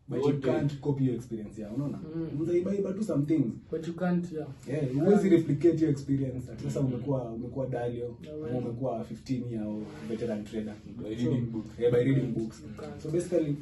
[0.08, 1.98] But you can't copy your experience yeah unaona?
[2.16, 2.30] Mm.
[2.42, 3.54] mzaibaiba tu some things.
[3.72, 4.48] But you can't, yeah.
[4.68, 6.52] yeah huwezi replicate your experience.
[6.52, 8.18] Ati sasa umekuwa umekuwa Dalio.
[8.24, 10.76] Yeah, umekuwa 15 year old veteran trader.
[10.98, 11.80] By reading books.
[11.80, 12.64] yeah by reading books.
[13.04, 13.56] So basically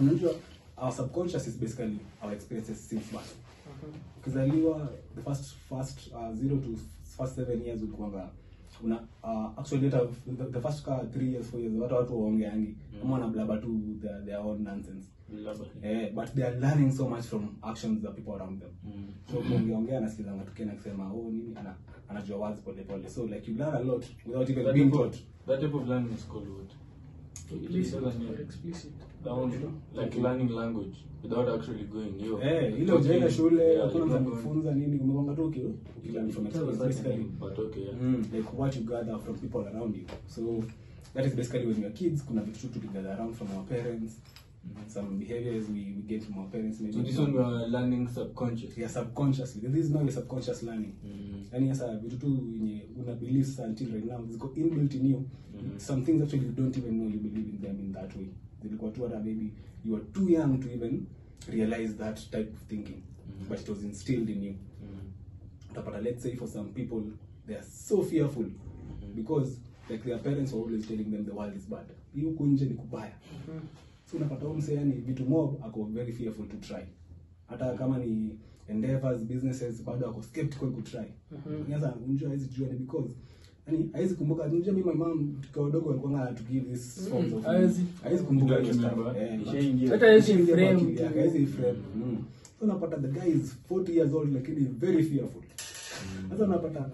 [0.00, 0.34] unajua
[0.76, 3.34] our subconscious is basically our experiences since birth.
[3.82, 3.92] Mhm.
[4.20, 6.68] ukizaliwa the first first uh, zero to
[7.16, 8.30] first seven years ulikuwanga
[8.84, 10.06] una uh, actually hata
[10.36, 14.24] the, the first car three years four years hata watu waongeangi ama wanablaba tu their,
[14.24, 15.08] their own nonsense.
[15.82, 18.70] Eh, but they are learning so much from actions of people around them.
[18.84, 19.08] Mm.
[19.32, 21.56] so kuongeongea nasikizanga tukienda kusema oh nini?
[21.56, 21.74] Ana,
[22.08, 23.08] anajua words pole pole.
[23.08, 25.16] So like you learn a lot without even That being taught.
[25.46, 26.70] That type of learning is called what?
[28.40, 28.92] Explicit.
[29.24, 32.20] That like learning language without actually going.
[32.20, 35.60] Yo, eh ile ujaenda shule hakuna mtu not nini umekwanga tu uki
[35.98, 36.44] ukilearn from
[36.78, 37.94] basically But okay, yeah.
[38.02, 40.64] mm, like what you gather from people around you so
[41.14, 44.20] that is basically when we are kids kuna vitu tu tuligather around from our parents
[44.88, 48.08] some behaviors we, we get from our parents maybe So this one we are learning
[48.08, 48.78] subconscious.
[48.78, 51.44] yeah subconsciously this is now your subconscious learning Mm.
[51.52, 55.78] yani sasa vitu tu yenye una believe until right now ziko inbuilt in you Mhm.
[55.78, 58.26] some things actually you don't even know you believe in them in that way
[58.66, 59.50] zilikuwa tu hata maybe
[59.84, 61.02] you are too young to even
[61.52, 63.48] realize that type of thinking Mhm.
[63.48, 64.98] but it was instilled in you Mm.
[65.70, 67.02] utapata let's say for some people
[67.46, 68.46] they are so fearful
[69.14, 69.60] because
[69.90, 72.74] like their parents were always telling them the world is bad hii huku nje ni
[72.74, 73.12] kubaya
[73.48, 73.60] Mhm.
[74.10, 76.82] so unapata huyu msee yani vitu mob ako very fearful to try
[77.46, 78.38] hata kama ni
[78.68, 81.04] endeavors businesses bado ako skeptical to try
[81.46, 81.70] -hmm.
[81.70, 83.10] sasa unjua hizi jua ni because
[83.66, 84.42] yani haizi kumbuka.
[84.44, 87.82] Unajua mimi my mom tukiwa wadogo alikuwa to give this forms of haizi.
[88.02, 88.58] haizi kumbuka.
[88.60, 89.22] Hiyo stuff remember.
[89.22, 89.90] eh but- Ishaingia.
[89.90, 90.94] Hata haizi frame.
[91.02, 91.78] yake, haizi frame.
[91.96, 92.24] Mm.
[92.58, 95.42] so unapata the guy is 40 years old lakini very fearful.
[96.30, 96.90] Sasa unapata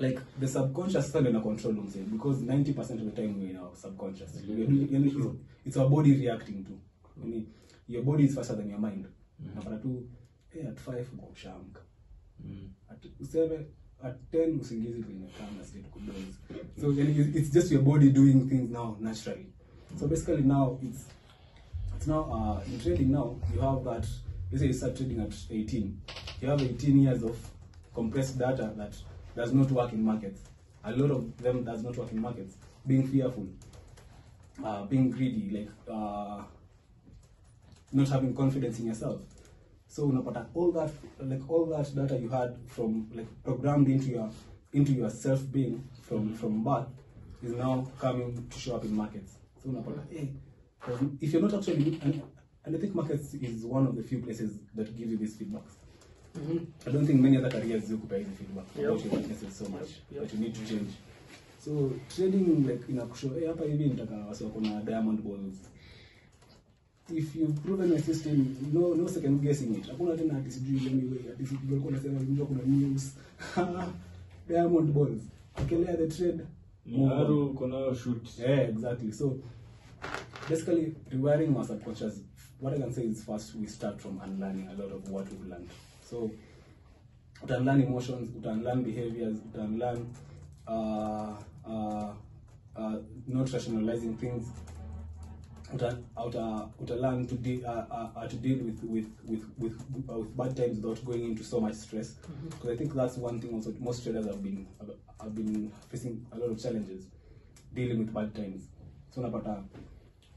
[0.00, 3.76] like the subconscious sasa ndio control mzee because 90% of the time we're in our
[3.76, 5.14] subconscious yani
[5.64, 6.72] it's, our body reacting to.
[7.24, 7.46] Yani
[7.88, 9.06] your body is faster than your mind.
[9.52, 10.02] Unapata tu
[10.54, 11.80] eh at 5 uko ushaamka
[12.44, 12.68] Mm.
[12.88, 13.64] at 7
[14.02, 15.04] at 10 usingizi
[15.64, 16.32] state kudoze
[16.80, 16.92] so
[17.38, 19.46] it's just your body doing things now naturally.
[19.98, 21.04] So basically now it's
[21.96, 24.06] it's now uh, in trading now you have that
[24.50, 26.00] let's say you start trading at 18
[26.42, 27.36] you have 18 years of
[27.94, 28.94] compressed data that
[29.36, 30.40] does not work in markets.
[30.84, 32.56] A lot of them does not work in markets.
[32.86, 33.46] Being fearful
[34.64, 36.42] uh, being greedy like uh,
[37.92, 39.20] not having confidence in yourself
[39.96, 40.90] so unapata all that
[41.30, 44.30] like all that data you had from like programmed into your
[44.72, 46.88] into your self being from from birth
[47.42, 49.32] is now coming to show up in markets
[49.62, 50.28] so unapata hey,
[50.88, 52.22] um, if you're not actually and
[52.66, 55.74] And I think markets is one of the few places that give you these feedbacks.
[56.34, 56.66] Mhm.
[56.86, 58.84] I don't think many other careers provide the feedback Yep.
[58.88, 60.20] about your weaknesses so much Yep.
[60.22, 60.92] that you need to change.
[61.64, 61.70] So
[62.16, 65.56] trading like inakushow hey, hapa hivi nitaka wasi wako na diamond balls.
[67.08, 69.86] If you've proven your system, no no second guessing it.
[69.88, 73.12] Hakuna tena ati sijui anyway, ati sijui walikuwa nasema ndio kuna news.
[74.48, 75.22] diamond balls.
[75.54, 76.40] akelea the trade.
[76.86, 78.38] move kuna shoot.
[78.38, 79.12] Yeah, exactly.
[79.12, 79.38] So
[80.48, 82.20] basically, rewiring our subconscious.
[82.60, 85.46] What I can say is first we start from unlearning a lot of what we've
[85.46, 85.68] learned.
[86.02, 86.30] So
[87.42, 90.06] utanlearn emotions, utanlearn behaviors, utanlearn
[90.66, 91.34] uh,
[91.66, 92.12] uh,
[92.76, 92.96] uh,
[93.26, 94.46] not rationalizing things.
[95.74, 96.94] Uta, uta, uta
[97.28, 99.74] to deal uh, uh, uh, to deal with with with with,
[100.08, 102.14] uh, with bad times without going into so much stress.
[102.50, 104.66] Because I think that's one thing also most traders have been
[105.20, 107.06] have, been facing a lot of challenges
[107.74, 108.68] dealing with bad times.
[109.10, 109.64] So unapata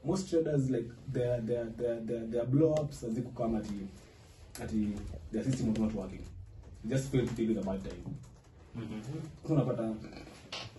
[0.03, 3.05] most traders like their their their their, their blow ups
[3.37, 3.87] kama ati
[4.59, 4.97] ati
[5.31, 6.25] their system was not working.
[6.83, 8.17] They just failed to deal with a bad time.
[9.47, 9.95] So unapata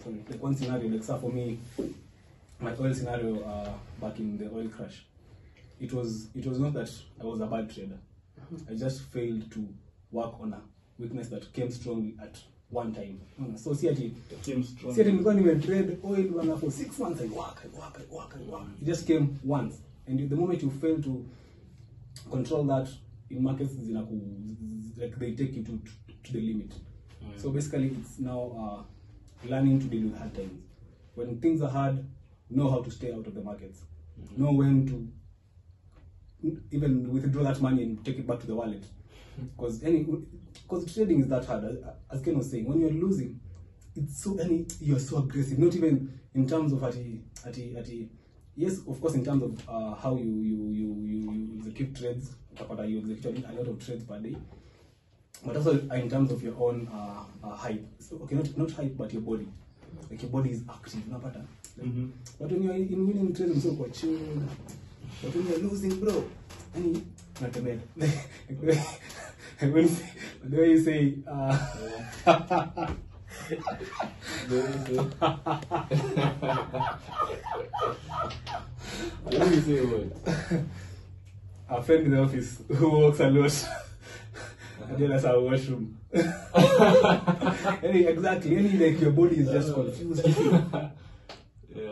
[0.02, 1.58] sorry, like one scenario like for me
[2.60, 5.06] my oil scenario uh, back in the oil crash
[5.80, 6.90] it was it was not that
[7.20, 7.98] I was a bad trader.
[8.70, 9.68] I just failed to
[10.10, 10.60] work on a
[10.98, 12.38] weakness that came strongly at
[12.68, 13.20] one time.
[13.40, 13.58] Unaona?
[13.58, 14.94] So si ati Came strong.
[14.94, 18.36] si ati nilikuwa nimetrade oil bana for six months I work, I work, I work,
[18.36, 18.62] I work.
[18.82, 19.76] It just came once.
[20.06, 21.24] And the moment you fail to
[22.30, 22.88] control that
[23.30, 24.20] in markets zinaku
[24.98, 26.72] like they take you to, to, to the limit.
[27.36, 30.60] So basically it's now uh, learning to deal with hard times.
[31.14, 32.04] When things are hard,
[32.50, 33.82] know how to stay out of the markets.
[34.36, 35.08] Know when to
[36.70, 38.84] even withdraw that money and take it back to the wallet.
[39.56, 40.04] Because any
[40.62, 41.64] because trading is that hard.
[42.10, 43.40] As- Ken was saying, when you're losing,
[43.96, 45.58] it's so any you're so aggressive.
[45.58, 48.08] Not even in terms of ati ati ati.
[48.56, 52.32] Yes, of course, in terms of uh, how you you you you, you execute trades,
[52.86, 54.36] you execute a lot of trades per day.
[55.44, 57.86] But also in terms of your own uh, uh, hype.
[57.98, 59.48] So, okay, not not hype, but your body.
[60.10, 61.00] Like your body is active.
[61.08, 61.46] Unapata.
[61.82, 62.10] Mhm.
[62.38, 64.18] But when you're in winning trades, so quite chill.
[65.22, 66.24] But when you're losing, bro,
[66.76, 67.02] yani
[67.40, 67.78] unatembea.
[67.96, 68.28] Like
[68.60, 68.84] the way-
[69.62, 70.12] like when you say-
[70.44, 71.58] the way you say, uh,
[79.30, 80.62] Let me say what?
[81.68, 83.68] a friend in the office who walks a lot.
[84.98, 85.96] that's our washroom.
[86.12, 88.56] any, exactly.
[88.56, 90.26] Any like your body is just confused.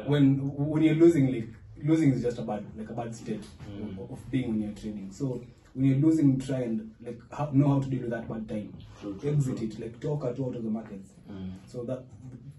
[0.09, 0.21] Yeah.
[0.21, 0.39] when
[0.71, 1.49] when you're losing like
[1.85, 3.99] losing is just a bad like a bad state Mm.
[3.99, 5.41] of, of being when you're training so
[5.75, 8.69] when you're losing try and like how, know how to deal with that bad time
[9.01, 9.67] True, true, exit true.
[9.67, 11.51] it like talk out of the markets Mm.
[11.67, 12.01] so that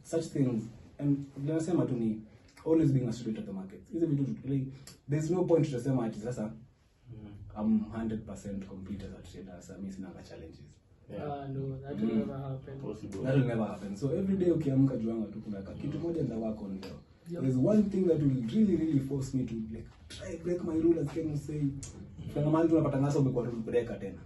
[0.04, 0.64] such things
[0.98, 2.22] and linasema tu ni
[2.66, 4.66] always being a student of the markets hizo vitu tu- like,
[5.10, 6.52] there's no point tutasema ati sasa
[7.12, 7.62] Mm.
[7.62, 10.60] I'm 100% complete as a trader sasa mimi sina challenges
[11.14, 11.24] Yeah.
[11.28, 12.18] Uh, no, that will Mm.
[12.20, 12.80] never happen.
[12.80, 13.24] Possible.
[13.24, 16.72] that will never happen so every day ukiamka juanga tu kuna kitu moja work on
[16.82, 16.96] leo
[17.30, 17.42] Yep.
[17.42, 21.00] there's one thing that will really really force me to like try break my rule
[21.00, 21.62] as Ken say.
[22.34, 24.20] kama mahali tunapata ngasa umekuwa rule breaker tena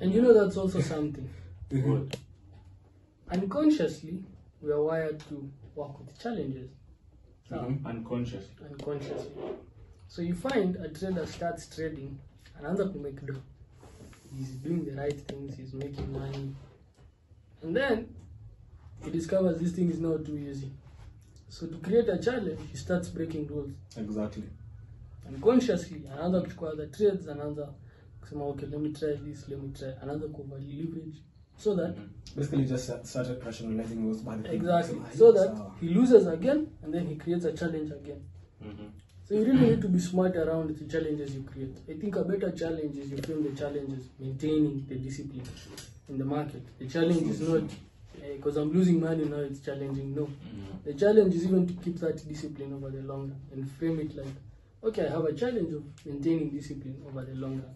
[0.00, 1.28] And you know that's also something.
[1.70, 2.16] Good.
[3.30, 4.22] Unconsciously,
[4.60, 6.70] we are wired to work with challenges.
[7.48, 7.86] So, mm-hmm.
[7.86, 8.50] Unconsciously.
[10.08, 12.18] So you find a trader starts trading
[12.56, 13.40] and ends up make do.
[14.36, 16.54] He's doing the right things, he's making money.
[17.62, 18.14] And then
[19.04, 20.72] he discovers this thing is not too easy.
[21.54, 23.70] So to create a challenge, he starts breaking rules.
[23.96, 24.42] exactly.
[25.28, 27.68] Unconsciously anaanza kuchukua other trades anaanza
[28.20, 31.22] kusema okay let me try this let me try anaanza kuover leverage.
[31.56, 31.96] So that
[32.36, 35.00] basically just started rationalizing those bad things exactly.
[35.18, 38.20] So that sawa." he loses again and then he creates a challenge again.
[38.62, 38.90] Mhm.
[39.28, 41.76] so you really need to be smart around the challenges you create.
[41.88, 45.46] I think a better challenge is you frame the challenges maintaining the discipline
[46.08, 46.62] in the market.
[46.78, 47.62] The challenge is not
[48.20, 50.84] because i'm losing money now it's challenging no Mhm.
[50.84, 54.14] The challenge is even to keep that discipline over the long run and frame it
[54.14, 54.34] like,
[54.82, 57.74] okay, I have a challenge of maintaining discipline over the long run.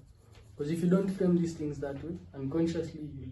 [0.55, 3.31] Because if you don't frame these things that way, unconsciously you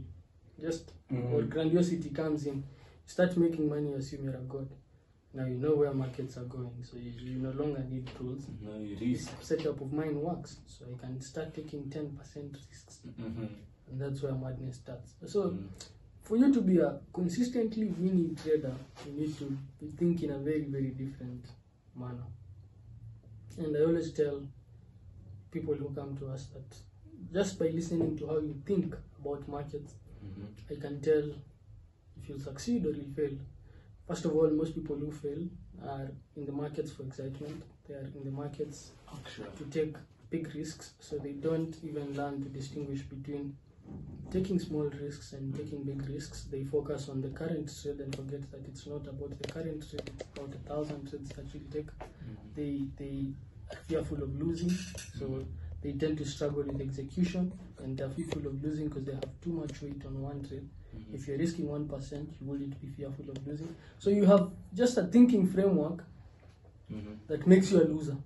[0.58, 1.30] just, Mhm.
[1.32, 2.62] or grandiosity comes in, you
[3.16, 4.68] start making money, you assume you're a god.
[5.34, 8.46] Now you know where markets are going, so you, you no longer need tools.
[8.62, 9.42] No, you This risk.
[9.42, 13.48] setup of mine works, so I can start taking 10% risks, Mhm.
[13.90, 15.12] and that's where madness starts.
[15.26, 15.68] So Mm.
[16.26, 18.74] For you to be a consistently winning trader,
[19.06, 19.56] you need to
[19.96, 21.44] think in a very, very different
[21.94, 22.26] manner.
[23.58, 24.42] And I always tell
[25.52, 26.76] people who come to us that
[27.32, 30.48] just by listening to how you think about markets, Mhm.
[30.70, 31.28] I can tell
[32.18, 33.38] if you'll succeed or you'll fail.
[34.08, 35.48] First of all, most people who fail
[35.82, 37.62] are in the markets for excitement.
[37.86, 39.44] They are in the markets Action.
[39.58, 39.96] to take
[40.30, 43.56] big risks, so they don't even learn to distinguish between
[44.30, 46.44] taking small risks and taking big risks.
[46.50, 50.10] They focus on the current trade and forget that it's not about the current trade,
[50.14, 51.86] it's about a thousand trades that you take.
[51.86, 52.34] Mm-hmm.
[52.54, 53.32] They they
[53.72, 55.42] are fearful of losing, so mm-hmm.
[55.82, 59.52] they tend to struggle with execution and they're fearful of losing because they have too
[59.52, 60.68] much weight on one trade.
[60.96, 61.14] Mm-hmm.
[61.14, 63.74] If you're risking one percent, you wouldn't be fearful of losing.
[63.98, 66.04] So you have just a thinking framework
[67.26, 68.16] that makes you a loser.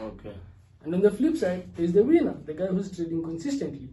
[0.00, 0.34] Okay.
[0.82, 3.88] And on the flip side, there's the winner, the guy who's trading consistently.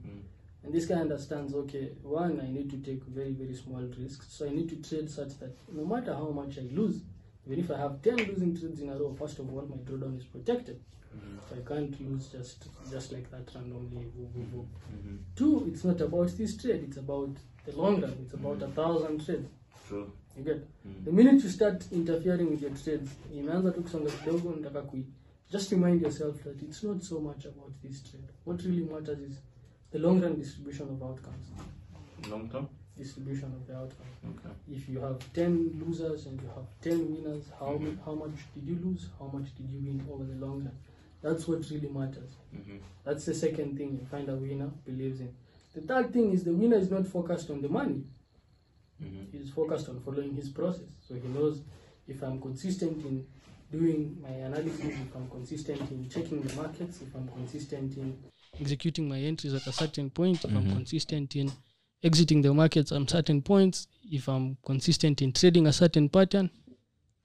[0.64, 4.28] And this guy understands, okay, one, I need to take very, very small risks.
[4.30, 7.02] So I need to trade such that no matter how much I lose,
[7.48, 10.18] even if I have 10 losing trades in a row, first of all, my drawdown
[10.18, 10.80] is protected.
[11.16, 11.38] Mm-hmm.
[11.50, 14.06] So I can't lose just just like that randomly.
[14.16, 14.44] Woo, woo.
[14.44, 14.98] Mm-hmm.
[14.98, 15.16] Mm-hmm.
[15.36, 17.36] Two, it's not about this trade, it's about
[17.66, 18.16] the long run.
[18.24, 19.50] It's about a thousand trades.
[19.88, 20.12] True.
[20.38, 20.68] You get?
[21.04, 25.06] The minute you start interfering with your trades, imeanza tu kusonga kidogo nataka kui
[25.52, 28.30] just remind yourself that it's not so much about this trade.
[28.46, 29.38] What really matters is
[29.92, 31.48] the long run distribution of outcomes.
[32.30, 32.70] Long term?
[32.98, 34.16] Distribution of the outcomes.
[34.24, 34.54] Okay.
[34.72, 38.68] If you have 10 losers and you have 10 winners, how, mu- how much did
[38.68, 39.10] you lose?
[39.20, 40.78] How much did you win over the long run?
[41.22, 42.32] That's what really matters.
[42.56, 42.78] Mm-hmm.
[43.04, 45.34] That's the second thing you find a winner believes in.
[45.74, 48.04] The third thing is the winner is not focused on the money.
[49.04, 49.38] Mm-hmm.
[49.38, 50.90] He's focused on following his process.
[51.08, 51.62] So he knows
[52.08, 53.26] if I'm consistent in
[53.72, 58.18] doing my analysis, if I'm consistent in checking the markets, if I'm consistent in
[58.62, 60.74] executing my entries at a certain point, if I'm Mhm.
[60.76, 61.52] consistent in
[62.04, 66.50] exiting the markets at certain points, if I'm consistent in trading a certain pattern,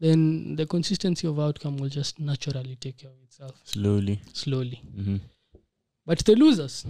[0.01, 4.21] then the consistency of outcome will just naturally take care of itself Slowly.
[4.33, 4.83] slowly.
[4.97, 5.17] Mm-hmm.
[6.05, 6.85] But the losers,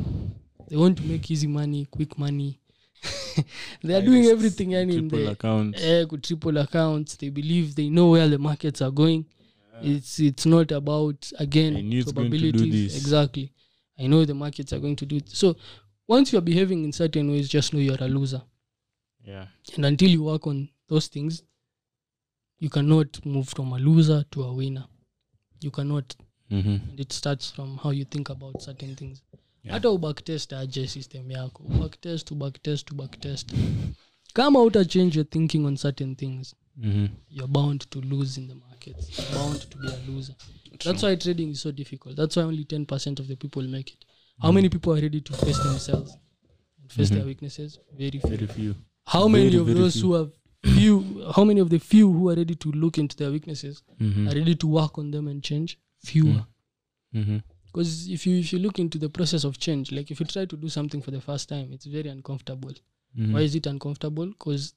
[0.69, 2.59] they want to make easy money, quick money.
[3.83, 5.81] they are I doing everything and in Triple the accounts.
[5.83, 7.17] eh, triple accounts.
[7.17, 9.27] They believe they know where the markets are going.
[9.83, 12.97] It's it's not about again probabilities.
[12.97, 13.53] Exactly.
[13.99, 15.29] I know the markets are going to do it.
[15.29, 15.57] So
[16.09, 18.43] once you're behaving in certain ways, just know you're a loser.
[19.25, 19.47] Yeah.
[19.77, 21.43] And until you work on those things,
[22.59, 24.85] you cannot move from a loser to a winner.
[25.61, 26.17] You cannot
[26.51, 26.91] Mm-hmm.
[26.91, 29.23] and it starts from how you think about certain things
[29.65, 29.73] Yeah.
[29.73, 33.53] hata ubacktest aje system yako ubacktest ubacktest ubacktest
[34.33, 37.07] kama uta change your thinking on certain things Mm-hmm.
[37.31, 40.35] you're bound to lose in the markets you're bound to be a loser
[40.85, 44.05] that's why trading is so difficult that's why only 10% of the people make it
[44.43, 46.17] how many people are ready to face themselves
[46.83, 47.27] and face their Mhm.
[47.27, 48.75] weaknesses very few Very few.
[49.07, 50.03] how many very, of very those few.
[50.03, 50.31] who have
[50.65, 54.29] few how many of the few who are ready to look into their weaknesses Mm-hmm.
[54.29, 56.45] are ready to work on them and change fewer
[57.15, 57.39] Mm-hmm.
[57.67, 60.45] because if you if you look into the process of change like if you try
[60.45, 62.73] to do something for the first time it's very uncomfortable
[63.19, 63.33] Mm-hmm.
[63.33, 64.75] why is it uncomfortable because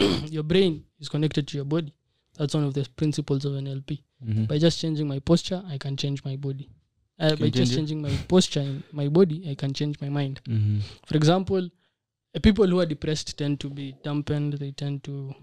[0.30, 1.92] your brain is connected to your body
[2.38, 4.44] that's one of the principles of NLP Mm-hmm.
[4.44, 6.66] by just changing my posture i can change my body
[7.20, 7.76] uh, by just it?
[7.76, 10.78] changing my posture in my body i can change my mind Mm-hmm.
[11.06, 11.68] for example
[12.34, 15.34] uh, people who are depressed tend to be dampened they tend to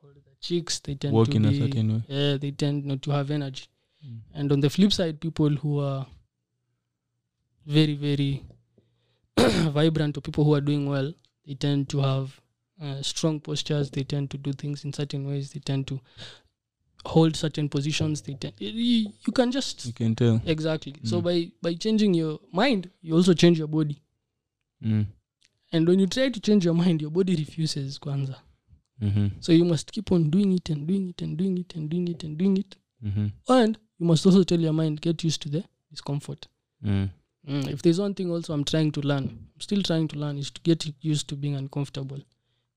[0.00, 2.02] hold their cheeks they tend Walk to in be a certain way.
[2.08, 3.66] yeah, they tend not to have energy.
[4.04, 4.18] Mm.
[4.34, 6.04] And on the flip side, people who are
[7.64, 8.42] very, very
[9.70, 11.12] vibrant or people who are doing well,
[11.46, 12.40] they tend to have
[12.82, 13.90] uh, strong postures.
[13.90, 15.50] They tend to do things in certain ways.
[15.52, 16.00] They tend to
[17.04, 18.22] hold certain positions.
[18.22, 20.40] They tend, you, you can just You can tell.
[20.46, 20.94] exactly.
[21.04, 21.24] So Mm.
[21.24, 24.02] by by changing your mind, you also change your body.
[24.82, 25.06] Mm.
[25.72, 28.36] And when you try to change your mind, your body refuses kwanza.
[29.02, 29.26] Mm-hmm.
[29.40, 32.08] So you must keep on doing it and doing it and doing it and doing
[32.08, 32.76] it and doing it.
[33.04, 33.26] Mm-hmm.
[33.48, 36.46] And you must also tell your mind, get used to the discomfort.
[36.84, 37.10] Mm.
[37.48, 39.24] Mm, if there's one thing also I'm trying to learn,
[39.54, 42.20] I'm still trying to learn, is to get used to being uncomfortable.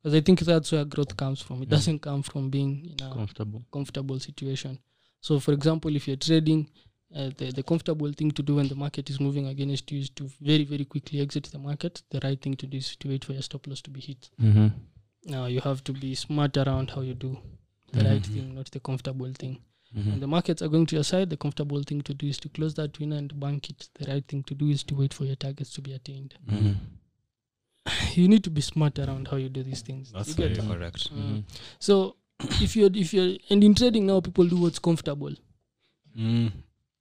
[0.01, 1.61] Because I think that's where growth comes from.
[1.61, 1.75] It yeah.
[1.75, 3.65] doesn't come from being in a Comfortable.
[3.71, 4.79] comfortable situation.
[5.21, 6.69] So, for example, if you're trading,
[7.13, 10.09] uh, the, the comfortable thing to do when the market is moving against you is
[10.11, 12.01] to very, very quickly exit the market.
[12.11, 14.29] The right thing to do is to wait for your stop loss to be hit.
[14.41, 14.67] Mm-hmm.
[15.25, 17.37] Now, you have to be smart around how you do
[17.91, 18.33] the right Mhm.
[18.33, 19.59] thing, not the comfortable thing.
[19.97, 20.11] Mm-hmm.
[20.11, 22.49] When the markets are going to your side, the comfortable thing to do is to
[22.49, 23.89] close that winner and bank it.
[23.95, 26.35] The right thing to do is to wait for your targets to be attained.
[26.47, 26.73] Mm-hmm.
[28.15, 30.11] You need to be smart around how you do these things.
[30.11, 31.13] That's You very get- correct.
[31.13, 31.43] Mm.
[31.79, 32.15] So
[32.61, 35.33] if you're if you're and in trading now people do what's comfortable.
[36.17, 36.51] Mm.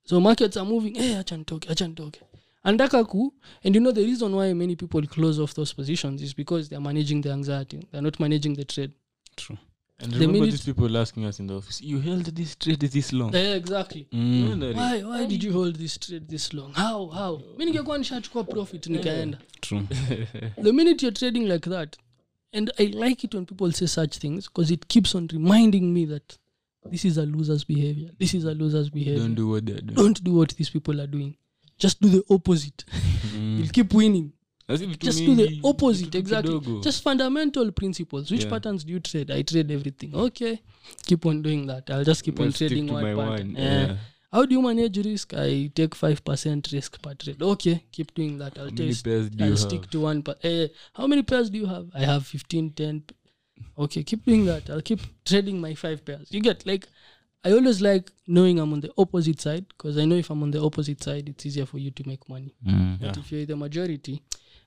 [0.05, 2.17] So markets are moving, hey, acha nitoke, acha nitoke.
[2.65, 3.33] Andaka ku,
[3.65, 6.81] and you know the reason why many people close off those positions is because they're
[6.81, 7.87] managing the anxiety.
[7.93, 8.93] They're not managing the trade.
[9.37, 9.57] True.
[10.01, 12.79] And The remember minute- these people asking us in the office, you held this trade
[12.81, 13.35] this long.
[13.35, 14.07] Yeah, exactly.
[14.13, 14.49] Mm.
[14.59, 14.75] Mm.
[14.77, 16.73] Why why did you hold this trade this long?
[16.75, 17.43] How how?
[17.59, 19.39] Mi ningekuwa nishachukua profit nikaenda.
[19.61, 19.83] True.
[20.63, 21.97] the minute you're trading like that
[22.53, 26.07] and i like it when people say such things because it keeps on reminding me
[26.07, 26.39] that
[26.91, 29.95] this is a loser's behavior this is a loser's behavior Don't do what they're doing.
[29.97, 31.37] don't do what these people are doing
[31.79, 32.85] just do the opposite
[33.37, 33.59] Mm.
[33.59, 34.33] you'll keep winning
[34.77, 36.55] just do the opposite exactly.
[36.61, 36.83] kidogo.
[36.83, 38.31] just fundamental principles.
[38.31, 38.51] Which Yeah.
[38.51, 39.31] patterns do you trade?
[39.31, 40.15] I trade everything.
[40.15, 40.61] Okay
[41.07, 41.91] keep on doing that.
[41.91, 43.17] I'll just keep on I'll stick trading one pattern.
[43.53, 43.97] one, Eh, yeah.
[44.33, 45.35] how do you manage risk?
[45.35, 47.43] I take 5% risk per trade.
[47.43, 48.59] Okay keep doing that.
[48.59, 49.07] I'll take
[49.41, 49.91] I'll you stick have?
[49.91, 51.87] to one but eh, how many pairs do you have?
[51.95, 53.03] I have 15 10
[53.79, 54.69] okay keep doing that.
[54.71, 56.29] I'll keep trading my five pairs.
[56.31, 56.87] You get like
[57.45, 60.51] i always like knowing i'm on the opposite side because i know if i'm on
[60.51, 62.53] the opposite side it's easier for you to make money.
[62.67, 63.01] Mm.
[63.01, 64.21] but if you're the majority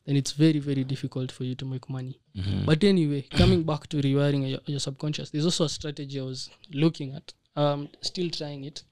[0.06, 2.66] then it's very very difficult for you to make money Mhm.
[2.66, 6.49] but anyway coming back to rewiring your, your subconscious there's also a strategy i was
[6.74, 8.84] looking at um still trying it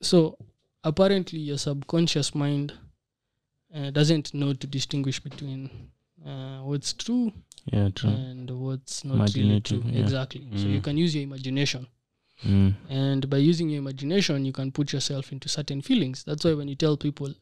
[0.00, 0.36] so
[0.84, 2.72] apparently your subconscious mind
[3.74, 5.70] uh, doesn't know to distinguish between
[6.26, 7.32] uh, what's true
[7.72, 8.10] Yeah, true.
[8.10, 10.00] and what's not really true yeah.
[10.02, 10.84] exactly so you Mm.
[10.84, 11.86] can use your imagination
[12.44, 12.74] Mm.
[12.90, 16.68] and by using your imagination you can put yourself into certain feelings that's why when
[16.68, 17.34] you tell people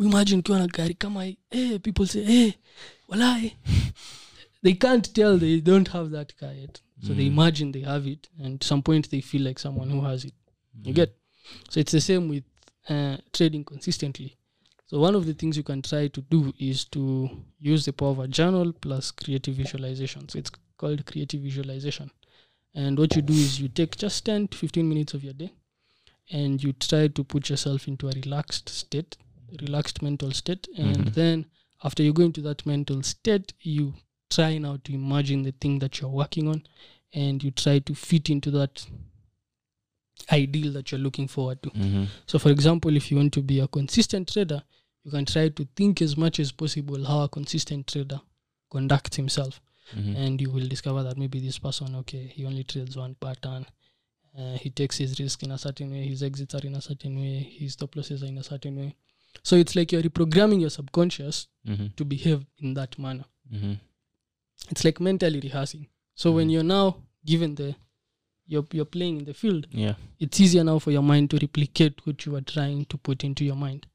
[0.00, 1.36] imagine ukiwa na gari kama hii.
[1.50, 2.54] Eh, people say eh,
[3.08, 3.56] walai
[4.62, 6.82] they can't tell they don't have that car yet.
[7.06, 10.24] So they imagine they have it and some point they feel like someone who has
[10.24, 10.34] it.
[10.84, 11.10] You get?
[11.70, 12.44] So it's the same with
[12.88, 14.36] uh, trading consistently.
[14.86, 17.30] So one of the things you can try to do is to
[17.60, 20.28] use the power of a journal plus creative visualization.
[20.28, 22.10] So it's called creative visualization.
[22.74, 25.52] And what you do is you take just 10 to 15 minutes of your day
[26.30, 29.16] and you try to put yourself into a relaxed state
[29.60, 30.68] relaxed mental state.
[30.76, 31.46] And then
[31.84, 33.94] after you go into that mental state you
[34.30, 36.62] try now to imagine the thing that you're working on
[37.14, 38.84] and you try to fit into that
[40.32, 41.70] ideal that you're looking forward to.
[41.70, 42.08] Mhm.
[42.26, 44.62] so for example if you want to be a consistent trader
[45.04, 48.20] you can try to think as much as possible how a consistent trader
[48.70, 49.60] conducts himself.
[49.96, 50.16] Mhm.
[50.16, 53.64] and you will discover that maybe this person okay he only trades one pattern.
[54.36, 57.16] Uh, he takes his risk in a certain way his exits are in a certain
[57.18, 58.94] way his stop losses are in a certain way
[59.42, 61.94] so it's like you're reprogramming your subconscious Mhm.
[61.96, 63.76] to behave in that manner Mhm.
[64.70, 67.74] it's like mentally rehearsing so when you're now given the
[68.50, 69.94] you're, you're playing in the field Yeah.
[70.18, 73.44] it's easier now for your mind to replicate what you are trying to put into
[73.44, 73.86] your mind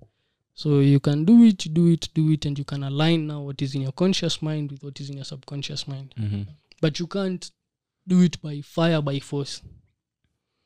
[0.53, 3.61] so you can do it do it do it and you can align now what
[3.61, 6.45] is in your conscious mind with what is in your subconscious mind Mhm.
[6.81, 7.51] but you can't
[8.07, 9.61] do it by fire by force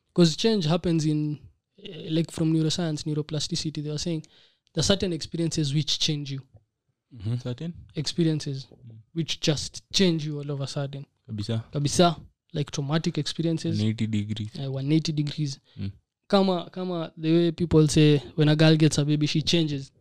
[0.10, 1.40] because change happens in
[1.82, 4.24] eh, like from neuroscience neuroplasticity they were saying
[4.78, 6.42] there are certain experiences which change you
[7.12, 7.40] Mhm.
[7.42, 7.74] Certain?
[7.96, 8.68] experiences
[9.16, 11.64] which just change you all of a sudden Kabisa.
[11.72, 12.16] kabisa
[12.54, 14.50] like traumatic experiences 180 degrees.
[14.60, 15.92] uh, 180 degrees Mm.
[16.28, 19.92] kama kama the way people say when a girl gets a baby she changes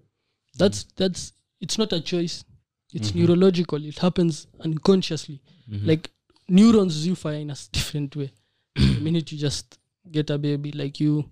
[0.59, 2.45] that's that's it's not a choice
[2.93, 5.87] it's neurological it happens unconsciously Mhm.
[5.87, 6.11] like
[6.49, 8.31] neurons you fire in a different way
[8.75, 9.79] the minute you just
[10.11, 11.25] get a baby like you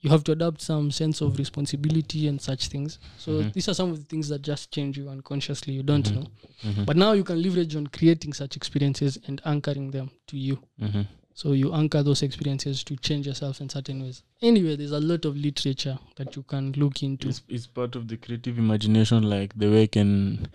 [0.00, 2.98] you have to adapt some sense of responsibility and such things.
[3.18, 5.74] So these are some of the things that just change you unconsciously.
[5.74, 6.26] You don't know.
[6.64, 6.86] Mhm.
[6.86, 10.58] but now you can leverage on creating such experiences and anchoring them to you.
[10.80, 11.06] Mhm.
[11.34, 14.22] so you anchor those experiences to change yourself in certain ways.
[14.42, 17.28] Anyway there's a lot of literature that you can look into.
[17.28, 20.48] It's, it's part of the creative imagination, like the way I can.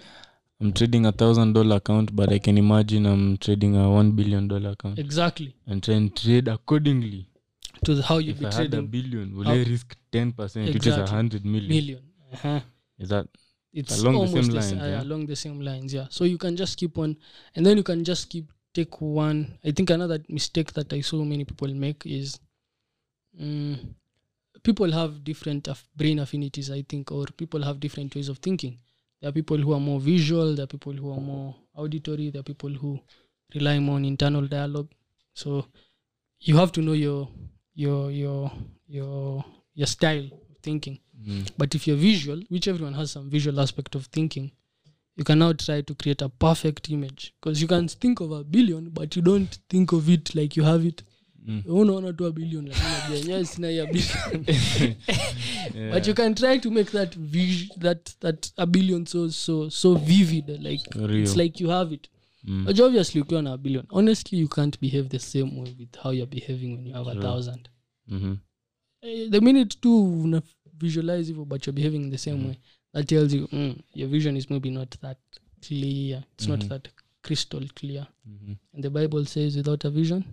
[0.61, 4.47] I'm trading a thousand dollar account, but I can imagine I'm trading a one billion
[4.47, 4.99] dollar account.
[4.99, 5.53] Exactly.
[5.67, 7.27] And try and trade accordingly.
[7.85, 10.31] To the, how you If be I had a billion, will How- I risk ten
[10.31, 11.15] percent, which is a Exactly.
[11.15, 11.69] hundred million?
[11.69, 12.01] million
[12.33, 12.59] uh-huh.
[12.97, 13.27] Is that
[13.73, 15.01] it's Along the same lines, uh, yeah?
[15.03, 17.17] along the same lines yeah so you can just keep on
[17.55, 21.23] and then you can just keep take one i think another mistake that i saw
[21.23, 22.39] many people make is
[23.39, 23.77] mm,
[24.61, 28.77] people have different aff- brain affinities i think or people have different ways of thinking
[29.21, 32.41] there are people who are more visual there are people who are more auditory there
[32.41, 32.99] are people who
[33.55, 34.89] rely more on internal dialogue
[35.33, 35.65] so
[36.41, 37.27] you have to know your
[37.75, 38.51] your your
[38.87, 39.45] your
[39.75, 41.45] your style of thinking Mm.
[41.57, 44.51] but if you're visual which everyone has some visual aspect of thinking
[45.17, 48.43] you can now try to create a perfect image because you can think of a
[48.43, 51.03] billion but you don't think of it like you have it
[51.47, 51.63] Mm.
[51.67, 54.45] unaona tu a billion lakini yenyewe sina billion
[55.75, 55.93] Yeah.
[55.93, 59.95] but you can try to make that vis- that that a billion so so so
[59.95, 61.23] vivid like Real.
[61.23, 62.07] it's like you have it
[62.43, 62.65] Mm.
[62.65, 66.11] but obviously ukiwa na a billion honestly you can't behave the same way with how
[66.13, 67.69] you're behaving when you have a thousand
[68.07, 68.37] Mhm.
[69.01, 70.41] Eh, the minute tu una
[70.79, 72.57] visualize hivyo but you're behaving in the same way
[72.93, 75.17] that tells you mm, your vision is maybe not that
[75.67, 76.89] clear it's not that
[77.21, 78.55] crystal clear Mhm.
[78.73, 80.23] and the bible says without a vision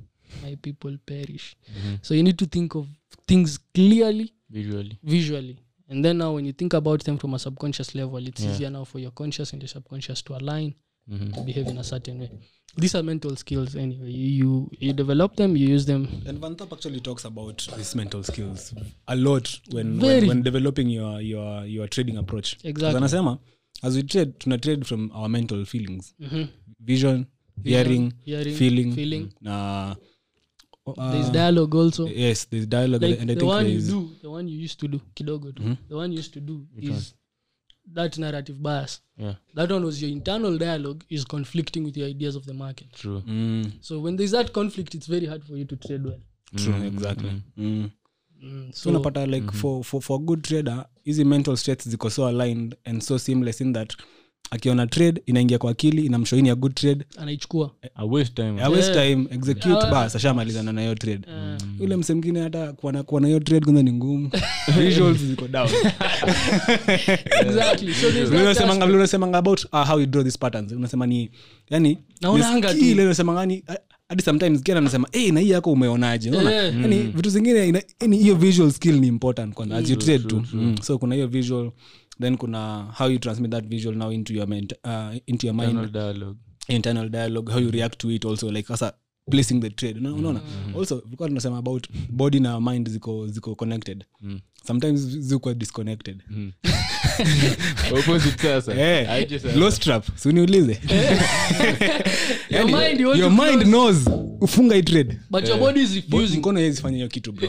[0.42, 1.98] my people perish Mhm.
[2.02, 2.86] so you need to think of
[3.26, 4.98] things clearly Visually.
[5.02, 5.56] visually
[5.88, 8.52] and then now when you think about them from a subconscious level it's Yeah.
[8.54, 10.74] easier now for your conscious and your subconscious to align
[11.10, 12.30] to behave in a certain way
[12.76, 16.72] these are mental skills anyway you, you develop them you use them And Van Top
[16.72, 18.74] actually talks about these mental skills
[19.06, 20.20] a lot when, Very.
[20.20, 22.56] when, when developing your, your, your trading approach.
[22.64, 22.96] Exactly.
[22.96, 23.38] anasema
[23.82, 26.46] as we trade tuna trade from our mental feelings Mhm.
[26.80, 27.26] vision,
[27.64, 29.28] hearing, hearing, feeling, feeling.
[29.40, 29.96] na
[30.86, 34.10] uh, there's dialogue also yes there's dialogue like and I the think one you do
[34.22, 37.14] the one you used to do kidogo tu the one you used to do is
[37.94, 39.00] that narrative bias.
[39.16, 39.34] Yeah.
[39.54, 42.92] that one was your internal dialogue is conflicting with your ideas of the market.
[42.92, 43.22] True.
[43.26, 46.20] mm, so when there's that conflict it's very hard for you to trade well.
[46.56, 47.42] True exactly.
[47.58, 47.90] Mm.
[48.44, 52.10] mm, so so unapata like for, for, for a good trader hizi mental states ziko
[52.10, 53.94] so aligned and so seamless in that
[54.50, 57.04] akiona trade inaingia kwa akili inamshoini ya good trade.
[57.16, 57.70] Anaichukua.
[57.94, 58.62] I waste time.
[58.62, 59.08] I waste Yeah.
[59.10, 59.90] time execute Ah.
[59.90, 61.20] bas ashamalizana na hiyo trade.
[61.28, 64.30] Uh, ule mse mngine hata kuwa na- hiyo trade kwanza ni ngumu.
[64.78, 65.48] Visuals ziko
[68.94, 70.72] unasemanga- about uh, how you draw these patterns.
[70.72, 71.30] Unasema ni
[71.70, 72.84] yani Naonanga ni tu.
[72.86, 73.74] skill, unasemanga ni uh,
[74.08, 76.30] hadi sometimes kiana anasema hey, na hii yako umeonaje?
[76.30, 76.54] Unaona?
[76.66, 76.74] Eh.
[76.82, 80.42] yani vitu zingine ina- hiyo visual skill ni important kwanza as you trade tu.
[80.52, 80.76] mm.
[80.82, 81.70] so kuna hiyo visual
[82.20, 85.70] then kuna how you transmit that visual now into your, ment, uh, into your mind
[85.70, 86.36] Internal dialogue.
[86.68, 88.94] internal dialogue how you react to it also like sasa
[89.30, 89.98] placing the trade.
[90.00, 90.40] Una- unaona?
[90.78, 94.04] Also tulikuwa tunasema about body na mind ziko ziko connected.
[94.66, 96.22] Sometimes ziko disconnected.
[97.98, 98.74] Opposite sasa.
[98.74, 100.80] Eh, I just- low strap si uniulize?
[102.50, 103.96] Your mind you your mind knows.
[104.40, 105.18] Ufunga i trade.
[105.30, 106.38] But your body is refusing.
[106.38, 107.48] mkono yeye fanya hiyo kitu bro.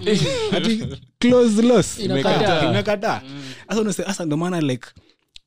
[0.52, 0.84] Ati
[1.19, 1.99] close loss.
[1.99, 2.69] Inakataa.
[2.69, 3.22] imekataa.
[3.69, 4.88] Sasa unasema sasa ndo maana like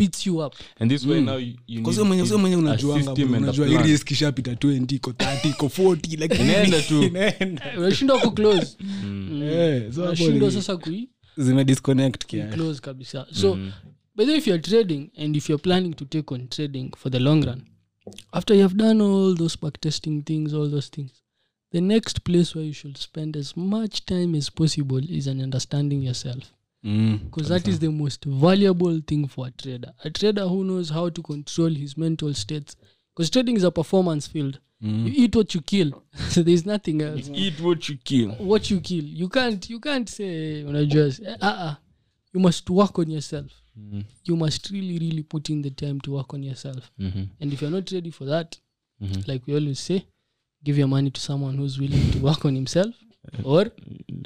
[0.00, 0.54] beats you up.
[0.80, 3.66] And this way now you, you need mwenye mwenye unajuanga system bro, and a unajua
[3.66, 3.82] plan.
[3.84, 7.02] hii risk ishapita 20 iko 30 iko 40 like Inaenda tu.
[7.06, 7.72] inaenda.
[7.78, 8.76] Unashindwa kuclose
[9.42, 12.54] Eh, so hapo unashindwa sasa kui zime disconnect kiasi.
[12.56, 13.26] close kabisa.
[13.32, 13.54] So
[14.16, 17.12] by the way if you're trading and if you're planning to take on trading for
[17.12, 17.62] the long run
[18.32, 21.10] after you have done all those backtesting things all those things
[21.72, 26.02] the next place where you should spend as much time as possible is an understanding
[26.04, 26.44] yourself
[26.84, 27.24] Mm.
[27.24, 29.92] because that is the most valuable thing for a trader.
[30.04, 32.76] A trader who knows how to control his mental states.
[33.14, 34.58] Because trading is a performance field.
[34.80, 36.02] You eat what you kill.
[36.30, 37.28] So there's nothing else.
[37.34, 38.30] Eat what you kill.
[38.30, 39.04] what you kill.
[39.04, 41.74] You can't you can't say unajua uh, uh,
[42.32, 43.52] you must work on yourself.
[44.24, 46.90] You must really really put in the time to work on yourself.
[46.98, 47.26] Mhm.
[47.40, 48.56] and if you're not ready for that
[49.02, 49.28] Mhm.
[49.28, 50.02] like we always say
[50.64, 52.94] give your money to someone who's willing to work on himself
[53.44, 53.66] or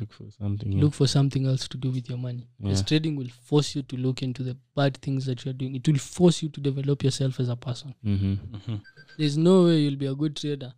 [0.01, 0.73] Look for something.
[0.73, 0.81] yeah.
[0.83, 2.47] look for something else to do with your money.
[2.61, 2.87] Because Yeah.
[2.87, 5.75] trading will force you to look into the bad things that you're doing.
[5.75, 7.95] It will force you to develop yourself as a person.
[8.05, 8.81] Mhm.
[9.19, 10.73] there's no way you'll be a good trader.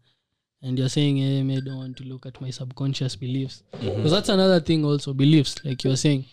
[0.62, 3.62] And you're saying hey, I don't want to look at my subconscious beliefs.
[3.72, 5.56] Because that's another thing also beliefs.
[5.64, 6.24] Like you're saying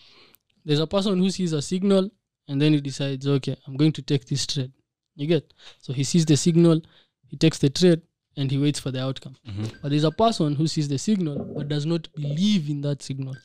[0.65, 2.10] there's a person who sees a signal
[2.47, 4.72] and then he decides okay i'm going to take this trade.
[5.15, 5.53] You get?
[5.81, 6.81] So he sees the signal
[7.27, 8.01] he takes the trade
[8.38, 9.35] and he waits for the outcome.
[9.81, 13.35] But there's a person who sees the signal but does not believe in that signal.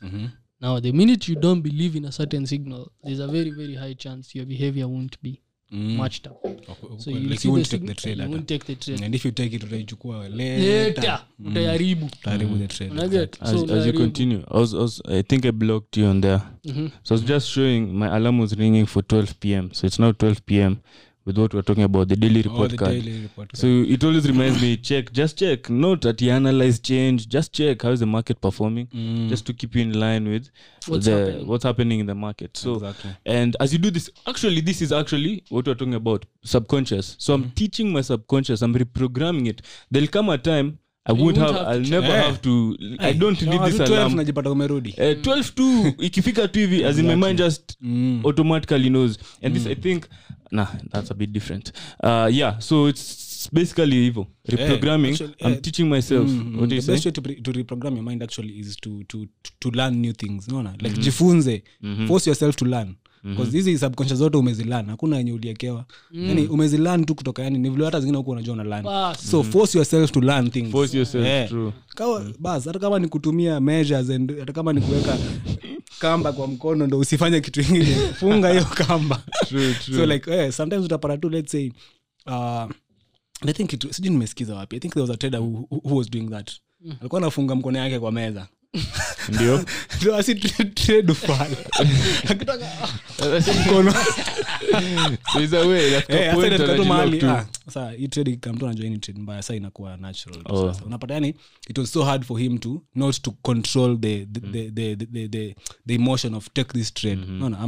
[0.61, 3.95] Now the minute you don't believe in a certain signal there's a very very high
[3.95, 5.41] chance your behavior won't be
[5.71, 6.41] matched up.
[6.99, 9.03] So you, like you the won't take signal, the trade you won't take the trade
[9.03, 10.65] and if you take it utaichukua later.
[10.65, 12.07] Later utaharibu.
[12.25, 12.59] Mm.
[12.59, 12.93] the trade
[13.41, 16.41] As, as you continue, I was, I was, I think I blocked you on there.
[16.65, 16.91] Mhm.
[17.03, 19.71] So I was just showing my alarm was ringing for 12 p.m.
[19.73, 20.81] So it's now 12 p.m.
[21.29, 22.93] with what we're talking about the daily Oh, the card.
[22.93, 27.29] daily report So it always reminds me check, just check, note that you analyze change,
[27.29, 29.29] just check how is the market performing, Mm.
[29.29, 30.49] just to keep you in line with
[30.87, 31.47] What's the happening.
[31.47, 32.57] what's happening in the market.
[32.57, 33.11] So Exactly.
[33.27, 37.15] and as you do this, actually, this is actually what we're talking about subconscious.
[37.19, 39.63] So I'm teaching my subconscious, I'm reprogramming it.
[39.93, 42.23] There'll come a time I won't, have, have I'll never yeah.
[42.27, 44.15] have to, I don't Na need this alarm.
[44.17, 48.21] najipata umerudi Uh, 12 to ikifika tu hivi as in my mind just Mm.
[48.25, 50.05] automatically knows and this i think
[50.51, 51.73] nah that's a bit different.
[52.03, 55.11] Uh yeah so it's basically hivyo reprogramming.
[55.13, 56.29] actually, i'm eh, teaching myself.
[56.29, 56.93] Mm, what the say?
[56.93, 59.27] best way to, pre- to reprogram your mind actually is to, to,
[59.61, 61.63] to learn new things unaona like jifunze.
[62.07, 62.95] Force yourself to learn
[63.53, 68.01] hizi subconscious zote umezilan hakuna yenye uliekewa yani umezilan tu kutoka yani ni vile hata
[68.01, 69.51] zingine huku unajua unalan so mm.
[69.51, 70.71] force yourself to learn things.
[70.71, 71.49] Force yourself yeah.
[71.49, 71.73] true.
[71.95, 75.19] Kawa- bas hata kama ni kutumia measures and hata kama ni kuweka
[75.99, 77.97] kamba kwa mkono ndo usifanye kitu ingine.
[78.21, 79.23] Funga hiyo kamba.
[79.49, 79.97] True, true.
[79.97, 81.71] so like eh, sometimes utapata tu let's say
[82.27, 82.71] uh,
[83.47, 84.77] i think it, sijui nimesikiza wapi.
[84.77, 86.51] I think there was a trader who, who, who was doing that.
[87.01, 88.49] Alikuwa anafunga mkono yake kwa meza
[89.29, 89.65] ndio.
[99.19, 99.97] Mbaya sa inakuwa
[101.69, 104.27] it was so hard for him to not to control the
[106.35, 107.19] of this trade.
[107.21, 107.39] Mm-hmm.
[107.39, 107.59] no, no,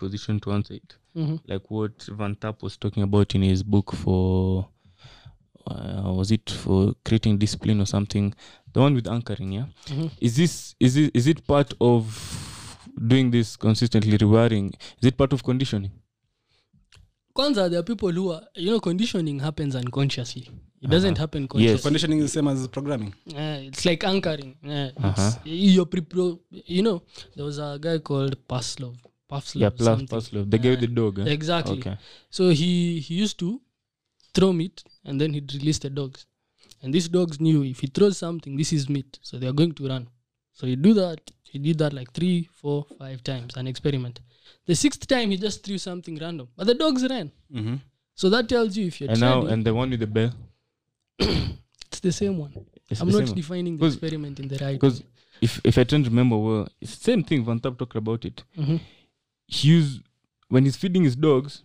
[0.01, 1.39] position to answer it Mhm.
[1.51, 4.65] like what Van Tharp was talking about in his book for
[5.67, 8.33] uh, was it for creating discipline or something
[8.73, 10.09] the one with anchoring yeah Mhm.
[10.19, 12.03] is this is it is it part of
[13.07, 14.67] doing this consistently rewiring
[15.01, 15.91] is it part of conditioning
[17.33, 20.49] kwanza there are people who are you know conditioning happens unconsciously
[20.81, 24.55] it doesn't happen consciously conditioning is the same as programming Yeah, it's like anchoring.
[24.63, 25.31] Yeah, it's, Uh-huh.
[25.45, 27.01] you're pre- you know,
[27.35, 28.95] there was a guy called Paslov.
[29.31, 30.07] Pavlov, yeah plus something.
[30.11, 31.25] plus love the guy with the dog eh?
[31.37, 31.79] Exactly.
[31.79, 31.95] okay
[32.37, 32.71] So he
[33.05, 33.49] he used to
[34.35, 36.19] throw meat and then he'd release the dogs,
[36.81, 39.73] and these dogs knew if he throws something, this is meat, so they are going
[39.79, 40.03] to run.
[40.57, 41.19] So he do that.
[41.51, 44.15] He did that like three, four, five times, an experiment.
[44.69, 47.31] The sixth time he just threw something random, but the dogs ran.
[47.53, 47.75] mm-hmm.
[48.21, 50.31] So that tells you if you're and now and the one with the bell
[51.19, 52.53] it's the same one.
[52.89, 54.73] it's I'm not defining the experiment in the right.
[54.79, 55.03] because
[55.41, 57.43] if if I don't remember well, it's the same thing.
[57.45, 58.43] Van Tharp talked about it.
[58.57, 58.79] Mhm.
[59.55, 60.01] He used
[60.49, 61.63] when he's feeding his dogs,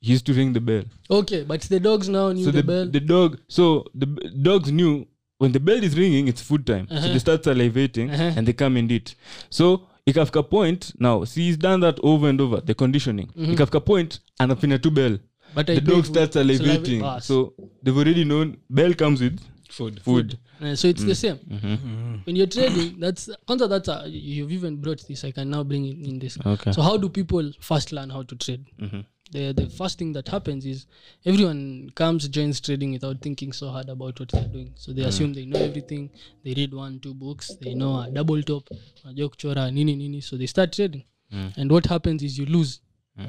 [0.00, 0.84] he used to ring the bell.
[1.10, 2.86] Okay, but the dogs now knew so the, the, bell.
[2.96, 5.06] the dog, so the b- dogs knew
[5.38, 6.86] when the bell is ringing, it's food time.
[6.88, 7.08] So Uh-huh.
[7.12, 8.32] they start salivating Uh-huh.
[8.36, 9.14] and they come and eat.
[9.50, 9.66] So
[10.06, 12.60] ikafika point now, see he's done that over and over.
[12.60, 13.28] The conditioning.
[13.36, 13.54] Mhm.
[13.54, 15.18] Ikafika point anapina tu bell.
[15.54, 17.00] but The dog starts salivating.
[17.00, 19.38] So, So they've already known bell comes with
[19.70, 20.38] food food.
[20.60, 21.36] uh, so it's the same.
[21.48, 22.26] Mhm.
[22.26, 25.24] When you're trading, that's kwanza that's a, you've even brought this.
[25.24, 26.38] I can now bring it in this.
[26.46, 26.72] Okay.
[26.72, 28.64] So how do people first learn how to trade?
[28.78, 29.04] Mhm.
[29.32, 30.86] The the first thing that happens is
[31.24, 34.72] everyone comes joins trading without thinking so hard about what they're doing.
[34.74, 36.10] So they assume they know everything.
[36.44, 37.56] They read one two books.
[37.60, 38.68] They know a double top,
[39.04, 40.20] wanajua kuchora nini nini.
[40.20, 41.52] So they start trading, Mm.
[41.56, 42.80] and what happens is you lose.
[43.18, 43.26] Mm.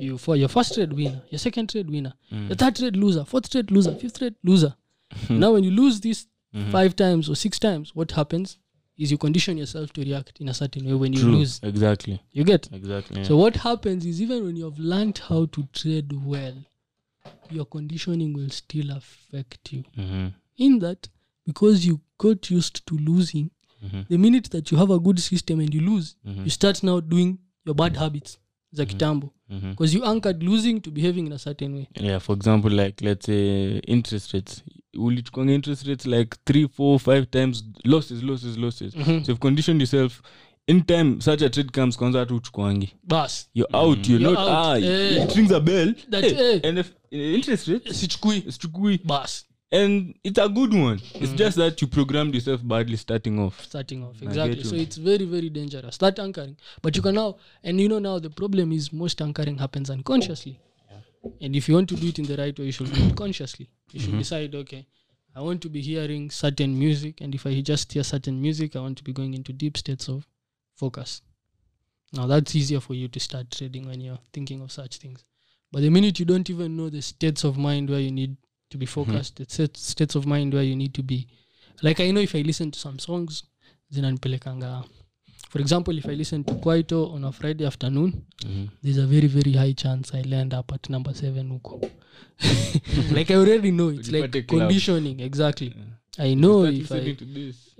[0.00, 3.50] You for your first trade winner, your second trade winner, your third trade loser, fourth
[3.50, 4.74] trade loser, fifth trade loser.
[5.28, 6.26] Now when you lose this
[6.70, 8.58] five times or six times, what happens
[8.98, 11.30] is you condition yourself to react in a certain way when you True.
[11.38, 11.60] lose.
[11.62, 12.20] Exactly.
[12.32, 13.18] You get Exactly.
[13.20, 13.26] yeah.
[13.28, 16.54] so what happens is even when you've learned how to trade well,
[17.50, 19.84] your conditioning will still affect you.
[19.96, 20.32] Mhm.
[20.56, 21.08] In that,
[21.46, 23.50] because you got used to losing,
[23.82, 24.06] Mhm.
[24.08, 26.44] the minute that you have a good system and you lose, Mhm.
[26.44, 28.38] you start now doing your bad habits.
[28.72, 29.70] za kitambo Mhm.
[29.70, 33.26] because you anchored losing to behaving in a certain way yeah for example like let's
[33.26, 34.62] say interest rates
[34.94, 38.94] ulichukwanga interest rates like three four five times losses losses losses.
[38.96, 39.04] Mhm.
[39.24, 40.22] so you've conditioned yourself
[40.66, 43.48] in time such a trade comes kwanza hata uchukwangi bas.
[43.54, 44.66] You're out you're, You're not out.
[44.66, 45.22] ah Eh.
[45.24, 45.94] it rings a bell.
[46.10, 46.60] That, hey, eh.
[46.68, 48.42] and if uh, interest rate sichukui.
[48.52, 48.98] Sichukui.
[49.04, 49.46] Bas.
[49.72, 51.00] And it's a good one.
[51.20, 53.64] It's just that you programmed yourself badly starting off.
[53.64, 54.64] Starting off exactly.
[54.64, 55.98] so it's very very dangerous.
[55.98, 56.56] That anchoring.
[56.82, 60.58] But you can now and you know now the problem is most anchoring happens unconsciously
[61.40, 63.16] and if you want to do it in the right way you should do it
[63.16, 63.68] consciously.
[63.92, 64.18] You should mm-hmm.
[64.18, 64.86] decide okay
[65.34, 68.80] i want to be hearing certain music and if i just hear certain music i
[68.80, 70.26] want to be going into deep states of
[70.80, 71.22] focus.
[72.12, 75.24] Now that's easier for you to start trading when you're thinking of such things.
[75.70, 78.36] But the minute you don't even know the states of mind where you need
[78.70, 79.12] to be mm-hmm.
[79.12, 81.28] focused the set- states of mind where you need to be.
[81.82, 83.44] Like i know if i listen to some songs
[83.92, 84.84] zinanipelekanga
[85.52, 88.12] for example if i listen to kwaito on a friday afternoon
[88.46, 88.66] Mhm.
[88.82, 91.80] there's a very very high chance i land up at number seven huko
[93.16, 93.88] like i already know.
[93.90, 95.20] It's like conditioning.
[95.20, 95.74] Exactly.
[96.18, 97.16] I know if i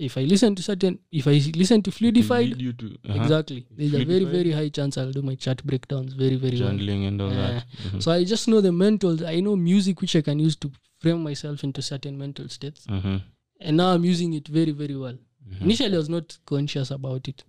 [0.06, 3.66] if i listen to certain if i listen to fluidified you to uh-huh, exactly.
[3.76, 6.70] There's a very very high chance i'll do my chart breakdowns very very well.
[6.72, 7.48] Journaling and all Yeah.
[7.52, 8.02] that Mhm.
[8.02, 11.22] so i just know the mental i know music which i can use to frame
[11.22, 12.86] myself into certain mental states.
[12.86, 13.20] Mhm.
[13.60, 15.16] and now i'm using it very very well.
[15.50, 15.62] Mhm.
[15.64, 17.44] initially i was not conscious about it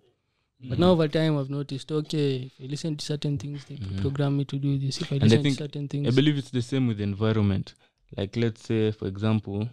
[0.69, 4.37] but now over time i've noticed okay if i listen to certain things they program
[4.37, 6.61] me to do this if i I listen to think- certain I believe it's the
[6.61, 7.73] same with the environment.
[8.17, 9.69] Like let's say, for example,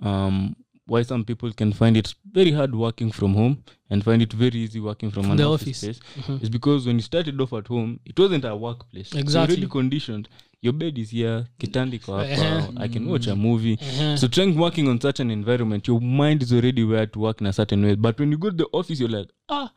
[0.00, 0.54] um,
[0.86, 4.58] why some people can find it very hard working from home and find it very
[4.58, 5.96] easy working from, From an the office, office.
[5.96, 6.42] space Mhm.
[6.42, 9.12] is because when you started off at home, it wasn't a workplace.
[9.14, 9.56] Exactly.
[9.56, 10.28] You're already conditioned.
[10.62, 12.72] Your bed is here, kitandi iko hapa, Uh-huh.
[12.84, 13.78] I can watch a movie.
[13.80, 14.16] Uh-huh.
[14.16, 17.46] So trying working on such an environment, your mind is already wired to work in
[17.46, 17.96] a certain way.
[17.96, 19.72] But when you go to the office, you're like, ah,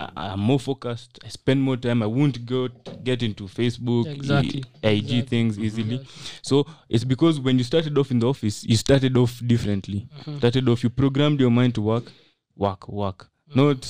[0.00, 1.18] I- I'm more focused.
[1.24, 2.02] I spend more time.
[2.02, 2.68] I won't go
[3.02, 4.62] get into Facebook, Exactly.
[4.84, 5.22] I- IG Exactly.
[5.22, 6.00] things easily.
[6.42, 10.06] So it's because when you started off in the office, you started off differently.
[10.20, 10.38] Mm-hmm.
[10.38, 12.12] Started off, you programmed your mind to work,
[12.56, 13.80] work, work, not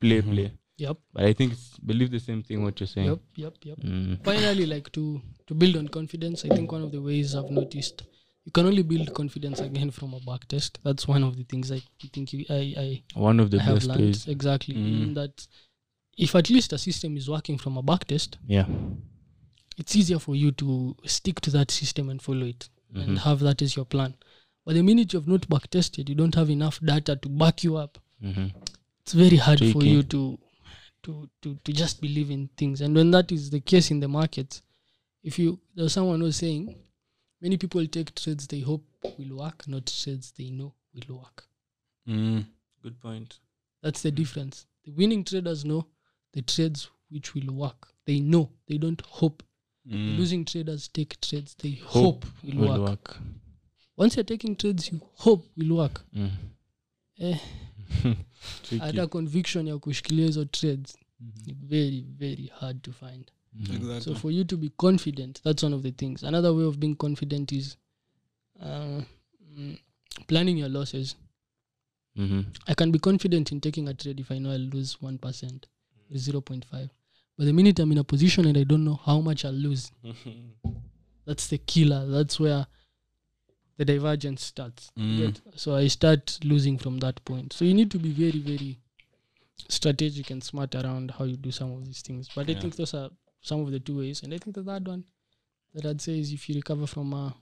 [0.00, 0.52] play, play.
[0.80, 0.96] Yep.
[1.12, 3.18] but i think it's, believe the same thing what you're saying Yep.
[3.34, 3.54] Yep.
[3.64, 3.78] Yep.
[3.78, 4.18] Mm.
[4.24, 8.04] finally like to to build on confidence i think one of the ways i've noticed
[8.48, 10.78] you can only build confidence again from a back test.
[10.82, 11.82] That's one of the things i
[12.14, 14.00] think you, i i, one of the I have best learned.
[14.00, 14.26] ways.
[14.26, 14.74] Exactly.
[14.74, 15.14] Mm.
[15.16, 15.46] that
[16.16, 18.64] if at least a system is working from a back test yeah.
[19.76, 23.02] it's easier for you to stick to that system and follow it Mhm.
[23.02, 24.14] and have that as your plan.
[24.64, 27.76] But the minute you've not back tested you don't have enough data to back you
[27.76, 28.50] up Mhm.
[29.02, 30.38] it's very hard for you to
[31.02, 32.80] to to to just believe in things.
[32.80, 34.62] And when that is the case in the market
[35.22, 36.76] if you there's someone who's saying
[37.40, 38.84] many people take trades they hope
[39.18, 41.44] will work not trades they know will work.
[42.08, 42.44] Mm.
[42.82, 43.38] good point.
[43.82, 44.66] That's the difference.
[44.84, 45.86] The winning traders know
[46.32, 47.88] the trades which will work.
[48.06, 48.50] They know.
[48.66, 49.42] They don't hope.
[49.86, 50.18] The Mm.
[50.18, 52.88] losing traders take trades they hope, will, will work.
[52.88, 53.16] work.
[53.96, 56.04] Once you're taking trades you hope will work.
[56.14, 56.30] Mm.
[57.18, 57.38] eh,
[58.80, 61.68] hata conviction ya kushikilia hizo trades mm-hmm.
[61.68, 64.00] very very hard to find Exactly.
[64.00, 66.22] so for you to be confident that's one of the things.
[66.22, 67.76] Another way of being confident is
[68.62, 69.00] uh,
[69.58, 69.78] mm,
[70.26, 71.16] planning your losses.
[72.16, 72.46] Mhm.
[72.66, 75.66] i can be confident in taking a trade if i know i'll lose 1%
[76.10, 76.90] or 0.5
[77.36, 79.92] but the minute i'm in a position and i don't know how much i'll lose
[81.26, 82.06] that's the killer.
[82.06, 82.66] That's where
[83.76, 84.90] the divergence starts.
[84.98, 85.36] Mm.
[85.54, 87.52] so i start losing from that point.
[87.52, 88.78] So you need to be very very
[89.68, 92.28] strategic and smart around how you do some of these things.
[92.34, 93.10] But i think those are
[93.48, 95.02] some of the two ways and i think the third one
[95.74, 97.34] that i'd say is if you recover from a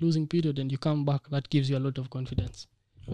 [0.00, 2.66] losing period and you come back that gives you a lot of confidence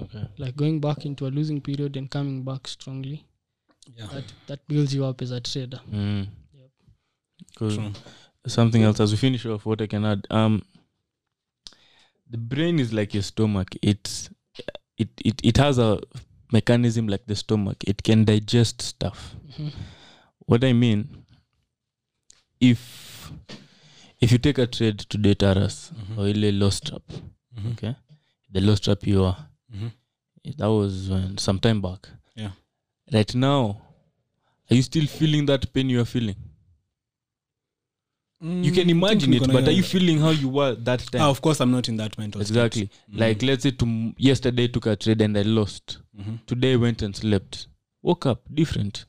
[0.04, 3.18] okay like going back into a losing period and coming back strongly
[3.98, 4.06] Yeah.
[4.14, 6.26] that that builds you up as a trader Mm.
[6.58, 6.70] Yep.
[7.58, 7.70] Cool.
[7.76, 7.92] True.
[8.46, 10.62] something else as we finish off what i can add um
[12.30, 14.30] the brain is like your stomach it's
[14.98, 16.00] it it, it has a
[16.52, 19.72] mechanism like the stomach it can digest stuff Mhm.
[20.46, 21.21] what i mean
[22.70, 22.80] if
[24.20, 26.18] if you take a trade today taras Mhm.
[26.18, 27.02] or ile lost trap
[27.56, 27.72] Mhm.
[27.72, 27.94] okay
[28.52, 29.36] the lost trap you are
[29.74, 29.90] Mhm.
[30.56, 32.52] that was when some time back Yeah.
[33.12, 33.76] right now
[34.70, 36.36] are you still feeling that pain you are feeling
[38.40, 41.30] you can Mm, imagine it but are you feeling how you were that time Ah,
[41.30, 42.74] of course i'm not in that mental state.
[42.76, 43.18] Mm-hmm.
[43.18, 46.38] like let's say to yesterday I took a trade and i lost Mhm.
[46.46, 47.68] today I went and slept
[48.02, 49.06] woke up different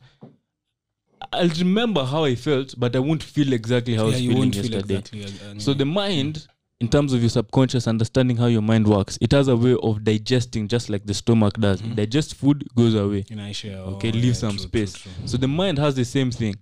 [1.32, 4.40] i'll remember how i felt but i won't feel exactly how i was you feeling
[4.52, 5.60] won't feel exactly uh, no.
[5.60, 6.48] so the mind
[6.80, 10.04] in terms of your subconscious understanding how your mind works it has a way of
[10.04, 11.95] digesting just like the stomach does Mm-hmm.
[11.95, 14.94] digests food goes away inaisha Okay, oh, leave yeah, some true, space.
[14.94, 15.28] true, true.
[15.28, 16.56] so the mind has the same thing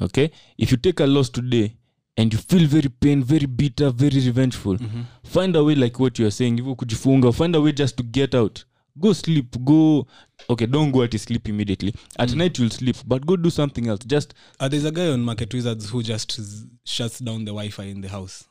[0.00, 1.70] okay if you take a loss today
[2.16, 5.02] and you feel very pain very bitter very revengeful Mhm.
[5.24, 8.34] find a way like what you're saying hivyo kujifunga find a way just to get
[8.34, 8.60] out
[8.98, 10.06] go sleep go
[10.48, 11.94] okay don't go at sleep immediately.
[12.18, 12.36] At Mm.
[12.36, 14.04] night you'll sleep but go do something else.
[14.06, 17.90] Just Uh, there's a guy on market wizards who just z- shuts down the wifi
[17.90, 18.44] in the house.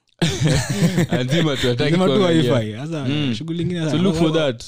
[4.02, 4.64] Look for that.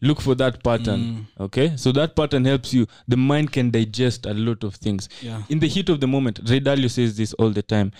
[0.00, 1.26] look for pattern Mm.
[1.44, 1.76] okay?
[1.76, 2.86] So that pattern helps you.
[3.08, 5.08] The mind can digest a lot of things.
[5.22, 5.42] Yeah.
[5.48, 7.90] In the heat of the moment ray dalio says this all the time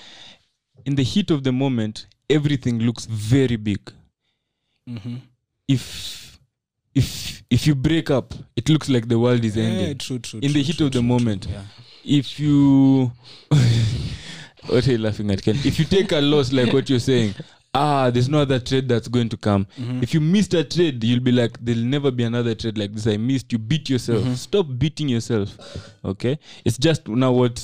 [0.85, 3.78] in the heat of the moment everything looks very big
[4.89, 5.21] Mhm.
[5.69, 6.39] if
[6.95, 10.41] if if you break up it looks like the world is ending Yeah, true, true,
[10.43, 11.47] in true, the heat of the moment.
[11.51, 11.63] Yeah.
[12.05, 13.13] if you
[14.67, 17.35] what are you laughing at ken if you take a loss like what you're saying
[17.74, 19.65] ah there's no other trade that's going to come.
[19.78, 20.03] Mhm.
[20.03, 23.07] if you missed a trade you'll be like there'll never be another trade like this.
[23.07, 23.53] I missed.
[23.53, 24.24] You beat yourself.
[24.24, 24.36] Mhm.
[24.36, 25.57] stop beating yourself.
[26.05, 26.36] Okay?
[26.65, 27.61] It's just now what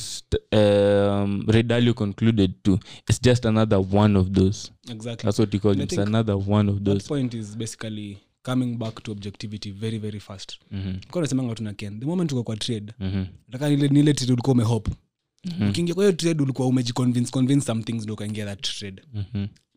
[0.52, 2.78] um redalio concluded to.
[3.08, 4.70] It's just another one of those.
[4.90, 5.26] Exactly.
[5.26, 5.98] That's what he called And it.
[5.98, 7.08] It's another one of that those.
[7.08, 10.58] point is basically coming back to objectivity very very fast.
[10.72, 12.00] Mhm, kwa nasemanga tuna ken.
[12.00, 14.90] The moment uko kwa trade mhm, nataka nile nile trade ulikuwa umehope
[15.44, 19.02] mhm, ukiingia kwa hiyo trade ulikuwa umejiconvince convince some things ndo ukaingia that trade.
[19.14, 19.46] Mhm,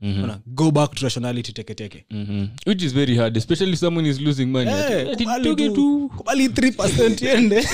[0.00, 2.46] mhm, Ona, go back to rationality teketeke mhm.
[2.66, 4.70] which is very hard especially someone is losing money.
[4.70, 6.10] Eh, Ati, kubali toge tu- tu.
[6.16, 7.56] kubali 3 iende.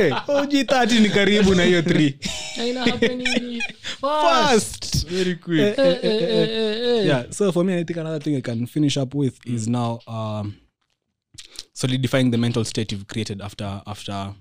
[0.00, 2.14] Eh, oji 30 ni karibu na hiyo 3
[4.00, 5.60] fast very quick.
[5.60, 7.06] Eh, Eh, eh, eh, eh, eh.
[7.06, 9.98] yeah so for me i think another thing i can finish up with is now
[10.06, 10.54] um,
[11.72, 14.34] solidifying the mental state you've created after after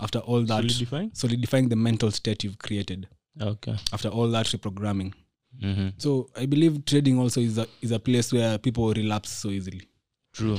[0.00, 0.60] after all that.
[0.62, 1.10] Solidifying?
[1.12, 3.06] solidifying the mental state you've created.
[3.40, 3.74] Okay.
[3.92, 5.12] after all that reprogramming
[5.60, 5.88] Mm-hmm.
[5.98, 9.88] so i believe trading also is a, is a place where people relapse so easily
[10.32, 10.58] True.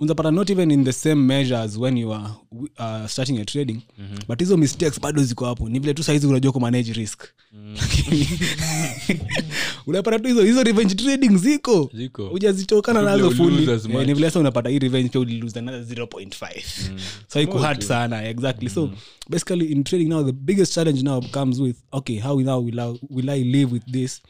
[0.00, 2.30] unapata not even in the same measure as when you are
[2.78, 3.82] uh, starting your trading.
[3.98, 4.18] Mhm.
[4.28, 5.68] but hizo mistakes bado ziko hapo.
[5.68, 7.24] Ni vile tu saizi unajua kumanage risk.
[7.52, 7.76] Mm.
[9.86, 11.90] unapata tu hizo hizo revenge trading ziko.
[11.94, 12.28] Ziko.
[12.28, 13.70] hujazitokana nazo fully.
[13.70, 16.98] Eh, ni vile sasa unapata hii revenge pia ulilose another 0.5
[17.28, 18.68] so ikuhat sana exactly.
[18.70, 18.90] So
[19.30, 22.98] basically in trading now the biggest challenge now comes with okay how now will I,
[23.10, 24.22] will I live with this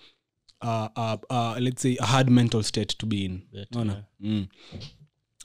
[0.62, 3.42] uh, uh, uh, let's say a hard mental state to be in?
[3.52, 3.96] Better, yeah.
[4.30, 4.46] mm.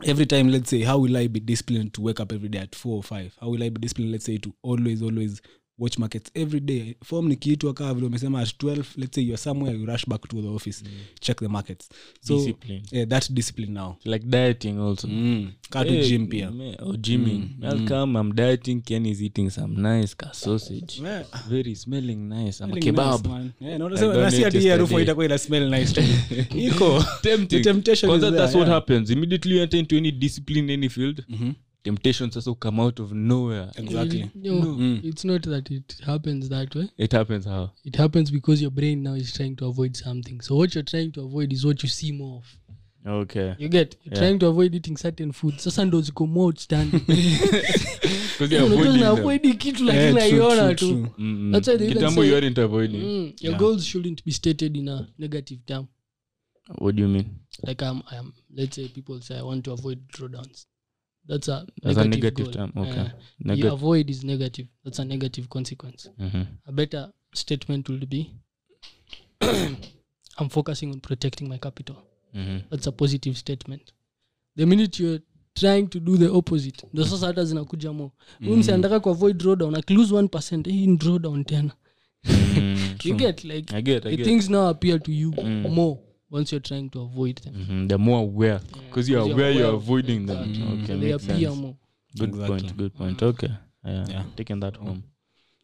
[0.06, 2.74] Every time let's say how will i be disciplined to wake up every day at
[2.74, 3.36] four or five?
[3.42, 5.42] How will i be disciplined let's say to always always
[5.80, 6.96] watch markets every day.
[7.04, 10.42] Form nikiitwa kaa vile umesema at 12 let's say youare somewhere you rush back to
[10.42, 10.84] the office
[11.20, 11.90] check the markets.
[12.22, 12.82] So Discipline.
[12.92, 13.96] yeah, that discipline now.
[14.06, 15.08] Like dieting also.
[15.08, 15.52] Mm.
[15.70, 16.50] kaa to Hey, gym pia.
[16.80, 17.44] or gymming.
[17.64, 21.00] I'll come i'm dieting ken is eating some nice ka sausage.
[21.04, 21.24] Yeah.
[21.50, 22.64] very smelling nice.
[22.64, 23.26] I'm a kebab.
[23.28, 23.52] nice.
[23.62, 25.70] Yeah, no, I unasema- don't na si need ati to hii harufu itakuwa ina smell
[25.70, 26.02] nice
[26.68, 27.04] iko.
[27.22, 27.62] Tempting.
[27.64, 28.80] Temptation is there, that's what yeah.
[28.80, 29.10] happens.
[29.10, 31.54] Immediately you enter into any discipline any field temptation
[31.86, 33.72] sasa will come out of nowhere.
[33.78, 34.30] Exactly.
[34.36, 35.04] No, Mm.
[35.04, 36.90] it's not that it happens that way.
[36.98, 37.72] It happens how?
[37.86, 40.42] It happens because your brain now is trying to avoid something.
[40.42, 42.46] So what you're trying to avoid is what you see more of.
[43.08, 43.56] Okay.
[43.58, 43.96] You get?
[44.04, 44.20] You're Yeah.
[44.20, 45.58] trying to avoid eating certain food.
[45.60, 47.02] Sasa ndo ziko more outstanding.
[48.40, 51.08] Because you're avoiding kitu lakini true, naiona tu.
[51.18, 51.92] Mm, That's why they mm.
[51.92, 53.02] even kitambo say- you aren't avoiding.
[53.02, 53.60] Mm, your Yeah.
[53.60, 55.88] goals shouldn't be stated in a negative term.
[56.78, 57.26] What do you mean?
[57.64, 60.66] Like um, um let's say people say i want to avoid drawdowns
[61.30, 62.54] that's a a negative, negative goal.
[62.54, 63.00] term, okay.
[63.50, 66.46] Uh, you avoid is negative that's a negative consequence Mhm.
[66.66, 68.32] a better statement would be
[70.38, 71.96] i'm focusing on protecting my capital
[72.36, 72.62] Mhm.
[72.70, 73.94] that's a positive statement
[74.58, 75.22] the minute you're
[75.54, 79.76] trying to do the opposite ndo sasa hata zinakuja mo huyu msi anataka kuavoid drawdown
[79.76, 81.72] akilose 1 hii ni drawdown tena
[82.24, 84.26] Mm, you get like I get, I the get.
[84.26, 85.68] things now appear to you Mm.
[85.74, 86.00] more
[86.32, 87.54] once you're trying to avoid them.
[87.56, 90.50] Mhm, they're more aware because you're aware you're avoiding them.
[90.50, 90.84] Exactly.
[90.84, 91.62] okay they makes appear sense.
[91.62, 91.76] more.
[92.18, 92.60] Good Exactly.
[92.60, 93.24] point good point.
[93.24, 93.52] Okay
[93.86, 94.24] yeah, Yeah.
[94.36, 95.04] taking that home.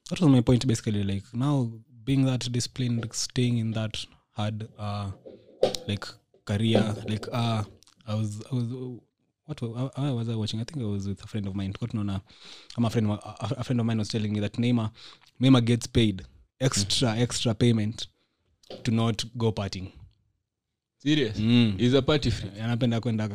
[0.10, 1.72] That was my point basically like now
[2.04, 5.12] being that disciplined like staying in that hard uh
[5.88, 6.06] like
[6.46, 7.64] career like uh
[8.08, 8.66] i was i was
[9.46, 11.88] what uh, was i watching i think i was with a friend of mine Tulikuwa
[11.92, 12.22] tunaona
[12.78, 13.20] I'm a friend Of,
[13.52, 14.90] a, a friend of mine was telling me that neymar
[15.40, 16.24] neymar gets paid
[16.60, 18.08] extra extra payment
[18.84, 19.88] to not go partying
[21.06, 21.76] serious mm.
[21.80, 23.30] is a party free anapenda kwenda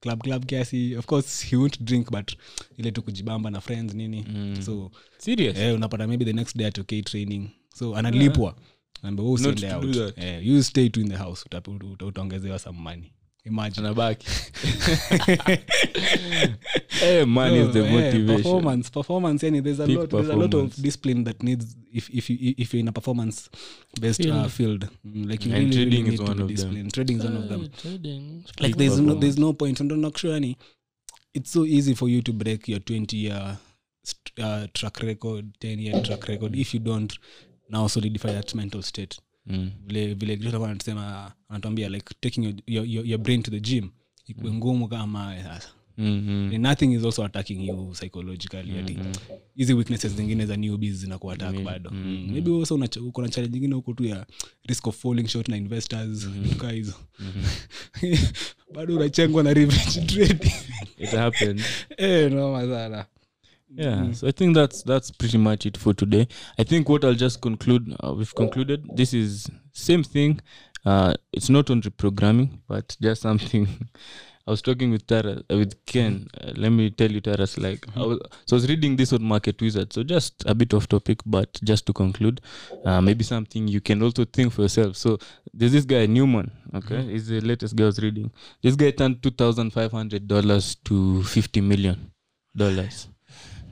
[0.00, 2.32] club club kiasi of course he won't drink but
[2.76, 4.62] ile tu kujibamba na friends nini Mm.
[4.62, 9.32] so serious eh, unapata maybe the next day atokei training so analipwa yeah.
[9.32, 10.14] usiende out.
[10.16, 10.22] do.
[10.22, 13.12] Eh, you stay to in the house uta- uta- utaongezewa some money
[13.44, 13.84] imagine.
[13.84, 14.24] Anabaki.
[16.90, 20.36] Hey, man is the No, eh, performance performance yani there's a Peak lot there's a
[20.36, 23.48] lot of discipline that needs if if you if you're in a performance
[24.00, 26.42] based uh, field mm, like you And really, really trading is need to one be
[26.42, 26.56] of them.
[26.56, 26.94] disciplined.
[26.94, 27.68] Trading is one of them.
[27.76, 28.44] trading.
[28.60, 29.80] like there's no there's no point.
[29.80, 30.56] And sure any
[31.34, 33.58] it's so easy for you to break your 20 year
[34.40, 37.18] uh, track record 10 year track record if you don't
[37.70, 39.70] now solidify that mental state Mm.
[39.86, 43.90] vile vile Greta anasema anatuambia like taking your, your, your, your brain to the gym
[44.26, 45.68] ikuwe ngumu kama sasa.
[45.98, 46.58] Mm, mm.
[46.60, 48.98] Nothing is also attacking you psychologically ati
[49.54, 51.90] hizi weaknesses zingine za newbies zinakuwa attack bado.
[51.90, 52.28] Mm.
[52.32, 52.66] maybe wewe
[53.00, 54.26] uko na challenge nyingine huko tu ya
[54.64, 56.94] risk of falling short na investors vitu kaa hizo.
[58.74, 60.52] Bado unachengwa na revenge trading.
[60.98, 61.62] It happens.
[61.96, 63.06] Eh noma sana
[63.74, 66.26] yeah so i think that's that's pretty much it for today.
[66.58, 70.40] I think what i'll just conclude uh, we've concluded this is same thing
[70.84, 73.68] uh it's not on reprogramming but just something.
[74.44, 77.86] I was talking with tara uh, with ken uh, let me tell you tara's like
[77.94, 80.88] I was, so i was reading this on market wizard so just a bit off
[80.88, 82.40] topic but just to conclude
[82.84, 84.96] uh, maybe something you can also think for yourself.
[84.96, 85.18] So
[85.54, 87.02] there's this guy newman okay?
[87.02, 88.32] He's the latest guy i was reading.
[88.62, 92.10] This guy turned $2500 to 50 million
[92.56, 93.08] dollars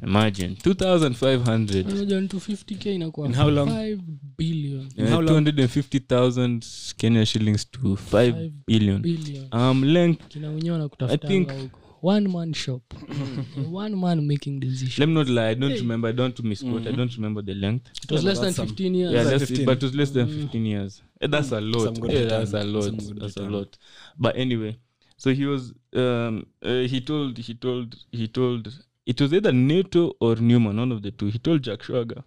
[0.02, 3.68] imagine 2500 Unajua ni 250k inakuwa In how long?
[3.68, 3.98] 5
[4.38, 7.96] billion Yeah, 250,000 Kenya shillings to 5
[8.32, 9.02] 5 billion.
[9.02, 10.28] billion Um, length.
[10.28, 12.82] kina na think- wanakutafutanga huko one man shop
[13.72, 15.50] one man making decision Let me not lie.
[15.50, 16.10] I don't remember.
[16.10, 16.88] I don't misquote.
[16.88, 17.86] I don't remember the length.
[18.04, 19.66] it was less than 15 years Yeah, less, 15?
[19.66, 21.02] but it was less than 15 years.
[21.20, 21.98] Eh, That's a lot.
[22.12, 22.92] Yeah, that's a lot.
[23.20, 23.76] That's a lot.
[24.18, 24.76] But anyway,
[25.16, 25.74] so he was.
[25.96, 27.38] Um, uh, he told.
[27.38, 27.96] He told.
[28.12, 28.68] He told.
[29.06, 31.26] It was either NATO or Newman, one of the two.
[31.26, 32.22] He told Jack Schwager.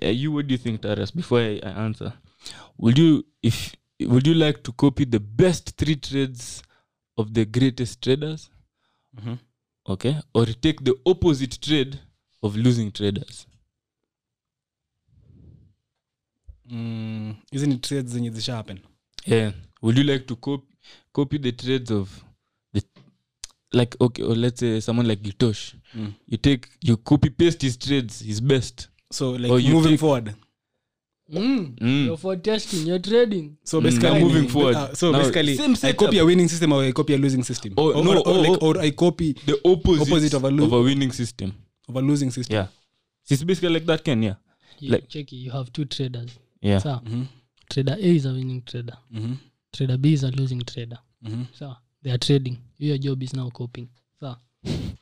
[0.00, 0.32] Yeah, you.
[0.32, 1.10] What do you think, Taras?
[1.10, 2.12] Before I, I answer,
[2.78, 6.62] would you if would you like to copy the best three trades
[7.18, 8.50] of the greatest traders?
[9.16, 9.38] Mhm.
[9.88, 11.98] Okay, or take the opposite trade
[12.42, 13.46] of losing traders.
[16.70, 18.78] Mm, isn't it trades zenye zisha happen
[19.26, 19.52] Yeah.
[19.82, 20.62] Would you like to cop
[21.12, 22.24] copy the trades of
[23.72, 25.74] like okay, or let's say someone like Gitosh.
[25.96, 26.12] Mm.
[26.26, 28.88] You take you copy paste his trades, his best.
[29.12, 30.34] so like Or you moving take- forward
[31.32, 31.76] mm.
[31.78, 32.04] Mm.
[32.06, 34.20] you're for testing you're trading so basically mm.
[34.20, 34.74] moving forward.
[34.76, 37.42] uh, so Now, basically same i copy a winning system or i copy a losing
[37.44, 38.66] system Oh, or, no, or, or, oh, like, oh.
[38.68, 41.52] or i copy The opposite, Opposite of a lo- of a winning system.
[41.88, 42.66] of a losing system Yeah.
[43.28, 44.22] It's basically like that, Ken.
[44.22, 44.34] Yeah.
[44.80, 46.78] you Like- check it, you have two traders Yeah.
[46.78, 47.22] So, mm-hmm.
[47.70, 49.36] trader a is a winning trader mhm,
[49.72, 51.46] trader b is a losing trader mhm.
[51.52, 52.58] sawa they are trading.
[52.78, 53.88] Your job is now copying.
[54.20, 54.36] Sa?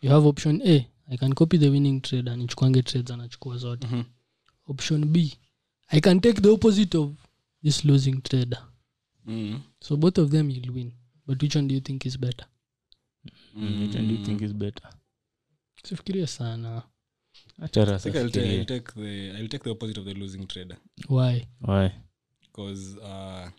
[0.00, 0.86] You have option a.
[1.10, 2.36] I can copy the winning trader.
[2.36, 3.86] Nichukuange trades anachukua zote.
[3.86, 4.04] Mhm.
[4.68, 5.34] option b.
[5.90, 7.14] I can take the opposite of
[7.62, 8.62] this losing trader.
[9.26, 9.60] Mhm.
[9.80, 10.92] so both of them you'll win.
[11.26, 12.46] But which one do you think is better?
[13.56, 13.80] Mm.
[13.80, 14.88] Which one do you think is better?
[15.84, 16.82] sifikirie sana.
[17.60, 20.76] I'll take the opposite of the losing trader.
[21.08, 21.46] Why?
[21.60, 21.92] Why?
[22.42, 23.50] because uh,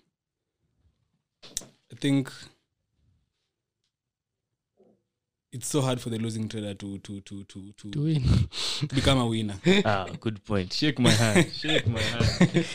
[1.92, 2.32] I think
[5.52, 8.24] it's so hard for the losing trader to to to to to, to win
[8.88, 9.56] to become a winner.
[9.86, 10.72] ah, good point.
[10.74, 11.52] Shake my hand.
[11.54, 12.66] Shake my hand.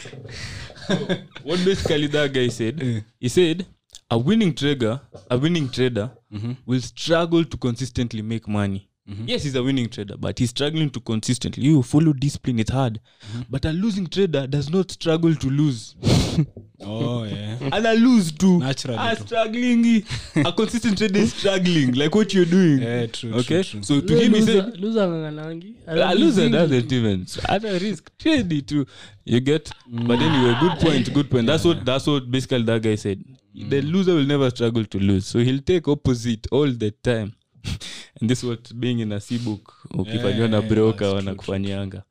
[0.86, 0.94] So,
[1.44, 3.04] what basically that guy said?
[3.20, 3.66] He said
[4.10, 6.56] a winning trader, a winning trader Mhm.
[6.66, 8.88] will struggle to consistently make money.
[9.08, 9.24] Mm-hmm.
[9.26, 11.62] Yes, he's a winning trader, but he's struggling to consistently.
[11.62, 13.00] You follow discipline; it's hard.
[13.32, 13.42] Mm-hmm.
[13.50, 15.94] But a losing trader does not struggle to lose,
[16.80, 17.58] Oh yeah.
[17.60, 18.60] and I lose too.
[18.60, 19.26] Naturally too.
[19.26, 20.04] struggling.
[20.36, 22.78] a consistent trader is struggling, like what you're doing.
[22.80, 23.34] Yeah, true.
[23.34, 23.82] okay, True, true.
[23.82, 28.52] so to him, he said, luza ng'ang'anangi a loser doesn't even at a risk trade
[28.52, 28.86] it too
[29.24, 32.94] you get but anyway good point good point that's what that's what basically that guy
[32.94, 33.22] said
[33.54, 33.92] the mm.
[33.92, 37.32] loser will never struggle to lose so he'll take opposite all the time
[38.20, 42.02] and this what being in a c book ukifanyiwa na broker that's wanakufanyianga.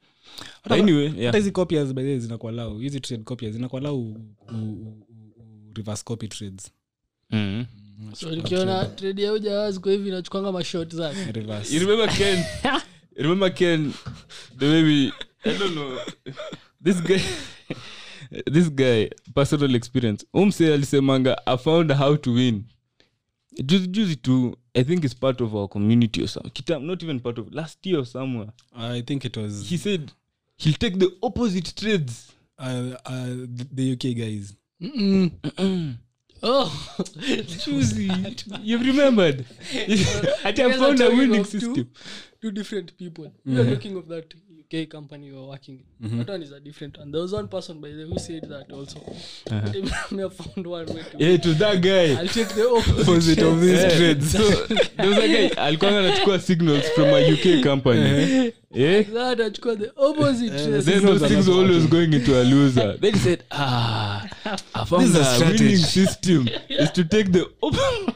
[0.63, 1.35] anyway yeah.
[1.35, 4.17] hizi copiers by the way zinakuwa lau hizi trade copiers zinakuwa lau
[5.75, 6.71] reverse copy trades.
[7.31, 7.63] Mhm.
[8.13, 11.31] so nikiona trade ya ujawazi kwa hivi inachukwanga mashot zake.
[11.31, 11.79] Reverse.
[11.79, 12.43] Remember ken?
[13.15, 13.93] Remember ken?
[14.59, 15.11] The way we
[15.43, 15.97] i don't know.
[16.83, 17.19] This guy
[18.53, 20.25] this guy personal experience.
[20.33, 22.63] Umse alisemanga i found how to win.
[23.63, 27.19] Juzi juzi tu i think it's part of our community or something Kitam, not even
[27.19, 28.47] part of last year or somewhere.
[28.75, 30.11] I think it was he said
[30.57, 32.31] he'll take the opposite trades.
[32.57, 33.25] Uh, uh,
[33.57, 34.53] the, the uk guys.
[34.81, 35.95] Mm-mm.
[36.43, 36.95] oh.
[37.63, 39.45] Juzi you've remembered.
[39.73, 39.85] I
[40.49, 41.89] You guys are found a winning of two- system
[42.41, 43.31] two different people.
[43.45, 44.33] We are talking of that
[44.73, 46.07] uk company we were working in.
[46.09, 46.17] Mm-hmm.
[46.19, 47.11] that one is a different one.
[47.11, 48.99] There was one person by the way who said that also.
[48.99, 50.25] Uh-huh.
[50.25, 52.19] I found one way to yeah to that guy.
[52.19, 53.97] I'll take the opposite opposite of these Yeah.
[53.97, 54.31] trades?
[54.31, 54.49] So,
[54.97, 58.53] there was a guy alikuwa anachukua signals from a uk company.
[58.71, 60.81] Yeah that achukua the opposite trade.
[60.83, 62.97] then those things were always going into a loser.
[62.97, 64.25] Then he said ah
[64.75, 65.63] i found This is a a strategy.
[65.63, 66.47] winning system.
[66.69, 68.15] Is to take the op-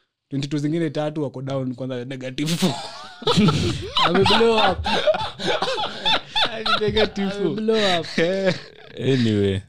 [0.31, 2.67] 22 zingine tatu wako down kwanza negative
[4.07, 4.87] ame blow up.
[7.99, 8.05] Up.
[8.97, 9.63] Anyway.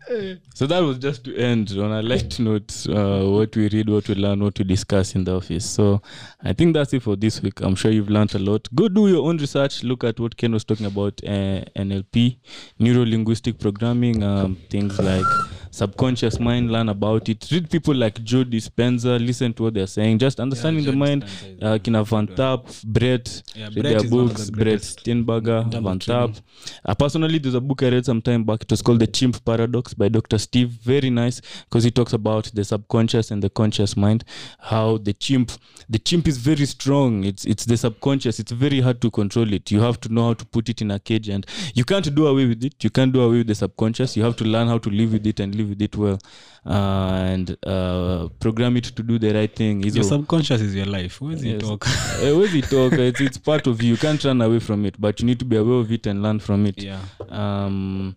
[0.54, 4.08] So that was just to end on a light note uh, what we read what
[4.08, 5.64] we learn what we discuss in the office.
[5.64, 6.02] So
[6.42, 7.60] i think that's it for this week.
[7.60, 8.68] I'm sure you've learned a lot.
[8.74, 9.84] Go do your own research.
[9.84, 12.36] Look at what ken was talking about uh, nlp
[12.80, 15.26] neurolinguistic programming um, things like
[15.72, 20.18] subconscious mind learn about it read people like joe dispenza listen to what they're saying
[20.18, 21.24] just understanding the mind
[21.62, 22.26] uh, kina van.
[22.26, 25.98] Tharp, brett Yeah, read Brett their is one of books the brett Steenbarger in van
[25.98, 26.40] Tharp.
[26.84, 28.62] Uh, personally, there's a book I read some time back.
[28.62, 30.38] It was called The Chimp Paradox by Dr.
[30.38, 30.68] Steve.
[30.70, 34.24] Very nice because he talks about the subconscious and the conscious mind.
[34.58, 35.52] How the chimp,
[35.88, 37.24] the chimp is very strong.
[37.24, 38.38] It's it's the subconscious.
[38.40, 39.70] It's very hard to control it.
[39.70, 42.26] You have to know how to put it in a cage, and you can't do
[42.26, 42.82] away with it.
[42.82, 44.16] You can't do away with the subconscious.
[44.16, 46.18] You have to learn how to live with it and live with it well,
[46.66, 46.70] uh,
[47.32, 49.82] and uh, program it to do the right thing.
[49.82, 51.20] Hizo- Your subconscious is your life.
[51.24, 51.54] Where is Yes.
[51.62, 51.86] it talk?
[52.22, 53.02] Eh, huwezi toka.
[53.02, 53.90] It's, it's part of you.
[53.90, 56.22] You can't run away from it, but you need to be aware of it and
[56.22, 57.00] learn from it yeah.
[57.30, 58.14] um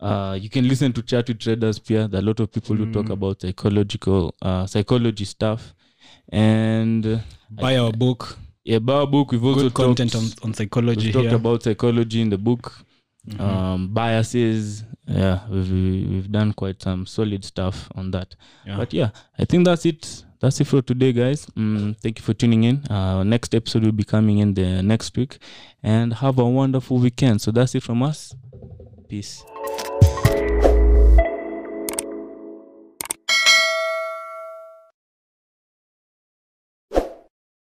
[0.00, 2.76] uh you can listen to chat with traders peer there are a lot of people
[2.76, 3.12] who talk Mm.
[3.12, 5.74] about psychological uh psychology stuff
[6.32, 7.18] and uh,
[7.50, 8.38] Buy our book.
[8.64, 11.62] yeah buy our book we've also Good content talked, on, on psychology we've talked about
[11.62, 12.72] psychology in the book
[13.26, 13.40] Mhm.
[13.40, 15.70] um biases yeah we've
[16.10, 18.34] we've done quite some solid stuff on that.
[18.66, 18.76] Yeah.
[18.76, 20.24] but yeah i think that's it.
[20.40, 21.46] That's it for today guys.
[21.56, 22.84] Mm, thank you for tuning in.
[22.88, 25.38] Uh next episode will be coming in the next week.
[25.82, 27.40] And have a wonderful weekend.
[27.40, 28.36] So that's it from us.
[29.08, 29.42] Peace